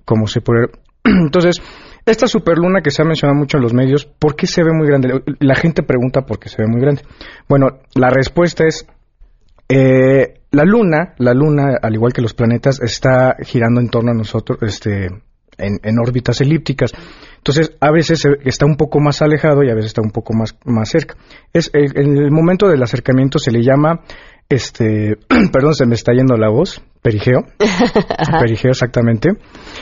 como 0.04 0.28
superior. 0.28 0.72
Entonces, 1.04 1.62
esta 2.06 2.28
superluna 2.28 2.82
que 2.82 2.92
se 2.92 3.02
ha 3.02 3.06
mencionado 3.06 3.38
mucho 3.38 3.58
en 3.58 3.64
los 3.64 3.74
medios, 3.74 4.06
¿por 4.06 4.36
qué 4.36 4.48
se 4.48 4.64
ve 4.64 4.72
muy 4.74 4.88
grande? 4.88 5.22
La 5.40 5.56
gente 5.56 5.84
pregunta 5.84 6.22
por 6.22 6.40
qué 6.40 6.50
se 6.50 6.62
ve 6.62 6.68
muy 6.68 6.82
grande. 6.82 7.04
Bueno, 7.48 7.80
la 7.96 8.10
respuesta 8.10 8.66
es 8.66 8.88
eh, 9.68 10.42
la 10.52 10.64
luna, 10.64 11.14
la 11.18 11.34
luna, 11.34 11.78
al 11.82 11.94
igual 11.94 12.14
que 12.14 12.22
los 12.22 12.34
planetas, 12.34 12.82
está 12.82 13.36
girando 13.44 13.82
en 13.82 13.90
torno 13.90 14.12
a 14.12 14.16
nosotros, 14.16 14.58
este, 14.64 15.10
en, 15.60 16.00
órbitas 16.00 16.42
elípticas. 16.42 16.92
Entonces, 17.38 17.76
a 17.80 17.92
veces 17.92 18.26
está 18.44 18.66
un 18.66 18.76
poco 18.76 19.00
más 19.00 19.22
alejado 19.22 19.64
y 19.64 19.70
a 19.70 19.76
veces 19.76 19.92
está 19.92 20.02
un 20.02 20.12
poco 20.12 20.34
más, 20.34 20.58
más 20.66 20.90
cerca. 20.90 21.16
Es 21.54 21.70
en 21.74 22.18
el 22.18 22.32
momento 22.32 22.68
del 22.68 22.82
acercamiento 22.82 23.40
se 23.40 23.52
le 23.52 23.62
llama 23.62 24.02
este, 24.50 25.16
perdón, 25.54 25.76
se 25.76 25.86
me 25.86 25.96
está 25.96 26.12
yendo 26.12 26.36
la 26.36 26.50
voz, 26.50 26.82
perigeo, 27.02 27.46
perigeo 28.40 28.72
exactamente. 28.72 29.30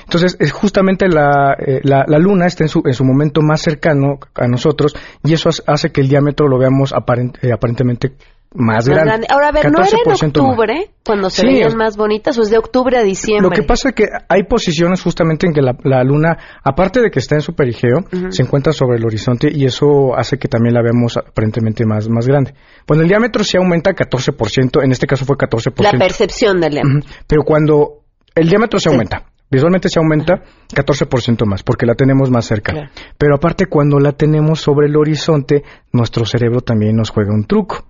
Entonces, 0.03 0.35
es 0.39 0.51
justamente 0.51 1.07
la, 1.07 1.55
eh, 1.57 1.79
la, 1.83 2.05
luna 2.19 2.45
está 2.45 2.65
en 2.65 2.69
su, 2.69 2.81
en 2.85 2.93
su 2.93 3.03
momento 3.03 3.41
más 3.41 3.61
cercano 3.61 4.19
a 4.35 4.47
nosotros 4.47 4.95
y 5.23 5.33
eso 5.33 5.49
hace 5.65 5.91
que 5.91 6.01
el 6.01 6.09
diámetro 6.09 6.47
lo 6.47 6.59
veamos 6.59 6.93
eh, 6.93 7.51
aparentemente 7.51 8.13
más, 8.57 8.87
grande. 8.87 9.27
Ahora, 9.29 9.49
a 9.49 9.51
ver, 9.51 9.71
¿no 9.71 9.79
era 9.79 9.97
en 10.05 10.25
octubre 10.25 10.91
cuando 11.05 11.29
se 11.29 11.45
veían 11.45 11.77
más 11.77 11.95
bonitas 11.95 12.37
o 12.37 12.41
es 12.41 12.49
de 12.49 12.57
octubre 12.57 12.97
a 12.97 13.03
diciembre? 13.03 13.43
Lo 13.43 13.51
que 13.51 13.63
pasa 13.63 13.89
es 13.89 13.95
que 13.95 14.05
hay 14.27 14.43
posiciones 14.43 15.01
justamente 15.01 15.47
en 15.47 15.53
que 15.53 15.61
la, 15.61 16.03
luna, 16.03 16.37
aparte 16.63 17.01
de 17.01 17.11
que 17.11 17.19
está 17.19 17.35
en 17.35 17.41
su 17.41 17.53
perigeo, 17.53 17.99
se 18.29 18.41
encuentra 18.41 18.73
sobre 18.73 18.97
el 18.97 19.05
horizonte 19.05 19.49
y 19.51 19.65
eso 19.65 20.15
hace 20.17 20.37
que 20.37 20.47
también 20.47 20.73
la 20.73 20.81
veamos 20.81 21.17
aparentemente 21.17 21.85
más, 21.85 22.09
más 22.09 22.27
grande. 22.27 22.53
Bueno, 22.87 23.03
el 23.03 23.09
diámetro 23.09 23.43
sí 23.43 23.57
aumenta 23.57 23.91
14%, 23.91 24.83
en 24.83 24.91
este 24.91 25.07
caso 25.07 25.25
fue 25.25 25.37
14%. 25.37 25.83
La 25.83 25.91
percepción 25.91 26.59
del 26.59 26.73
diámetro. 26.73 27.09
Pero 27.27 27.43
cuando 27.43 28.01
el 28.35 28.49
diámetro 28.49 28.79
se 28.79 28.89
aumenta, 28.89 29.23
Visualmente 29.49 29.87
se 29.87 29.99
aumenta 29.99 30.43
14% 30.73 31.45
más 31.45 31.63
porque 31.63 31.85
la 31.85 31.95
tenemos 31.95 32.29
más 32.29 32.45
cerca. 32.45 32.91
Pero 33.17 33.35
aparte 33.35 33.67
cuando 33.67 33.97
la 33.97 34.11
tenemos 34.11 34.59
sobre 34.59 34.87
el 34.87 34.97
horizonte, 34.97 35.63
nuestro 35.93 36.25
cerebro 36.25 36.59
también 36.59 36.97
nos 36.97 37.11
juega 37.11 37.33
un 37.33 37.45
truco. 37.45 37.85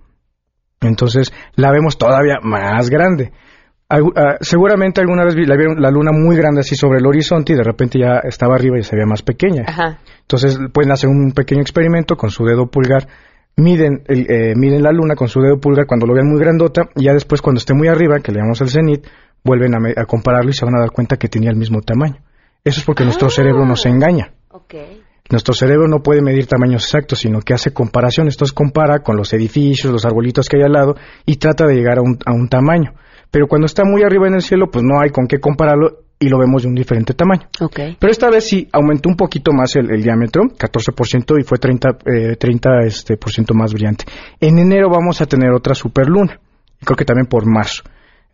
Entonces 0.80 1.32
la 1.54 1.72
vemos 1.72 1.98
todavía 1.98 2.38
más 2.42 2.90
grande. 2.90 3.32
Ah, 3.90 4.36
seguramente 4.40 5.00
alguna 5.00 5.24
vez 5.24 5.34
la 5.34 5.56
vieron 5.56 5.80
la 5.80 5.90
luna 5.90 6.12
muy 6.12 6.36
grande 6.36 6.60
así 6.60 6.76
sobre 6.76 6.98
el 6.98 7.06
horizonte 7.06 7.54
y 7.54 7.56
de 7.56 7.62
repente 7.62 7.98
ya 7.98 8.18
estaba 8.18 8.54
arriba 8.54 8.78
y 8.78 8.82
se 8.82 8.94
veía 8.94 9.06
más 9.06 9.22
pequeña. 9.22 9.64
Entonces 10.20 10.58
pueden 10.72 10.92
hacer 10.92 11.08
un 11.08 11.32
pequeño 11.32 11.62
experimento 11.62 12.16
con 12.16 12.30
su 12.30 12.44
dedo 12.44 12.66
pulgar, 12.66 13.08
miden, 13.56 14.02
eh, 14.08 14.54
miden 14.56 14.82
la 14.82 14.92
luna 14.92 15.14
con 15.14 15.28
su 15.28 15.40
dedo 15.40 15.58
pulgar 15.58 15.86
cuando 15.86 16.06
lo 16.06 16.12
vean 16.12 16.28
muy 16.28 16.38
grandota 16.38 16.90
y 16.96 17.04
ya 17.04 17.14
después 17.14 17.40
cuando 17.40 17.58
esté 17.58 17.72
muy 17.72 17.88
arriba, 17.88 18.20
que 18.20 18.30
le 18.30 18.40
llamamos 18.40 18.60
el 18.60 18.68
cenit, 18.68 19.06
vuelven 19.42 19.74
a, 19.74 20.04
compararlo 20.04 20.50
y 20.50 20.54
se 20.54 20.66
van 20.66 20.76
a 20.76 20.80
dar 20.80 20.90
cuenta 20.90 21.16
que 21.16 21.28
tenía 21.28 21.50
el 21.50 21.56
mismo 21.56 21.80
tamaño. 21.80 22.20
Eso 22.64 22.80
es 22.80 22.86
porque 22.86 23.04
nuestro 23.04 23.30
cerebro 23.30 23.64
nos 23.64 23.86
ah, 23.86 23.88
engaña. 23.88 24.32
Nuestro 25.30 25.54
cerebro 25.54 25.88
no 25.88 26.02
puede 26.02 26.22
medir 26.22 26.46
tamaños 26.46 26.84
exactos, 26.84 27.18
sino 27.20 27.40
que 27.40 27.54
hace 27.54 27.72
comparaciones. 27.72 28.34
Entonces 28.34 28.54
compara 28.54 29.00
con 29.00 29.16
los 29.16 29.32
edificios, 29.32 29.92
los 29.92 30.06
arbolitos 30.06 30.48
que 30.48 30.56
hay 30.56 30.62
al 30.62 30.72
lado 30.72 30.96
y 31.26 31.36
trata 31.36 31.66
de 31.66 31.74
llegar 31.74 31.98
a 31.98 32.02
un, 32.02 32.18
a 32.24 32.32
un 32.32 32.48
tamaño. 32.48 32.94
Pero 33.30 33.46
cuando 33.46 33.66
está 33.66 33.84
muy 33.84 34.02
arriba 34.02 34.26
en 34.26 34.34
el 34.34 34.42
cielo, 34.42 34.70
pues 34.70 34.84
no 34.84 35.00
hay 35.00 35.10
con 35.10 35.26
qué 35.26 35.38
compararlo 35.38 35.98
y 36.20 36.28
lo 36.28 36.38
vemos 36.38 36.62
de 36.62 36.68
un 36.68 36.74
diferente 36.74 37.14
tamaño. 37.14 37.48
Pero 37.98 38.10
esta 38.10 38.30
vez 38.30 38.48
sí 38.48 38.68
aumentó 38.72 39.08
un 39.08 39.16
poquito 39.16 39.52
más 39.52 39.76
el, 39.76 40.02
diámetro, 40.02 40.44
14%, 40.44 41.40
y 41.40 41.44
fue 41.44 41.58
30%, 41.58 42.32
eh, 42.32 42.36
30 42.36 42.70
este, 42.86 43.16
por 43.16 43.30
ciento 43.30 43.54
más 43.54 43.72
brillante. 43.72 44.04
En 44.40 44.58
enero 44.58 44.88
vamos 44.90 45.20
a 45.20 45.26
tener 45.26 45.50
otra 45.52 45.74
superluna, 45.74 46.40
creo 46.84 46.96
que 46.96 47.04
también 47.04 47.26
por 47.26 47.46
marzo. 47.46 47.84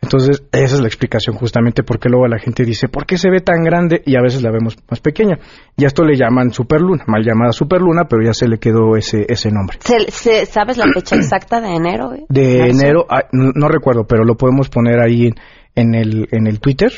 Entonces, 0.05 0.43
esa 0.53 0.75
es 0.75 0.81
la 0.81 0.87
explicación 0.87 1.35
justamente 1.35 1.83
porque 1.83 2.11
luego 2.11 2.29
la 2.29 2.39
gente 2.39 2.63
dice, 2.63 2.89
¿por 2.89 3.07
qué 3.07 3.17
se 3.17 3.31
ve 3.31 3.41
tan 3.41 3.65
grande? 3.65 4.03
Y 4.05 4.17
a 4.17 4.21
veces 4.21 4.43
la 4.43 4.51
vemos 4.51 4.77
más 4.91 5.01
pequeña. 5.01 5.39
Y 5.79 5.85
a 5.85 5.87
esto 5.87 6.05
le 6.05 6.15
llaman 6.15 6.51
superluna, 6.51 7.05
mal 7.07 7.25
llamada 7.25 7.53
superluna, 7.53 8.05
pero 8.05 8.23
ya 8.23 8.35
se 8.35 8.47
le 8.47 8.59
quedó 8.59 8.97
ese, 8.97 9.25
ese 9.27 9.51
nombre. 9.51 9.79
sabes 10.47 10.77
la 10.77 10.85
fecha 10.93 11.17
exacta 11.17 11.63
de 11.63 11.75
enero? 11.75 12.11
De 12.29 12.69
enero, 12.69 13.07
ah, 13.09 13.23
no, 13.33 13.69
recuerdo, 13.69 14.05
pero 14.07 14.25
lo 14.25 14.37
podemos 14.37 14.69
poner 14.69 15.01
ahí 15.01 15.33
en, 15.75 15.95
el, 15.95 16.29
en 16.31 16.47
el 16.47 16.61
Twitter. 16.61 16.93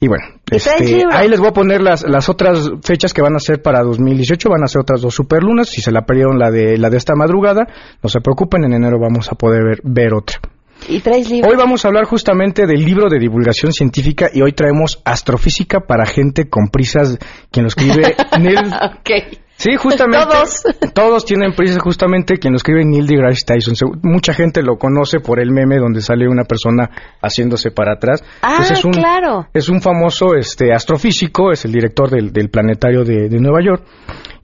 Y 0.00 0.08
bueno, 0.08 0.24
este, 0.50 1.04
ahí 1.12 1.28
les 1.28 1.38
voy 1.38 1.50
a 1.50 1.52
poner 1.52 1.80
las, 1.80 2.02
las 2.02 2.28
otras 2.28 2.68
fechas 2.82 3.14
que 3.14 3.22
van 3.22 3.36
a 3.36 3.38
ser 3.38 3.62
para 3.62 3.82
2018, 3.84 4.50
van 4.50 4.64
a 4.64 4.66
ser 4.66 4.80
otras 4.80 5.00
dos 5.00 5.14
superlunas, 5.14 5.68
si 5.68 5.80
se 5.80 5.92
la 5.92 6.02
perdieron 6.04 6.36
la 6.36 6.50
de, 6.50 6.76
la 6.78 6.90
de 6.90 6.96
esta 6.96 7.14
madrugada, 7.14 7.68
no 8.02 8.08
se 8.08 8.20
preocupen, 8.20 8.64
en 8.64 8.74
enero 8.74 8.98
vamos 9.00 9.30
a 9.30 9.36
poder 9.36 9.62
ver, 9.64 9.80
ver 9.84 10.12
otra. 10.12 10.40
Hoy 10.88 11.56
vamos 11.56 11.84
a 11.84 11.88
hablar 11.88 12.04
justamente 12.04 12.66
del 12.66 12.84
libro 12.84 13.08
de 13.08 13.18
divulgación 13.18 13.72
científica 13.72 14.28
y 14.32 14.42
hoy 14.42 14.52
traemos 14.52 15.00
astrofísica 15.04 15.80
para 15.80 16.04
gente 16.04 16.48
con 16.48 16.68
prisas, 16.68 17.18
quien 17.50 17.64
lo 17.64 17.68
escribe 17.68 18.14
Neil. 18.40 18.58
Sí, 19.56 19.76
justamente. 19.76 20.26
Todos. 20.26 20.62
Todos 20.94 21.24
tienen 21.24 21.52
prisas, 21.54 21.78
justamente 21.78 22.36
quien 22.36 22.52
lo 22.52 22.56
escribe 22.56 22.84
Neil 22.84 23.06
deGrasse 23.06 23.44
Tyson. 23.46 23.74
Mucha 24.02 24.34
gente 24.34 24.62
lo 24.62 24.76
conoce 24.76 25.20
por 25.20 25.40
el 25.40 25.52
meme 25.52 25.78
donde 25.78 26.00
sale 26.00 26.28
una 26.28 26.44
persona 26.44 26.90
haciéndose 27.22 27.70
para 27.70 27.94
atrás. 27.94 28.22
Ah, 28.42 28.56
pues 28.58 28.72
es 28.72 28.84
un, 28.84 28.92
claro. 28.92 29.46
Es 29.54 29.68
un 29.68 29.80
famoso 29.80 30.34
este, 30.34 30.72
astrofísico, 30.72 31.52
es 31.52 31.64
el 31.64 31.72
director 31.72 32.10
del, 32.10 32.50
planetario 32.50 33.04
de, 33.04 33.28
de 33.28 33.40
Nueva 33.40 33.60
York. 33.64 33.84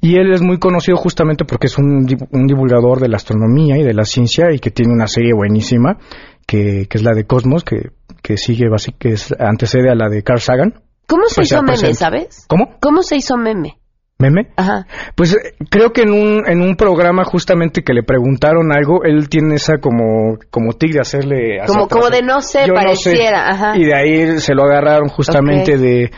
Y 0.02 0.16
él 0.16 0.32
es 0.32 0.40
muy 0.40 0.58
conocido 0.58 0.96
justamente 0.96 1.44
porque 1.44 1.66
es 1.66 1.76
un, 1.76 2.06
divulgador 2.06 3.00
de 3.00 3.08
la 3.08 3.16
astronomía 3.16 3.76
y 3.76 3.82
de 3.82 3.92
la 3.92 4.04
ciencia 4.04 4.50
y 4.52 4.58
que 4.58 4.70
tiene 4.70 4.94
una 4.94 5.06
serie 5.06 5.34
buenísima 5.34 5.98
que, 6.46 6.86
es 6.90 7.02
la 7.02 7.12
de 7.12 7.24
Cosmos, 7.24 7.64
que, 7.64 7.90
que 8.22 8.36
sigue, 8.36 8.66
que 8.98 9.14
antecede 9.38 9.90
a 9.90 9.94
la 9.94 10.08
de 10.08 10.22
Carl 10.22 10.40
Sagan. 10.40 10.74
¿Cómo 11.06 11.24
se 11.28 11.42
hizo 11.42 11.62
meme, 11.62 11.94
sabes? 11.94 12.46
¿Cómo? 12.48 12.76
¿Cómo 12.80 13.02
se 13.02 13.16
hizo 13.16 13.36
meme? 13.36 13.78
¿Meme? 14.18 14.52
Ajá. 14.56 14.86
Pues 15.16 15.34
eh, 15.34 15.54
creo 15.70 15.92
que 15.92 16.02
en 16.02 16.12
un, 16.12 16.42
en 16.46 16.60
un 16.60 16.76
programa 16.76 17.24
justamente 17.24 17.82
que 17.82 17.94
le 17.94 18.02
preguntaron 18.02 18.70
algo, 18.70 19.02
él 19.02 19.28
tiene 19.28 19.54
esa 19.54 19.78
como, 19.78 20.38
como 20.50 20.74
tic 20.74 20.92
de 20.92 21.00
hacerle... 21.00 21.58
Como, 21.66 21.88
como 21.88 22.10
de 22.10 22.20
no 22.22 22.40
sé, 22.42 22.66
pareciera. 22.72 23.48
Ajá. 23.48 23.78
Y 23.78 23.84
de 23.84 23.94
ahí 23.94 24.38
se 24.38 24.54
lo 24.54 24.64
agarraron 24.64 25.08
justamente 25.08 25.78
de 25.78 26.10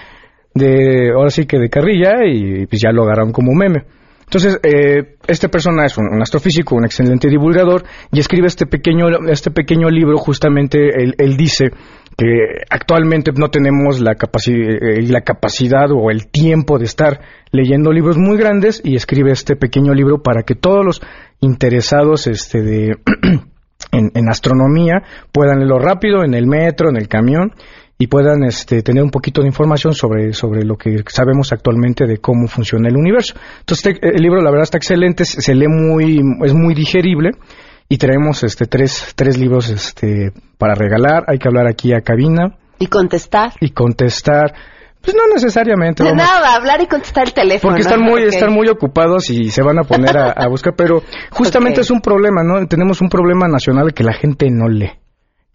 de, 0.54 1.10
ahora 1.14 1.30
sí 1.30 1.46
que 1.46 1.58
de 1.58 1.68
carrilla 1.68 2.24
y 2.26 2.66
pues 2.66 2.80
ya 2.82 2.92
lo 2.92 3.04
agarraron 3.04 3.32
como 3.32 3.52
meme. 3.54 3.84
Entonces, 4.34 4.58
eh, 4.62 5.16
este 5.28 5.50
persona 5.50 5.84
es 5.84 5.98
un, 5.98 6.22
astrofísico, 6.22 6.74
un 6.74 6.86
excelente 6.86 7.28
divulgador, 7.28 7.84
y 8.10 8.18
escribe 8.18 8.46
este 8.46 8.64
pequeño, 8.64 9.08
este 9.28 9.50
pequeño 9.50 9.90
libro, 9.90 10.16
justamente 10.16 10.88
él, 11.02 11.36
dice 11.36 11.66
que 12.16 12.62
actualmente 12.70 13.32
no 13.36 13.50
tenemos 13.50 14.00
la, 14.00 14.12
eh, 14.12 15.02
la 15.02 15.20
capacidad 15.20 15.90
o 15.90 16.10
el 16.10 16.28
tiempo 16.28 16.78
de 16.78 16.86
estar 16.86 17.20
leyendo 17.50 17.92
libros 17.92 18.16
muy 18.16 18.38
grandes, 18.38 18.80
y 18.82 18.96
escribe 18.96 19.32
este 19.32 19.54
pequeño 19.54 19.92
libro 19.92 20.22
para 20.22 20.44
que 20.44 20.54
todos 20.54 20.82
los 20.82 21.02
interesados 21.40 22.26
este, 22.26 22.62
de, 22.62 22.96
en, 23.92 24.12
en 24.14 24.28
astronomía 24.30 25.02
puedan 25.30 25.58
leerlo 25.58 25.78
rápido, 25.78 26.24
en 26.24 26.32
el 26.32 26.46
metro, 26.46 26.88
en 26.88 26.96
el 26.96 27.06
camión, 27.06 27.52
y 28.02 28.08
puedan 28.08 28.42
este, 28.42 28.82
tener 28.82 29.04
un 29.04 29.10
poquito 29.10 29.42
de 29.42 29.46
información 29.46 29.94
sobre, 29.94 30.32
sobre 30.32 30.64
lo 30.64 30.74
que 30.74 31.04
sabemos 31.06 31.52
actualmente 31.52 32.04
de 32.04 32.18
cómo 32.18 32.48
funciona 32.48 32.88
el 32.88 32.96
universo. 32.96 33.34
Entonces, 33.60 33.94
este, 33.94 34.08
el 34.08 34.20
libro, 34.20 34.42
la 34.42 34.50
verdad, 34.50 34.64
está 34.64 34.78
excelente, 34.78 35.24
se 35.24 35.54
lee 35.54 35.68
muy, 35.68 36.20
es 36.44 36.52
muy 36.52 36.74
digerible 36.74 37.30
y 37.88 37.98
traemos 37.98 38.42
este, 38.42 38.66
tres, 38.66 39.12
tres 39.14 39.38
libros 39.38 39.70
este, 39.70 40.32
para 40.58 40.74
regalar. 40.74 41.26
Hay 41.28 41.38
que 41.38 41.46
hablar 41.46 41.68
aquí 41.68 41.94
a 41.94 42.00
cabina. 42.00 42.56
Y 42.80 42.88
contestar. 42.88 43.52
Y 43.60 43.70
contestar. 43.70 44.52
Pues 45.00 45.14
no 45.14 45.32
necesariamente. 45.32 46.02
De 46.02 46.10
vamos. 46.10 46.24
nada, 46.24 46.56
hablar 46.56 46.80
y 46.82 46.88
contestar 46.88 47.28
el 47.28 47.32
teléfono. 47.32 47.70
Porque 47.70 47.82
están 47.82 48.02
muy, 48.02 48.24
están 48.24 48.52
muy 48.52 48.66
ocupados 48.66 49.30
y 49.30 49.50
se 49.50 49.62
van 49.62 49.78
a 49.78 49.84
poner 49.84 50.18
a, 50.18 50.32
a 50.32 50.48
buscar, 50.48 50.74
pero 50.76 51.04
justamente 51.30 51.82
es 51.82 51.90
un 51.92 52.00
problema, 52.00 52.42
¿no? 52.42 52.66
Tenemos 52.66 53.00
un 53.00 53.08
problema 53.08 53.46
nacional 53.46 53.94
que 53.94 54.02
la 54.02 54.12
gente 54.12 54.48
no 54.50 54.68
lee. 54.68 54.90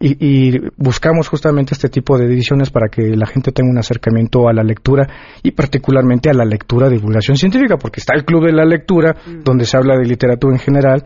Y, 0.00 0.16
y 0.54 0.60
buscamos 0.76 1.26
justamente 1.28 1.74
este 1.74 1.88
tipo 1.88 2.16
de 2.16 2.26
ediciones 2.26 2.70
para 2.70 2.88
que 2.88 3.02
la 3.16 3.26
gente 3.26 3.50
tenga 3.50 3.70
un 3.70 3.78
acercamiento 3.78 4.48
a 4.48 4.52
la 4.52 4.62
lectura 4.62 5.08
y 5.42 5.50
particularmente 5.50 6.30
a 6.30 6.34
la 6.34 6.44
lectura 6.44 6.88
de 6.88 6.94
divulgación 6.98 7.36
científica, 7.36 7.76
porque 7.78 7.98
está 7.98 8.14
el 8.14 8.24
Club 8.24 8.46
de 8.46 8.52
la 8.52 8.64
Lectura, 8.64 9.16
Mm. 9.26 9.42
donde 9.42 9.64
se 9.64 9.76
habla 9.76 9.96
de 9.96 10.04
literatura 10.06 10.54
en 10.54 10.60
general, 10.60 11.02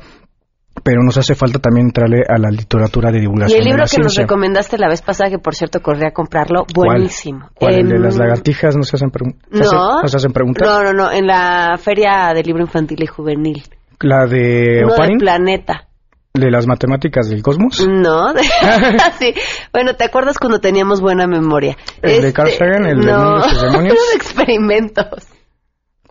pero 0.84 1.02
nos 1.02 1.16
hace 1.16 1.34
falta 1.34 1.58
también 1.58 1.86
entrarle 1.86 2.20
a 2.28 2.36
la 2.38 2.50
literatura 2.50 3.10
de 3.10 3.16
Y 3.18 3.20
divulgación 3.22 3.58
el 3.60 3.64
de 3.64 3.70
libro 3.70 3.84
que 3.90 4.02
nos 4.02 4.14
recomendaste 4.14 4.76
la 4.76 4.88
vez 4.88 5.00
pasada, 5.00 5.30
que 5.30 5.38
por 5.38 5.54
cierto 5.54 5.80
corrí 5.80 6.04
a 6.04 6.10
comprarlo, 6.12 6.66
¿Cuál? 6.74 6.88
buenísimo. 6.90 7.48
¿Cuál? 7.54 7.74
¿El 7.76 7.88
de 7.88 7.96
Em, 7.96 8.02
las 8.02 8.18
lagartijas? 8.18 8.76
¿No 8.76 8.82
se 8.82 8.96
hacen, 8.96 9.10
pregun- 9.10 9.36
se 9.52 9.60
hacen- 9.62 9.78
No. 9.78 10.02
¿no 10.02 10.08
se 10.08 10.16
hacen 10.18 10.32
preguntas? 10.32 10.68
No, 10.68 10.82
no, 10.84 10.92
no, 10.92 11.10
en 11.10 11.26
la 11.26 11.78
Feria 11.78 12.32
del 12.34 12.44
Libro 12.44 12.60
Infantil 12.62 13.02
y 13.02 13.06
Juvenil. 13.06 13.62
¿La 14.00 14.26
de 14.26 14.80
Uno 14.82 14.88
de 14.88 14.94
Oparin? 14.94 15.18
Planeta. 15.18 15.88
¿De 16.34 16.50
las 16.50 16.66
matemáticas 16.66 17.28
del 17.28 17.42
cosmos? 17.42 17.86
No, 17.86 18.32
de- 18.34 18.42
sí. 19.18 19.34
Bueno, 19.72 19.94
¿te 19.96 20.04
acuerdas 20.04 20.38
cuando 20.38 20.60
teníamos 20.60 21.00
buena 21.00 21.26
memoria? 21.26 21.76
¿El 22.00 22.22
de 22.22 22.32
Carl 22.32 22.50
Sagan, 22.52 22.86
el 22.86 23.00
de 23.00 23.06
no, 23.12 23.38
y 23.38 23.54
Demonios? 23.62 23.94
de 24.10 24.16
experimentos. 24.16 25.26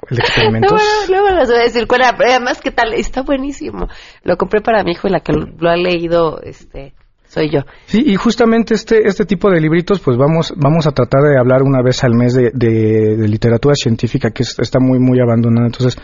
¿El 0.09 0.17
de 0.17 0.21
experimentos? 0.23 0.71
Bueno, 0.71 0.85
luego 1.09 1.39
les 1.39 1.49
voy 1.49 1.59
a 1.59 1.63
decir 1.63 1.87
cuál 1.87 2.01
era, 2.01 2.15
pero 2.17 2.29
además, 2.31 2.61
¿qué 2.61 2.69
tal? 2.71 2.93
Está 2.93 3.23
buenísimo. 3.23 3.87
Lo 4.23 4.37
compré 4.37 4.61
para 4.61 4.83
mi 4.83 4.91
hijo 4.91 5.07
y 5.07 5.11
la 5.11 5.21
que 5.21 5.33
lo 5.33 5.69
ha 5.69 5.75
leído, 5.75 6.39
este, 6.43 6.93
soy 7.27 7.49
yo. 7.49 7.61
Sí, 7.87 8.03
y 8.05 8.15
justamente 8.15 8.75
este, 8.75 9.07
este 9.07 9.25
tipo 9.25 9.49
de 9.49 9.59
libritos, 9.59 9.99
pues 10.01 10.17
vamos, 10.17 10.53
vamos 10.55 10.85
a 10.85 10.91
tratar 10.91 11.21
de 11.23 11.39
hablar 11.39 11.63
una 11.63 11.81
vez 11.81 12.03
al 12.03 12.13
mes 12.13 12.33
de, 12.35 12.51
de- 12.53 13.15
de 13.17 13.27
literatura 13.27 13.73
científica 13.73 14.29
que 14.29 14.43
es- 14.43 14.59
está 14.59 14.79
muy, 14.79 14.99
muy 14.99 15.19
abandonada. 15.19 15.65
Entonces, 15.67 15.99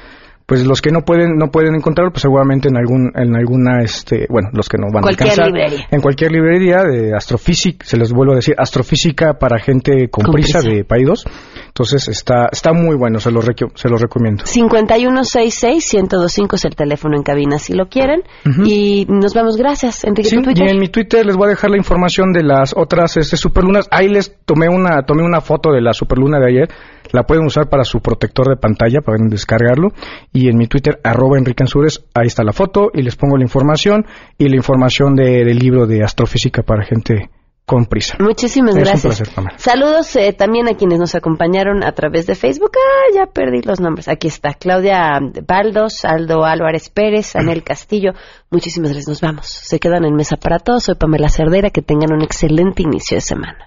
pues 0.48 0.66
los 0.66 0.82
que 0.82 0.92
no 0.92 1.02
pueden, 1.02 1.36
no 1.38 1.52
pueden 1.52 1.76
encontrarlo, 1.76 2.12
pues 2.12 2.22
seguramente 2.22 2.70
en 2.70 2.78
algún, 2.78 3.12
en 3.16 3.36
alguna, 3.36 3.82
este, 3.84 4.26
bueno, 4.30 4.50
los 4.54 4.70
que 4.70 4.78
no 4.78 4.88
van 4.94 5.04
Cualquier 5.04 5.30
a 5.30 5.34
alcanzar. 5.34 5.54
librería. 5.54 5.88
En 5.92 6.00
cualquier 6.02 6.32
librería 6.32 6.84
de 6.86 7.14
astrofísica, 7.14 7.86
se 7.86 7.98
les 7.98 8.14
vuelvo 8.14 8.32
a 8.32 8.36
decir, 8.38 8.56
astrofísica 8.58 9.34
para 9.34 9.60
gente 9.60 10.08
con, 10.10 10.24
Con 10.24 10.34
prisa, 10.34 10.60
prisa. 10.60 10.74
de 10.74 10.86
Paídos. 10.86 11.26
Entonces 11.68 12.08
está, 12.08 12.48
está 12.52 12.72
muy 12.74 12.96
bueno, 12.96 13.20
se 13.20 13.30
los, 13.30 13.46
se 13.76 13.90
los 13.90 14.02
recomiendo. 14.02 14.46
5166-1025 14.46 16.54
es 16.56 16.66
el 16.66 16.76
teléfono 16.76 17.16
en 17.18 17.24
cabina 17.24 17.60
si 17.60 17.74
lo 17.74 17.88
quieren. 17.90 18.24
Y 18.66 19.06
nos 19.10 19.34
vemos, 19.34 19.58
gracias, 19.58 20.04
Enrique, 20.06 20.30
Sí, 20.30 20.42
Twitter. 20.42 20.66
y 20.68 20.72
en 20.72 20.80
mi 20.80 20.88
Twitter 20.90 21.26
les 21.26 21.36
voy 21.36 21.48
a 21.48 21.50
dejar 21.50 21.72
la 21.72 21.78
información 21.78 22.32
de 22.32 22.44
las 22.44 22.74
otras 22.76 23.18
este, 23.18 23.36
superlunas. 23.38 23.88
Ahí 23.92 24.08
les 24.08 24.36
tomé 24.46 24.70
una, 24.70 25.04
tomé 25.04 25.24
una 25.24 25.42
foto 25.42 25.72
de 25.72 25.82
la 25.82 25.94
superluna 25.94 26.40
de 26.40 26.48
ayer. 26.48 26.70
La 27.12 27.24
pueden 27.24 27.46
usar 27.46 27.70
para 27.70 27.84
su 27.84 28.00
protector 28.00 28.48
de 28.50 28.58
pantalla, 28.58 29.02
pueden 29.02 29.30
descargarlo. 29.30 29.90
Y 30.34 30.50
en 30.50 30.58
mi 30.58 30.68
Twitter, 30.68 31.00
arroba 31.04 31.38
Enrique 31.38 31.64
Ansures, 31.64 32.04
ahí 32.14 32.28
está 32.28 32.44
la 32.44 32.54
foto 32.54 32.90
y 32.94 33.02
les 33.02 33.16
pongo 33.16 33.38
la 33.38 33.44
información 33.44 34.06
y 34.38 34.50
la 34.50 34.56
información 34.56 35.16
de- 35.16 35.44
del 35.46 35.58
libro 35.60 35.88
de 35.88 36.04
astrofísica 36.04 36.64
para 36.64 36.84
gente 36.86 37.30
con 37.66 37.86
prisa. 37.86 38.16
Muchísimas 38.22 38.76
Es 38.76 38.78
un 38.78 38.84
gracias. 38.86 39.18
placer, 39.18 39.36
Pamela. 39.36 39.58
Saludos 39.60 40.16
eh, 40.16 40.32
también 40.32 40.70
a 40.70 40.76
quienes 40.78 41.00
nos 41.00 41.16
acompañaron 41.16 41.84
a 41.84 41.92
través 41.92 42.26
de 42.26 42.36
Facebook. 42.36 42.72
Ah, 42.78 43.14
ya 43.14 43.26
perdí 43.26 43.62
los 43.62 43.82
nombres. 43.82 44.08
Aquí 44.08 44.28
está 44.30 44.54
Claudia 44.54 45.20
Baldos, 45.46 46.06
Aldo 46.06 46.46
Álvarez 46.46 46.90
Pérez, 46.90 47.36
Anel 47.36 47.64
Castillo. 47.66 48.12
Muchísimas 48.52 48.92
gracias. 48.92 49.10
Nos 49.10 49.20
vamos. 49.22 49.48
Se 49.48 49.80
quedan 49.80 50.06
en 50.06 50.16
mesa 50.16 50.38
para 50.38 50.60
todos. 50.60 50.84
Soy 50.86 50.96
Pamela 50.96 51.28
Cerdera. 51.28 51.70
Que 51.70 51.82
tengan 51.82 52.14
un 52.14 52.22
excelente 52.22 52.84
inicio 52.84 53.18
de 53.18 53.22
semana. 53.22 53.67